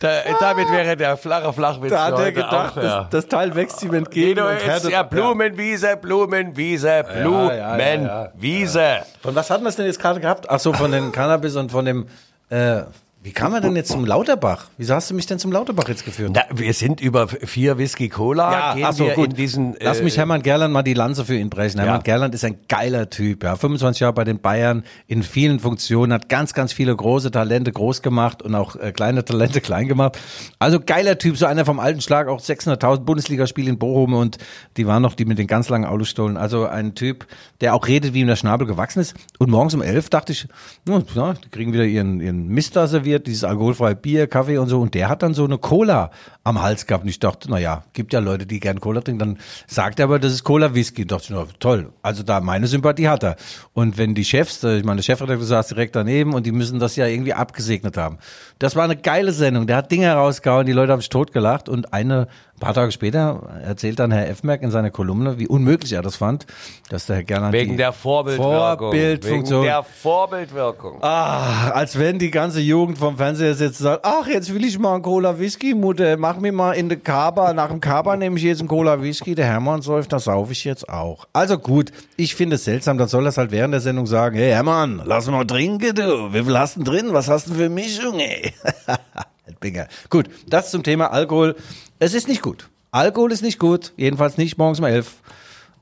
da, 0.00 0.20
damit 0.40 0.68
wäre 0.72 0.96
der 0.96 1.16
flache 1.16 1.52
Flachwitz 1.52 1.90
Da 1.90 2.06
hat 2.06 2.18
er 2.18 2.32
gedacht, 2.32 2.76
auch, 2.76 2.82
ja. 2.82 3.00
das, 3.02 3.10
das 3.10 3.28
Teil 3.28 3.54
wächst 3.54 3.82
ihm 3.84 3.94
entgegen. 3.94 4.40
Und 4.40 4.58
härtet- 4.58 4.90
ja 4.90 5.04
Blumenwiese, 5.04 5.96
Blumenwiese, 5.96 7.04
Blumenwiese. 7.22 8.98
Von 9.22 9.34
was 9.36 9.48
hatten 9.50 9.62
wir 9.64 9.68
es 9.68 9.76
denn 9.76 9.86
jetzt 9.86 10.00
gerade 10.00 10.18
gehabt? 10.20 10.50
Ach 10.50 10.58
so, 10.58 10.72
von 10.72 10.90
den 10.90 11.12
Cannabis 11.12 11.54
und 11.54 11.70
von 11.70 11.84
dem, 11.84 12.08
äh, 12.50 12.82
Wie 13.20 13.32
kam 13.32 13.52
er 13.52 13.60
denn 13.60 13.74
jetzt 13.74 13.90
zum 13.90 14.04
Lauterbach? 14.04 14.66
Wieso 14.76 14.94
hast 14.94 15.10
du 15.10 15.14
mich 15.14 15.26
denn 15.26 15.40
zum 15.40 15.50
Lauterbach 15.50 15.88
jetzt 15.88 16.04
geführt? 16.04 16.30
Na, 16.34 16.42
wir 16.54 16.72
sind 16.72 17.00
über 17.00 17.26
vier 17.26 17.76
Whisky 17.76 18.08
Cola, 18.08 18.74
gehen 18.74 18.84
ach 18.84 18.92
so, 18.92 19.06
wir 19.06 19.14
gut. 19.14 19.30
in 19.30 19.34
diesen... 19.34 19.76
Lass 19.80 19.98
äh, 19.98 20.04
mich 20.04 20.16
Hermann 20.16 20.40
Gerland 20.40 20.72
mal 20.72 20.84
die 20.84 20.94
Lanze 20.94 21.24
für 21.24 21.34
ihn 21.34 21.50
brechen. 21.50 21.80
Hermann 21.80 21.96
Ja. 21.96 22.02
Gerland 22.02 22.32
ist 22.36 22.44
ein 22.44 22.58
geiler 22.68 23.10
Typ, 23.10 23.42
ja. 23.42 23.56
25 23.56 24.00
Jahre 24.00 24.12
bei 24.12 24.22
den 24.22 24.40
Bayern 24.40 24.84
in 25.08 25.24
vielen 25.24 25.58
Funktionen, 25.58 26.12
hat 26.12 26.28
ganz, 26.28 26.54
ganz 26.54 26.72
viele 26.72 26.94
große 26.94 27.32
Talente 27.32 27.72
groß 27.72 28.02
gemacht 28.02 28.40
und 28.40 28.54
auch 28.54 28.76
äh, 28.76 28.92
kleine 28.92 29.24
Talente 29.24 29.60
klein 29.62 29.88
gemacht. 29.88 30.16
Also 30.60 30.78
geiler 30.78 31.18
Typ, 31.18 31.36
so 31.36 31.46
einer 31.46 31.64
vom 31.64 31.80
alten 31.80 32.00
Schlag, 32.00 32.28
auch 32.28 32.40
600.000 32.40 33.00
Bundesligaspiele 33.00 33.68
in 33.68 33.80
Bochum 33.80 34.14
und 34.14 34.38
die 34.76 34.86
waren 34.86 35.02
noch 35.02 35.14
die 35.14 35.24
mit 35.24 35.38
den 35.38 35.48
ganz 35.48 35.68
langen 35.68 35.86
Autostollen. 35.86 36.36
Also 36.36 36.66
ein 36.66 36.94
Typ, 36.94 37.26
der 37.60 37.74
auch 37.74 37.88
redet, 37.88 38.14
wie 38.14 38.20
ihm 38.20 38.28
der 38.28 38.36
Schnabel 38.36 38.68
gewachsen 38.68 39.00
ist. 39.00 39.14
Und 39.40 39.50
morgens 39.50 39.74
um 39.74 39.82
elf 39.82 40.08
dachte 40.08 40.32
ich, 40.32 40.46
ja, 40.86 41.02
ja, 41.16 41.32
die 41.32 41.48
kriegen 41.48 41.72
wieder 41.72 41.84
ihren, 41.84 42.20
ihren 42.20 42.46
Mist 42.46 42.76
da 42.76 42.86
serviert, 43.08 43.26
dieses 43.26 43.44
alkoholfreie 43.44 43.96
Bier, 43.96 44.26
Kaffee 44.26 44.58
und 44.58 44.68
so. 44.68 44.80
Und 44.80 44.94
der 44.94 45.08
hat 45.08 45.22
dann 45.22 45.34
so 45.34 45.44
eine 45.44 45.58
Cola 45.58 46.10
am 46.44 46.60
Hals 46.60 46.86
gehabt. 46.86 47.04
Und 47.04 47.10
ich 47.10 47.18
dachte, 47.18 47.48
na 47.50 47.58
ja, 47.58 47.84
gibt 47.92 48.12
ja 48.12 48.20
Leute, 48.20 48.46
die 48.46 48.60
gern 48.60 48.80
Cola 48.80 49.00
trinken. 49.00 49.18
Dann 49.18 49.38
sagt 49.66 49.98
er 49.98 50.04
aber, 50.04 50.18
das 50.18 50.32
ist 50.32 50.44
Cola 50.44 50.74
Whisky. 50.74 51.02
Und 51.02 51.12
dachte 51.12 51.24
ich, 51.24 51.30
na, 51.30 51.46
toll. 51.58 51.90
Also 52.02 52.22
da 52.22 52.40
meine 52.40 52.66
Sympathie 52.66 53.08
hat 53.08 53.24
er. 53.24 53.36
Und 53.72 53.96
wenn 53.96 54.14
die 54.14 54.24
Chefs, 54.24 54.62
äh, 54.64 54.78
ich 54.78 54.84
meine, 54.84 54.96
der 54.96 55.04
Chefredakteur 55.04 55.46
saß 55.46 55.68
direkt 55.68 55.96
daneben 55.96 56.34
und 56.34 56.44
die 56.46 56.52
müssen 56.52 56.78
das 56.78 56.96
ja 56.96 57.06
irgendwie 57.06 57.34
abgesegnet 57.34 57.96
haben. 57.96 58.18
Das 58.58 58.76
war 58.76 58.84
eine 58.84 58.96
geile 58.96 59.32
Sendung. 59.32 59.66
Der 59.66 59.76
hat 59.76 59.90
Dinge 59.90 60.12
rausgehauen, 60.12 60.66
die 60.66 60.72
Leute 60.72 60.92
haben 60.92 61.00
sich 61.00 61.10
totgelacht. 61.10 61.68
Und 61.68 61.92
eine, 61.92 62.28
ein 62.58 62.60
paar 62.60 62.74
Tage 62.74 62.90
später 62.90 63.40
erzählt 63.64 64.00
dann 64.00 64.10
Herr 64.10 64.28
Effmerk 64.28 64.62
in 64.62 64.72
seiner 64.72 64.90
Kolumne, 64.90 65.38
wie 65.38 65.46
unmöglich 65.46 65.92
er 65.92 66.02
das 66.02 66.16
fand, 66.16 66.44
dass 66.88 67.06
der 67.06 67.16
Herr 67.16 67.22
Gerland 67.22 67.52
Wegen 67.52 67.76
der 67.76 67.92
Vorbildwirkung. 67.92 68.90
Vorbildfunktion. 68.90 69.60
Wegen 69.62 69.70
der 69.70 69.84
Vorbildwirkung. 69.84 70.98
Ah, 71.00 71.70
als 71.70 71.96
wenn 71.96 72.18
die 72.18 72.32
ganze 72.32 72.58
Jugend 72.60 72.98
vom 72.98 73.16
Fernseher 73.16 73.54
sitzt 73.54 73.80
und 73.80 73.84
sagt, 73.84 74.04
ach, 74.04 74.26
jetzt 74.26 74.52
will 74.52 74.64
ich 74.64 74.76
mal 74.76 74.94
einen 74.94 75.02
Cola 75.02 75.38
Whisky, 75.38 75.72
Mutter, 75.72 76.16
mach 76.16 76.40
mir 76.40 76.50
mal 76.50 76.72
in 76.72 76.88
der 76.88 76.98
Kaba, 76.98 77.52
nach 77.52 77.68
dem 77.68 77.80
Kaba 77.80 78.16
nehme 78.16 78.36
ich 78.38 78.42
jetzt 78.42 78.58
einen 78.58 78.68
Cola 78.68 79.00
Whisky, 79.00 79.36
der 79.36 79.46
Hermann 79.46 79.80
säuft, 79.80 80.12
das 80.12 80.24
sauf 80.24 80.50
ich 80.50 80.64
jetzt 80.64 80.88
auch. 80.88 81.28
Also 81.32 81.58
gut, 81.58 81.92
ich 82.16 82.34
finde 82.34 82.56
es 82.56 82.64
seltsam, 82.64 82.98
dann 82.98 83.06
soll 83.06 83.22
das 83.22 83.38
halt 83.38 83.52
während 83.52 83.72
der 83.72 83.80
Sendung 83.80 84.06
sagen, 84.06 84.36
hey 84.36 84.50
Hermann, 84.50 85.00
lass 85.04 85.28
mal 85.28 85.46
trinken, 85.46 85.94
du, 85.94 86.32
wie 86.32 86.42
viel 86.42 86.58
hast 86.58 86.76
du 86.78 86.82
drin, 86.82 87.10
was 87.12 87.28
hast 87.28 87.50
du 87.50 87.54
für 87.54 87.68
Mischung, 87.68 88.18
ey? 88.18 88.52
Binger. 89.60 89.88
Gut, 90.10 90.28
das 90.46 90.70
zum 90.70 90.82
Thema 90.82 91.12
Alkohol. 91.12 91.56
Es 91.98 92.14
ist 92.14 92.28
nicht 92.28 92.42
gut. 92.42 92.68
Alkohol 92.90 93.32
ist 93.32 93.42
nicht 93.42 93.58
gut, 93.58 93.92
jedenfalls 93.96 94.38
nicht 94.38 94.58
morgens 94.58 94.78
um 94.78 94.86
elf. 94.86 95.16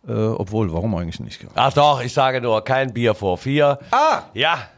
Äh, 0.09 0.13
obwohl, 0.13 0.73
warum 0.73 0.95
eigentlich 0.95 1.21
nicht? 1.21 1.45
Ach 1.55 1.73
doch, 1.73 2.01
ich 2.03 2.13
sage 2.13 2.41
nur, 2.41 2.63
kein 2.65 2.93
Bier 2.93 3.15
vor 3.15 3.39
vier. 3.39 3.79
Ah! 3.91 4.23
Ja. 4.35 4.69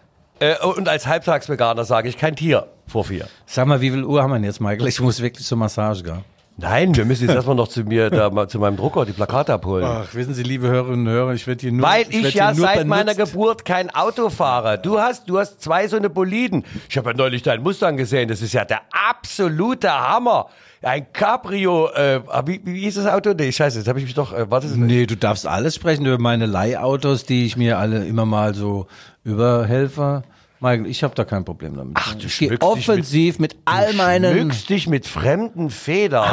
Äh, 0.40 0.56
und 0.58 0.88
als 0.88 1.06
Halbtagsveganer 1.06 1.84
sage 1.84 2.08
ich 2.08 2.16
kein 2.16 2.36
Tier 2.36 2.68
vor 2.86 3.04
vier. 3.04 3.28
Sag 3.46 3.66
mal, 3.66 3.80
wie 3.80 3.90
viel 3.90 4.04
Uhr 4.04 4.22
haben 4.22 4.30
wir 4.30 4.36
denn 4.36 4.44
jetzt, 4.44 4.60
Michael? 4.60 4.86
Ich 4.86 5.00
muss 5.00 5.20
wirklich 5.20 5.46
zur 5.46 5.58
Massage, 5.58 6.02
gell? 6.02 6.22
Nein, 6.60 6.96
wir 6.96 7.04
müssen 7.04 7.26
jetzt 7.26 7.36
erstmal 7.36 7.54
noch 7.54 7.68
zu 7.68 7.84
mir, 7.84 8.10
da, 8.10 8.30
mal 8.30 8.48
zu 8.48 8.58
meinem 8.58 8.76
Drucker, 8.76 9.06
die 9.06 9.12
Plakate 9.12 9.52
abholen. 9.52 9.84
Ach, 9.86 10.12
wissen 10.12 10.34
Sie, 10.34 10.42
liebe 10.42 10.66
Hörerinnen 10.66 11.06
und 11.06 11.12
Hörer, 11.12 11.32
ich 11.32 11.46
werde 11.46 11.60
hier 11.60 11.70
nur. 11.70 11.86
Weil 11.86 12.06
ich, 12.08 12.24
werd 12.24 12.34
ja 12.34 12.52
seit 12.52 12.84
meiner 12.84 13.14
benutzt. 13.14 13.32
Geburt 13.32 13.64
kein 13.64 13.90
Auto 13.94 14.28
fahre. 14.28 14.76
Du 14.76 14.98
hast, 14.98 15.30
du 15.30 15.38
hast 15.38 15.62
zwei 15.62 15.86
so 15.86 15.96
eine 15.96 16.10
Boliden. 16.10 16.64
Ich 16.88 16.98
habe 16.98 17.10
ja 17.10 17.16
neulich 17.16 17.42
deinen 17.42 17.62
Mustang 17.62 17.96
gesehen. 17.96 18.28
Das 18.28 18.42
ist 18.42 18.54
ja 18.54 18.64
der 18.64 18.80
absolute 18.90 19.88
Hammer. 19.88 20.48
Ein 20.82 21.12
Cabrio. 21.12 21.90
Äh, 21.90 22.22
wie, 22.46 22.60
wie 22.64 22.80
hieß 22.80 22.96
das 22.96 23.06
Auto? 23.06 23.34
Nee, 23.34 23.52
scheiße, 23.52 23.78
jetzt 23.78 23.86
habe 23.86 24.00
ich 24.00 24.06
mich 24.06 24.14
doch. 24.14 24.32
Äh, 24.32 24.50
warte, 24.50 24.66
Nee, 24.66 25.06
du 25.06 25.16
darfst 25.16 25.46
alles 25.46 25.76
sprechen 25.76 26.06
über 26.06 26.18
meine 26.18 26.46
Leihautos, 26.46 27.24
die 27.24 27.46
ich 27.46 27.56
mir 27.56 27.78
alle 27.78 28.04
immer 28.04 28.26
mal 28.26 28.54
so 28.56 28.88
überhelfe. 29.22 30.24
Michael, 30.60 30.86
ich 30.86 31.04
habe 31.04 31.14
da 31.14 31.24
kein 31.24 31.44
Problem 31.44 31.76
damit. 31.76 31.96
Ach, 31.96 32.14
du 32.14 32.26
ich 32.26 32.38
gehe 32.38 32.60
offensiv 32.60 33.38
mit, 33.38 33.56
all 33.64 33.92
meinen. 33.92 34.34
schmückst 34.34 34.68
dich 34.68 34.88
mit 34.88 35.06
fremden 35.06 35.70
Federn. 35.70 36.28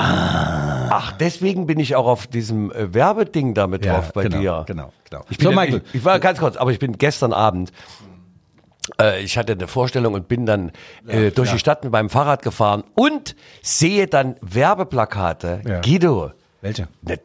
Ach, 0.90 1.12
deswegen 1.14 1.68
bin 1.68 1.80
ich 1.80 1.96
auch 1.96 2.08
auf 2.08 2.26
diesem 2.28 2.72
äh, 2.72 2.94
Werbeding 2.94 3.54
damit 3.54 3.86
drauf 3.86 4.14
bei 4.14 4.24
genau, 4.24 4.38
dir. 4.40 4.64
Genau, 4.68 4.92
genau. 5.10 5.24
Ich 5.30 5.38
bin 5.38 5.46
so, 5.46 5.52
ja- 5.52 5.60
Michael. 5.62 5.82
Ich, 5.90 5.96
ich 5.96 6.06
war 6.06 6.20
ganz 6.20 6.40
kurz, 6.40 6.58
aber 6.58 6.72
ich 6.72 6.80
bin 6.80 6.98
gestern 6.98 7.34
Abend. 7.34 7.72
Äh, 9.00 9.22
ich 9.24 9.38
hatte 9.38 9.54
eine 9.54 9.68
Vorstellung 9.68 10.14
und 10.14 10.28
bin 10.28 10.46
dann 10.46 10.72
äh, 11.08 11.32
durch 11.32 11.52
die 11.52 11.60
Stadt 11.60 11.84
mit 11.84 11.94
meinem 11.94 12.10
Fahrrad 12.10 12.42
gefahren 12.42 12.84
und 12.96 13.36
sehe 13.62 14.08
dann 14.08 14.36
Werbeplakate. 14.42 15.62
Ja. 15.68 15.82
Guido, 15.82 16.32
Welche? 16.62 16.88
ne, 17.02 17.20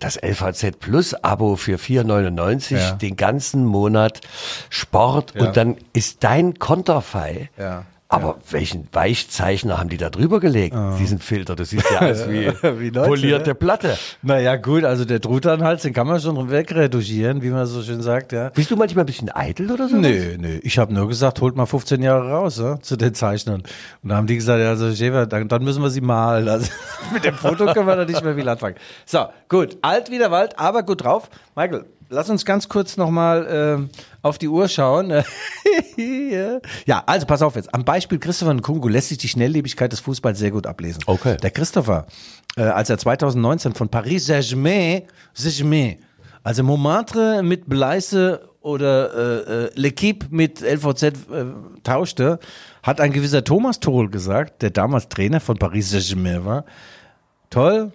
das 0.00 0.16
LVZ 0.22 0.78
Plus 0.78 1.14
Abo 1.14 1.56
für 1.56 1.76
4,99 1.78 2.76
Ja. 2.76 2.92
den 2.92 3.16
ganzen 3.16 3.64
Monat 3.64 4.20
Sport 4.68 5.34
Ja. 5.34 5.46
und 5.46 5.56
dann 5.56 5.76
ist 5.92 6.22
dein 6.24 6.58
Konterfei. 6.58 7.50
Ja. 7.58 7.84
Aber 8.12 8.38
welchen 8.50 8.88
Weichzeichner 8.90 9.78
haben 9.78 9.88
die 9.88 9.96
da 9.96 10.10
drüber 10.10 10.40
gelegt? 10.40 10.74
Diesen 10.98 11.20
Filter, 11.20 11.54
das 11.54 11.70
sieht 11.70 11.84
ja 11.92 12.00
aus 12.10 12.28
wie, 12.28 12.48
Wie 12.80 12.90
Leute, 12.90 13.08
polierte 13.08 13.50
ne? 13.50 13.54
Platte. 13.54 13.96
Naja, 14.22 14.56
gut, 14.56 14.82
also 14.82 15.04
der 15.04 15.20
Truthahn-Hals, 15.20 15.82
den 15.82 15.92
kann 15.92 16.08
man 16.08 16.20
schon 16.20 16.50
wegretuschieren, 16.50 17.40
wie 17.40 17.50
man 17.50 17.66
so 17.66 17.82
schön 17.82 18.02
sagt, 18.02 18.32
ja. 18.32 18.48
Bist 18.48 18.68
du 18.68 18.76
manchmal 18.76 19.04
ein 19.04 19.06
bisschen 19.06 19.30
eitel 19.32 19.70
oder 19.70 19.88
so? 19.88 19.96
Nö, 19.96 20.36
nö. 20.38 20.58
Ich 20.64 20.76
habe 20.76 20.92
nur 20.92 21.06
gesagt, 21.06 21.40
holt 21.40 21.54
mal 21.54 21.66
15 21.66 22.02
Jahre 22.02 22.30
raus 22.32 22.58
ja, 22.58 22.80
zu 22.80 22.96
den 22.96 23.14
Zeichnern. 23.14 23.62
Und 24.02 24.08
da 24.08 24.16
haben 24.16 24.26
die 24.26 24.34
gesagt, 24.34 24.60
ja, 24.60 24.70
also 24.70 24.92
Schäfer, 24.92 25.26
dann, 25.26 25.46
dann 25.46 25.62
müssen 25.62 25.80
wir 25.80 25.90
sie 25.90 26.00
malen. 26.00 26.48
Also 26.48 26.68
mit 27.12 27.24
dem 27.24 27.36
Foto 27.36 27.72
können 27.72 27.86
wir 27.86 27.94
da 27.94 28.04
nicht 28.04 28.24
mehr 28.24 28.34
viel 28.34 28.48
anfangen. 28.48 28.74
So, 29.06 29.26
gut. 29.48 29.78
Alt 29.82 30.10
wie 30.10 30.18
der 30.18 30.32
Wald, 30.32 30.58
aber 30.58 30.82
gut 30.82 31.04
drauf. 31.04 31.30
Michael, 31.54 31.84
lass 32.10 32.28
uns 32.28 32.44
ganz 32.44 32.68
kurz 32.68 32.96
nochmal 32.96 33.46
ähm, 33.50 33.90
auf 34.20 34.36
die 34.36 34.48
Uhr 34.48 34.68
schauen. 34.68 35.10
ja, 36.86 37.02
also 37.06 37.26
pass 37.26 37.40
auf 37.40 37.56
jetzt. 37.56 37.72
Am 37.74 37.84
Beispiel 37.84 38.18
Christopher 38.18 38.52
Nkunku 38.52 38.88
lässt 38.88 39.08
sich 39.08 39.18
die 39.18 39.28
Schnelllebigkeit 39.28 39.90
des 39.90 40.00
Fußballs 40.00 40.38
sehr 40.38 40.50
gut 40.50 40.66
ablesen. 40.66 41.02
Okay. 41.06 41.36
Der 41.38 41.50
Christopher, 41.50 42.06
äh, 42.56 42.62
als 42.62 42.90
er 42.90 42.98
2019 42.98 43.74
von 43.74 43.88
Paris 43.88 44.26
Saint-Germain, 44.26 45.02
Saint-Germain, 45.32 45.98
also 46.42 46.62
Montmartre 46.62 47.42
mit 47.42 47.68
Bleice 47.68 48.40
oder 48.60 49.14
äh, 49.14 49.66
äh, 49.66 49.74
L'Equipe 49.74 50.26
mit 50.30 50.60
LVZ 50.60 51.02
äh, 51.02 51.12
tauschte, 51.82 52.40
hat 52.82 53.00
ein 53.00 53.12
gewisser 53.12 53.44
Thomas 53.44 53.80
Tuchel 53.80 54.10
gesagt, 54.10 54.62
der 54.62 54.70
damals 54.70 55.08
Trainer 55.08 55.40
von 55.40 55.56
Paris 55.56 55.90
Saint-Germain 55.90 56.44
war, 56.44 56.64
toll, 57.50 57.92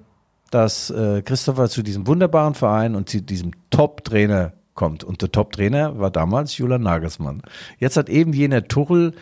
dass 0.51 0.89
äh, 0.89 1.21
Christopher 1.21 1.69
zu 1.69 1.83
diesem 1.83 2.07
wunderbaren 2.07 2.53
Verein 2.53 2.95
und 2.95 3.09
zu 3.09 3.21
diesem 3.21 3.51
Top-Trainer 3.69 4.53
kommt. 4.73 5.03
Und 5.03 5.21
der 5.21 5.31
Top-Trainer 5.31 5.99
war 5.99 6.11
damals 6.11 6.57
Julian 6.57 6.83
Nagelsmann. 6.83 7.41
Jetzt 7.79 7.97
hat 7.97 8.09
eben 8.09 8.33
jener 8.33 8.67
Tuchel 8.67 9.13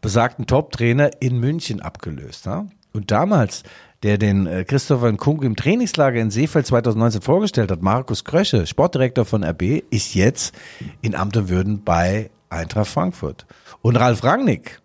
besagten 0.00 0.46
Top-Trainer 0.46 1.10
in 1.20 1.38
München 1.38 1.80
abgelöst. 1.80 2.46
Ja? 2.46 2.66
Und 2.92 3.10
damals, 3.10 3.62
der 4.02 4.18
den 4.18 4.46
äh, 4.46 4.64
Christopher 4.64 5.10
Nkunku 5.12 5.44
im 5.44 5.56
Trainingslager 5.56 6.20
in 6.20 6.30
Seefeld 6.30 6.66
2019 6.66 7.22
vorgestellt 7.22 7.70
hat, 7.70 7.82
Markus 7.82 8.24
Krösche, 8.24 8.66
Sportdirektor 8.66 9.24
von 9.24 9.44
RB, 9.44 9.82
ist 9.90 10.14
jetzt 10.14 10.54
in 11.00 11.14
Amt 11.14 11.36
und 11.36 11.48
Würden 11.48 11.84
bei 11.84 12.30
Eintracht 12.50 12.88
Frankfurt. 12.88 13.46
Und 13.80 13.96
Ralf 13.96 14.24
Rangnick, 14.24 14.80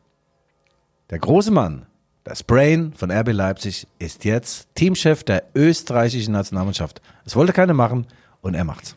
der 1.10 1.20
große 1.20 1.52
Mann, 1.52 1.86
das 2.28 2.43
Brain 2.43 2.93
von 2.95 3.11
RB 3.11 3.32
Leipzig, 3.32 3.88
ist 3.99 4.25
jetzt 4.25 4.67
Teamchef 4.75 5.23
der 5.23 5.43
österreichischen 5.55 6.34
Nationalmannschaft. 6.34 7.01
Es 7.25 7.36
wollte 7.36 7.53
keiner 7.53 7.73
machen 7.73 8.05
und 8.41 8.53
er 8.53 8.63
macht's. 8.63 8.95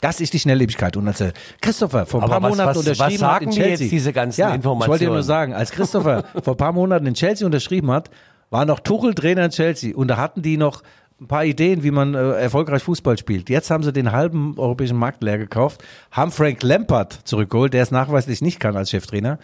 Das 0.00 0.20
ist 0.20 0.32
die 0.32 0.38
Schnelllebigkeit. 0.40 0.96
Und 0.96 1.06
als 1.06 1.20
er 1.20 1.32
Christopher 1.60 2.06
vor 2.06 2.22
ein 2.22 2.28
paar 2.28 2.42
was- 2.42 2.50
Monaten 2.50 2.70
was- 2.70 2.76
unterschrieben 2.78 3.20
was 3.20 3.28
hat 3.30 3.42
in 3.42 3.52
sagen 3.52 3.62
Chelsea. 3.62 3.84
jetzt, 3.84 3.92
diese 3.92 4.12
ganzen 4.12 4.40
ja, 4.40 4.46
Ich 4.48 4.52
wollte 4.52 4.62
dir 4.64 4.72
Informationen? 4.72 5.12
nur 5.12 5.22
sagen, 5.22 5.54
als 5.54 5.70
Christopher 5.70 6.24
vor 6.42 6.54
ein 6.54 6.56
paar 6.56 6.72
Monaten 6.72 7.06
in 7.06 7.14
Chelsea 7.14 7.46
unterschrieben 7.46 7.90
hat, 7.90 8.10
war 8.50 8.64
noch 8.64 8.80
Tuchel 8.80 9.14
Trainer 9.14 9.44
in 9.44 9.50
Chelsea 9.50 9.94
und 9.94 10.08
da 10.08 10.16
hatten 10.16 10.42
die 10.42 10.56
noch 10.56 10.82
ein 11.22 11.28
paar 11.28 11.44
Ideen, 11.44 11.82
wie 11.84 11.90
man 11.92 12.14
äh, 12.14 12.32
erfolgreich 12.32 12.82
Fußball 12.82 13.16
spielt. 13.16 13.48
Jetzt 13.48 13.70
haben 13.70 13.82
sie 13.84 13.92
den 13.92 14.10
halben 14.12 14.58
europäischen 14.58 14.96
Markt 14.98 15.22
leer 15.22 15.38
gekauft, 15.38 15.82
haben 16.10 16.32
Frank 16.32 16.62
Lampard 16.62 17.12
zurückgeholt, 17.24 17.72
der 17.72 17.82
es 17.84 17.90
nachweislich 17.92 18.42
nicht 18.42 18.58
kann 18.60 18.76
als 18.76 18.90
Cheftrainer. 18.90 19.38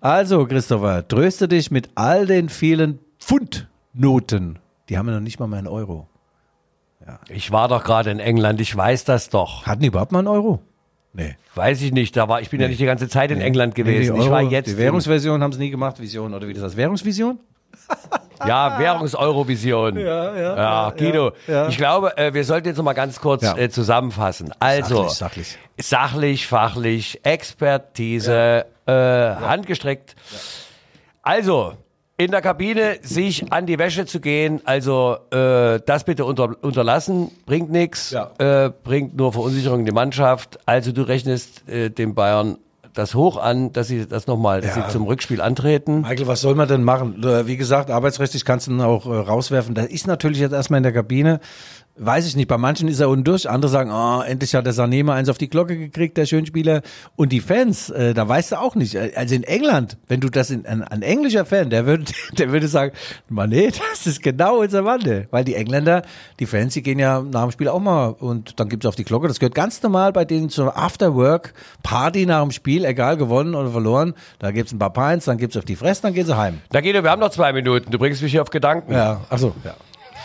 Also, 0.00 0.46
Christopher, 0.46 1.06
tröste 1.06 1.46
dich 1.46 1.70
mit 1.70 1.90
all 1.94 2.26
den 2.26 2.48
vielen 2.48 2.98
Pfundnoten. 3.20 4.58
Die 4.88 4.96
haben 4.96 5.06
ja 5.08 5.14
noch 5.14 5.20
nicht 5.20 5.38
mal 5.38 5.46
mehr 5.46 5.58
einen 5.58 5.68
Euro. 5.68 6.08
Ich 7.28 7.50
war 7.52 7.68
doch 7.68 7.84
gerade 7.84 8.10
in 8.10 8.20
England, 8.20 8.60
ich 8.60 8.74
weiß 8.76 9.04
das 9.04 9.30
doch. 9.30 9.64
Hatten 9.66 9.80
die 9.82 9.88
überhaupt 9.88 10.12
mal 10.12 10.18
einen 10.18 10.28
Euro? 10.28 10.60
Nee. 11.14 11.36
Weiß 11.54 11.80
ich 11.82 11.92
nicht, 11.92 12.16
da 12.16 12.28
war, 12.28 12.42
ich 12.42 12.50
bin 12.50 12.60
ja 12.60 12.68
nicht 12.68 12.80
die 12.80 12.84
ganze 12.84 13.08
Zeit 13.08 13.30
in 13.30 13.40
England 13.40 13.74
gewesen. 13.74 14.12
Nee, 14.14 14.18
die 14.20 14.24
ich 14.26 14.30
war 14.30 14.40
Euro- 14.42 14.50
jetzt 14.50 14.66
Die 14.68 14.76
Währungsversion 14.76 15.42
haben 15.42 15.52
sie 15.52 15.58
nie 15.58 15.70
gemacht, 15.70 16.00
Vision, 16.00 16.34
oder 16.34 16.46
wie 16.48 16.52
das 16.52 16.62
heißt? 16.64 16.76
Währungsvision? 16.76 17.38
Ja, 18.46 18.78
Währungseurovision. 18.78 19.98
Ja, 19.98 20.36
ja. 20.36 20.56
Ja, 20.56 20.90
Guido, 20.96 21.32
ich 21.68 21.76
glaube, 21.76 22.16
äh, 22.16 22.32
wir 22.34 22.44
sollten 22.44 22.68
jetzt 22.68 22.76
noch 22.76 22.84
mal 22.84 22.92
ganz 22.92 23.20
kurz 23.20 23.42
Ja. 23.42 23.56
äh, 23.56 23.68
zusammenfassen. 23.70 24.52
Also, 24.60 25.08
Sachlich, 25.08 25.16
sachlich. 25.18 25.58
sachlich, 25.80 26.46
fachlich, 26.46 27.20
Expertise, 27.24 28.66
äh, 28.86 28.92
handgestreckt. 28.92 30.14
Also, 31.22 31.74
in 32.16 32.30
der 32.30 32.40
Kabine 32.40 32.98
sich 33.02 33.52
an 33.52 33.66
die 33.66 33.78
Wäsche 33.78 34.04
zu 34.06 34.20
gehen, 34.20 34.60
also 34.64 35.18
äh, 35.30 35.80
das 35.86 36.04
bitte 36.04 36.24
unter, 36.24 36.50
unterlassen, 36.62 37.30
bringt 37.46 37.70
nichts, 37.70 38.10
Ja. 38.10 38.30
äh, 38.38 38.70
bringt 38.70 39.16
nur 39.16 39.32
Verunsicherung 39.32 39.80
in 39.80 39.86
die 39.86 39.92
Mannschaft. 39.92 40.58
Also 40.66 40.90
du 40.92 41.02
rechnest 41.02 41.68
äh, 41.68 41.90
dem 41.90 42.14
Bayern 42.16 42.58
das 42.98 43.14
hoch 43.14 43.36
an, 43.36 43.72
dass 43.72 43.86
sie 43.86 44.06
das 44.06 44.26
nochmal, 44.26 44.60
dass 44.60 44.74
sie 44.74 44.86
zum 44.88 45.04
Rückspiel 45.04 45.40
antreten. 45.40 46.00
Michael, 46.02 46.26
was 46.26 46.40
soll 46.40 46.54
man 46.54 46.66
denn 46.66 46.82
machen? 46.82 47.24
Wie 47.46 47.56
gesagt, 47.56 47.90
arbeitsrechtlich 47.90 48.44
kannst 48.44 48.66
du 48.66 48.72
ihn 48.72 48.80
auch 48.80 49.06
äh, 49.06 49.16
rauswerfen. 49.16 49.74
Da 49.74 49.82
ist 49.82 50.06
natürlich 50.06 50.40
jetzt 50.40 50.52
erstmal 50.52 50.78
in 50.78 50.82
der 50.82 50.92
Kabine. 50.92 51.40
Weiß 52.00 52.26
ich 52.26 52.36
nicht, 52.36 52.46
bei 52.46 52.58
manchen 52.58 52.86
ist 52.86 53.00
er 53.00 53.08
unten 53.08 53.24
durch, 53.24 53.50
andere 53.50 53.70
sagen, 53.70 53.90
oh, 53.90 54.22
endlich 54.22 54.54
hat 54.54 54.66
der 54.66 54.72
Sané 54.72 55.02
mal 55.02 55.14
eins 55.14 55.28
auf 55.28 55.38
die 55.38 55.48
Glocke 55.48 55.76
gekriegt, 55.76 56.16
der 56.16 56.26
Schönspieler. 56.26 56.82
Und 57.16 57.32
die 57.32 57.40
Fans, 57.40 57.90
äh, 57.90 58.14
da 58.14 58.28
weißt 58.28 58.52
du 58.52 58.60
auch 58.60 58.76
nicht. 58.76 58.96
Also 59.16 59.34
in 59.34 59.42
England, 59.42 59.96
wenn 60.06 60.20
du 60.20 60.28
das 60.28 60.50
in, 60.50 60.64
ein, 60.64 60.82
ein 60.82 61.02
englischer 61.02 61.44
Fan, 61.44 61.70
der 61.70 61.86
würde, 61.86 62.04
der 62.38 62.52
würde 62.52 62.68
sagen, 62.68 62.92
Mané, 63.30 63.76
das 63.76 64.06
ist 64.06 64.22
genau 64.22 64.60
unser 64.60 64.82
Mann. 64.82 65.04
ey. 65.06 65.26
Weil 65.30 65.44
die 65.44 65.56
Engländer, 65.56 66.02
die 66.38 66.46
Fans, 66.46 66.74
die 66.74 66.82
gehen 66.82 67.00
ja 67.00 67.20
nach 67.20 67.42
dem 67.42 67.50
Spiel 67.50 67.68
auch 67.68 67.80
mal 67.80 68.08
und 68.08 68.60
dann 68.60 68.68
gibt's 68.68 68.86
auf 68.86 68.94
die 68.94 69.04
Glocke. 69.04 69.26
Das 69.26 69.40
gehört 69.40 69.56
ganz 69.56 69.82
normal 69.82 70.12
bei 70.12 70.24
denen 70.24 70.50
zur 70.50 70.76
Afterwork-Party 70.76 72.26
nach 72.26 72.42
dem 72.42 72.52
Spiel, 72.52 72.84
egal 72.84 73.16
gewonnen 73.16 73.56
oder 73.56 73.70
verloren. 73.70 74.14
Da 74.38 74.52
gibt's 74.52 74.72
ein 74.72 74.78
paar 74.78 74.92
Pints, 74.92 75.24
dann 75.24 75.36
gibt's 75.38 75.56
auf 75.56 75.64
die 75.64 75.76
Fresse, 75.76 76.02
dann 76.02 76.14
gehen 76.14 76.26
sie 76.26 76.36
heim. 76.36 76.60
Da 76.70 76.80
Guido, 76.80 77.02
wir 77.02 77.10
haben 77.10 77.20
noch 77.20 77.30
zwei 77.30 77.52
Minuten. 77.52 77.90
Du 77.90 77.98
bringst 77.98 78.22
mich 78.22 78.30
hier 78.30 78.42
auf 78.42 78.50
Gedanken. 78.50 78.92
Ja, 78.92 79.22
ach 79.28 79.38
so, 79.38 79.52
ja. 79.64 79.74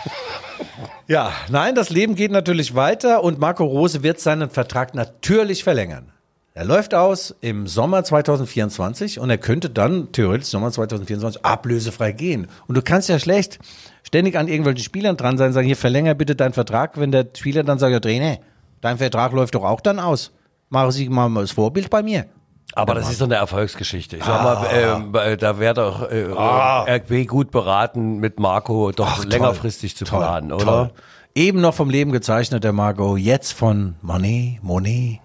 Ja, 1.08 1.34
nein, 1.50 1.76
das 1.76 1.90
Leben 1.90 2.16
geht 2.16 2.32
natürlich 2.32 2.76
weiter 2.76 3.24
und 3.24 3.38
Marco 3.38 3.66
Rose 3.66 4.04
wird 4.04 4.22
seinen 4.22 4.50
Vertrag 4.50 4.96
natürlich 4.96 5.64
verlängern. 5.64 6.14
Er 6.54 6.64
läuft 6.64 6.94
aus 6.94 7.36
im 7.42 7.68
Sommer 7.68 8.06
2024 8.06 9.20
und 9.20 9.30
er 9.30 9.38
könnte 9.38 9.70
dann 9.70 10.14
theoretisch 10.14 10.48
Sommer 10.48 10.72
2024 10.72 11.44
ablösefrei 11.44 12.14
gehen. 12.14 12.48
Und 12.68 12.76
du 12.76 12.82
kannst 12.82 13.10
ja 13.10 13.20
schlecht 13.20 13.60
ständig 14.04 14.38
an 14.38 14.48
irgendwelchen 14.48 14.84
Spielern 14.84 15.18
dran 15.18 15.38
sein, 15.38 15.52
sagen, 15.52 15.68
hier 15.68 15.76
verlänger 15.76 16.14
bitte 16.14 16.36
deinen 16.36 16.54
Vertrag, 16.54 16.98
wenn 16.98 17.12
der 17.12 17.28
Spieler 17.36 17.64
dann 17.64 17.80
sagt, 17.80 17.92
ja 17.92 18.00
Trainer, 18.00 18.38
dein 18.80 18.98
Vertrag 18.98 19.34
läuft 19.34 19.56
doch 19.56 19.64
auch 19.64 19.82
dann 19.82 20.00
aus. 20.00 20.32
Machen 20.70 20.92
Sie 20.92 21.10
mal 21.10 21.30
das 21.34 21.52
Vorbild 21.52 21.90
bei 21.90 22.02
mir. 22.02 22.28
Aber 22.76 22.96
das 22.96 23.10
ist 23.12 23.22
doch 23.22 23.26
eine 23.28 23.36
Erfolgsgeschichte. 23.36 24.18
Ich 24.18 24.24
sag 24.24 24.44
mal, 24.44 24.68
ähm, 24.74 25.14
äh, 25.16 25.38
da 25.38 25.60
wäre 25.60 25.74
doch 25.76 26.10
äh, 26.10 26.96
RB 26.98 27.28
gut 27.28 27.52
beraten, 27.52 28.18
mit 28.18 28.40
Marco 28.40 28.92
doch 28.92 29.08
Ach, 29.08 29.18
toll. 29.18 29.28
längerfristig 29.28 29.96
zu 29.96 30.06
Toll, 30.06 30.20
planen, 30.20 30.52
oder? 30.52 30.66
toll. 30.66 30.92
Eben 31.36 31.62
noch 31.62 31.74
vom 31.74 31.90
Leben 31.90 32.12
gezeichnet, 32.12 32.64
der 32.64 32.74
Marco, 32.74 33.16
jetzt 33.18 33.54
von 33.54 33.96
Monet, 34.02 34.64
Monet, 34.64 35.20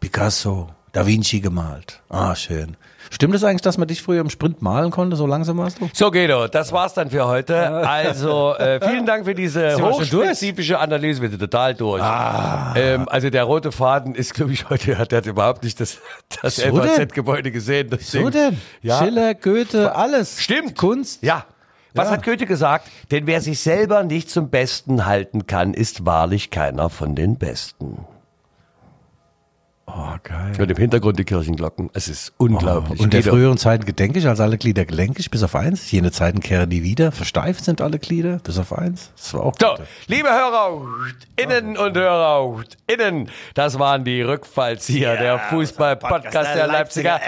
Picasso, 0.00 0.68
Da 0.92 1.06
Vinci 1.06 1.40
gemalt. 1.40 2.00
Ah, 2.08 2.34
schön. 2.36 2.76
Stimmt 3.14 3.32
es 3.36 3.44
eigentlich, 3.44 3.62
dass 3.62 3.78
man 3.78 3.86
dich 3.86 4.02
früher 4.02 4.20
im 4.20 4.28
Sprint 4.28 4.60
malen 4.60 4.90
konnte? 4.90 5.14
So 5.14 5.24
langsam 5.24 5.56
warst 5.58 5.80
du? 5.80 5.88
So, 5.92 6.10
Guido, 6.10 6.48
das 6.48 6.72
war's 6.72 6.94
dann 6.94 7.10
für 7.10 7.26
heute. 7.28 7.56
Also, 7.70 8.54
äh, 8.56 8.80
vielen 8.84 9.06
Dank 9.06 9.24
für 9.24 9.36
diese 9.36 9.76
hochspezifische 9.80 10.80
Analyse. 10.80 11.22
Wir 11.22 11.30
sind 11.30 11.38
total 11.38 11.74
durch. 11.74 12.02
Ähm, 12.74 13.08
also, 13.08 13.30
der 13.30 13.44
rote 13.44 13.70
Faden 13.70 14.16
ist, 14.16 14.34
glaube 14.34 14.52
ich, 14.52 14.68
heute, 14.68 14.98
hat, 14.98 15.12
der 15.12 15.18
hat 15.18 15.26
überhaupt 15.26 15.62
nicht 15.62 15.78
das, 15.78 15.98
das 16.42 16.56
So 16.56 16.62
denn? 16.80 16.90
FAZ-Gebäude 16.90 17.52
gesehen. 17.52 17.88
Das 17.90 18.10
So 18.10 18.18
Ding. 18.18 18.30
denn? 18.32 18.60
Ja. 18.82 18.98
Schiller, 18.98 19.34
Goethe, 19.34 19.94
alles. 19.94 20.42
Stimmt. 20.42 20.76
Kunst. 20.76 21.22
Ja. 21.22 21.44
Was 21.94 22.08
Ja. 22.08 22.14
hat 22.14 22.24
Goethe 22.24 22.46
gesagt? 22.46 22.88
Denn 23.12 23.28
wer 23.28 23.40
sich 23.40 23.60
selber 23.60 24.02
nicht 24.02 24.28
zum 24.28 24.50
Besten 24.50 25.06
halten 25.06 25.46
kann, 25.46 25.72
ist 25.72 26.04
wahrlich 26.04 26.50
keiner 26.50 26.90
von 26.90 27.14
den 27.14 27.36
Besten. 27.38 28.04
Oh, 29.96 30.16
geil. 30.24 30.52
Und 30.58 30.68
im 30.70 30.76
Hintergrund 30.76 31.20
die 31.20 31.24
Kirchenglocken. 31.24 31.88
Es 31.92 32.08
ist 32.08 32.32
unglaublich. 32.36 32.98
Und 33.00 33.12
der 33.12 33.20
Guido. 33.20 33.36
früheren 33.36 33.58
Zeiten 33.58 33.84
gedenklich, 33.84 34.26
als 34.26 34.40
alle 34.40 34.58
Glieder 34.58 34.84
gelenkig, 34.84 35.30
bis 35.30 35.44
auf 35.44 35.54
eins. 35.54 35.88
Jene 35.92 36.10
Zeiten 36.10 36.40
kehren 36.40 36.68
die 36.68 36.82
wieder. 36.82 37.12
Versteift 37.12 37.64
sind 37.64 37.80
alle 37.80 38.00
Glieder, 38.00 38.38
bis 38.42 38.58
auf 38.58 38.72
eins. 38.76 39.12
Das 39.16 39.34
war 39.34 39.42
auch 39.44 39.54
So, 39.60 39.68
gut. 39.68 39.82
liebe 40.08 40.28
Hörer, 40.28 40.80
innen 41.36 41.76
und 41.76 41.96
Hörer, 41.96 42.64
innen, 42.88 43.30
das 43.54 43.78
waren 43.78 44.02
die 44.04 44.20
Rückfallzieher 44.22 45.16
der 45.16 45.38
Fußball-Podcast 45.38 46.56
der 46.56 46.66
Leipziger 46.66 47.20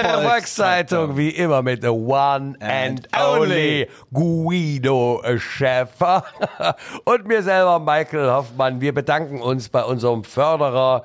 Erfolgszeitung, 0.00 1.16
wie 1.16 1.30
immer 1.30 1.62
mit 1.62 1.82
the 1.82 1.88
one 1.88 2.54
and 2.60 3.08
only 3.18 3.88
Guido 4.12 5.22
Schäfer 5.38 6.24
und 7.04 7.26
mir 7.26 7.42
selber 7.42 7.80
Michael 7.80 8.30
Hoffmann. 8.30 8.80
Wir 8.80 8.94
bedanken 8.94 9.40
uns 9.40 9.68
bei 9.68 9.82
unserem 9.82 10.22
Förderer 10.22 11.02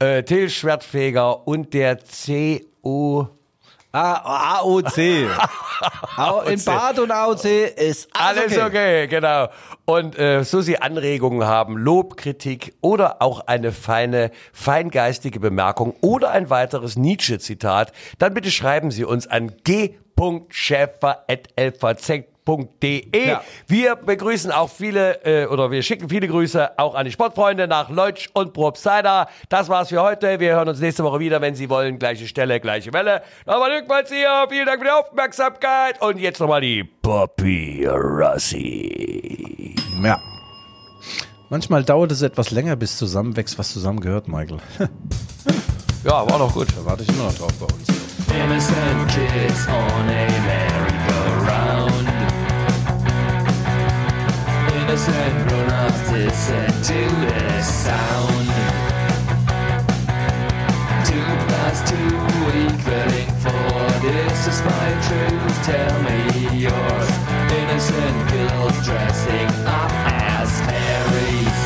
äh, 0.00 0.22
Till 0.22 0.48
Schwertfeger 0.50 1.46
und 1.46 1.74
der 1.74 1.98
CU 1.98 3.26
Ah, 3.90 4.58
AOC. 4.58 5.26
Au- 6.18 6.42
In 6.42 6.62
Bad 6.62 6.98
und 6.98 7.10
AOC 7.10 7.44
ist 7.74 8.10
alles, 8.12 8.52
Alles 8.52 8.58
okay. 8.58 9.06
genau. 9.06 9.48
Und 9.86 10.18
äh, 10.18 10.44
so 10.44 10.60
Sie 10.60 10.78
Anregungen 10.78 11.46
haben, 11.48 11.78
Lob, 11.78 12.18
Kritik 12.18 12.74
oder 12.82 13.22
auch 13.22 13.46
eine 13.46 13.72
feine, 13.72 14.30
feingeistige 14.52 15.40
Bemerkung 15.40 15.94
oder 16.02 16.32
ein 16.32 16.50
weiteres 16.50 16.96
Nietzsche-Zitat, 16.96 17.92
dann 18.18 18.34
bitte 18.34 18.50
schreiben 18.50 18.90
Sie 18.90 19.04
uns 19.04 19.26
an 19.26 19.52
g.schäfer.lvz.de. 19.64 22.24
Ja. 23.14 23.42
Wir 23.66 23.96
begrüßen 23.96 24.50
auch 24.50 24.70
viele, 24.70 25.24
äh, 25.24 25.46
oder 25.46 25.70
wir 25.70 25.82
schicken 25.82 26.08
viele 26.08 26.28
Grüße 26.28 26.78
auch 26.78 26.94
an 26.94 27.04
die 27.04 27.12
Sportfreunde 27.12 27.68
nach 27.68 27.90
Leutsch 27.90 28.28
und 28.32 28.52
Probstheida. 28.52 29.28
Das 29.48 29.68
war's 29.68 29.88
für 29.90 30.00
heute. 30.02 30.40
Wir 30.40 30.54
hören 30.54 30.68
uns 30.68 30.80
nächste 30.80 31.04
Woche 31.04 31.20
wieder, 31.20 31.40
wenn 31.40 31.54
Sie 31.54 31.68
wollen. 31.68 31.98
Gleiche 31.98 32.26
Stelle, 32.26 32.60
gleiche 32.60 32.92
Welle. 32.92 33.22
Nochmal 33.46 33.72
Rückwärts 33.72 34.10
hier. 34.10 34.46
Vielen 34.48 34.66
Dank 34.66 34.78
für 34.78 34.84
die 34.86 34.90
Aufmerksamkeit. 34.90 36.00
Und 36.00 36.18
jetzt 36.18 36.40
nochmal 36.40 36.60
die 36.60 36.84
Poppy 36.84 37.86
Rossi. 37.86 39.74
Ja. 40.02 40.18
Manchmal 41.50 41.82
dauert 41.84 42.12
es 42.12 42.22
etwas 42.22 42.50
länger, 42.50 42.76
bis 42.76 42.98
zusammenwächst, 42.98 43.58
was 43.58 43.72
zusammengehört, 43.72 44.28
Michael. 44.28 44.58
Ja, 46.04 46.28
war 46.30 46.38
doch 46.38 46.54
gut. 46.54 46.68
Da 46.76 46.84
warte 46.84 47.02
ich 47.02 47.08
immer 47.08 47.24
noch 47.24 47.34
drauf 47.34 47.52
bei 47.58 47.66
uns. 47.66 47.88
Innocent 48.32 49.08
kids 49.08 49.66
on 49.66 50.08
a 50.08 50.28
merry-go-round. 50.46 51.17
Innocent 54.88 55.48
grown-ups 55.48 56.10
listen 56.12 56.66
to 56.66 57.00
this 57.26 57.66
sound. 57.84 58.48
Two 61.04 61.28
plus 61.44 61.78
two 61.90 62.16
equaling 62.56 63.30
four. 63.44 63.84
This 64.00 64.46
is 64.48 64.58
my 64.64 64.88
truth. 65.04 65.56
Tell 65.66 65.94
me 66.04 66.18
yours. 66.56 67.10
Innocent 67.52 68.16
girls 68.32 68.76
dressing 68.86 69.50
up 69.66 69.92
as 70.08 70.48
fairies. 70.64 71.58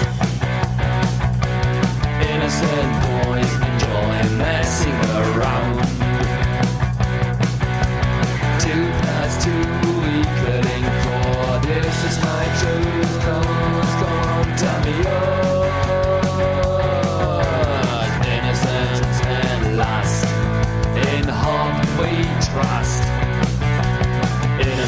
Innocent 2.29 3.12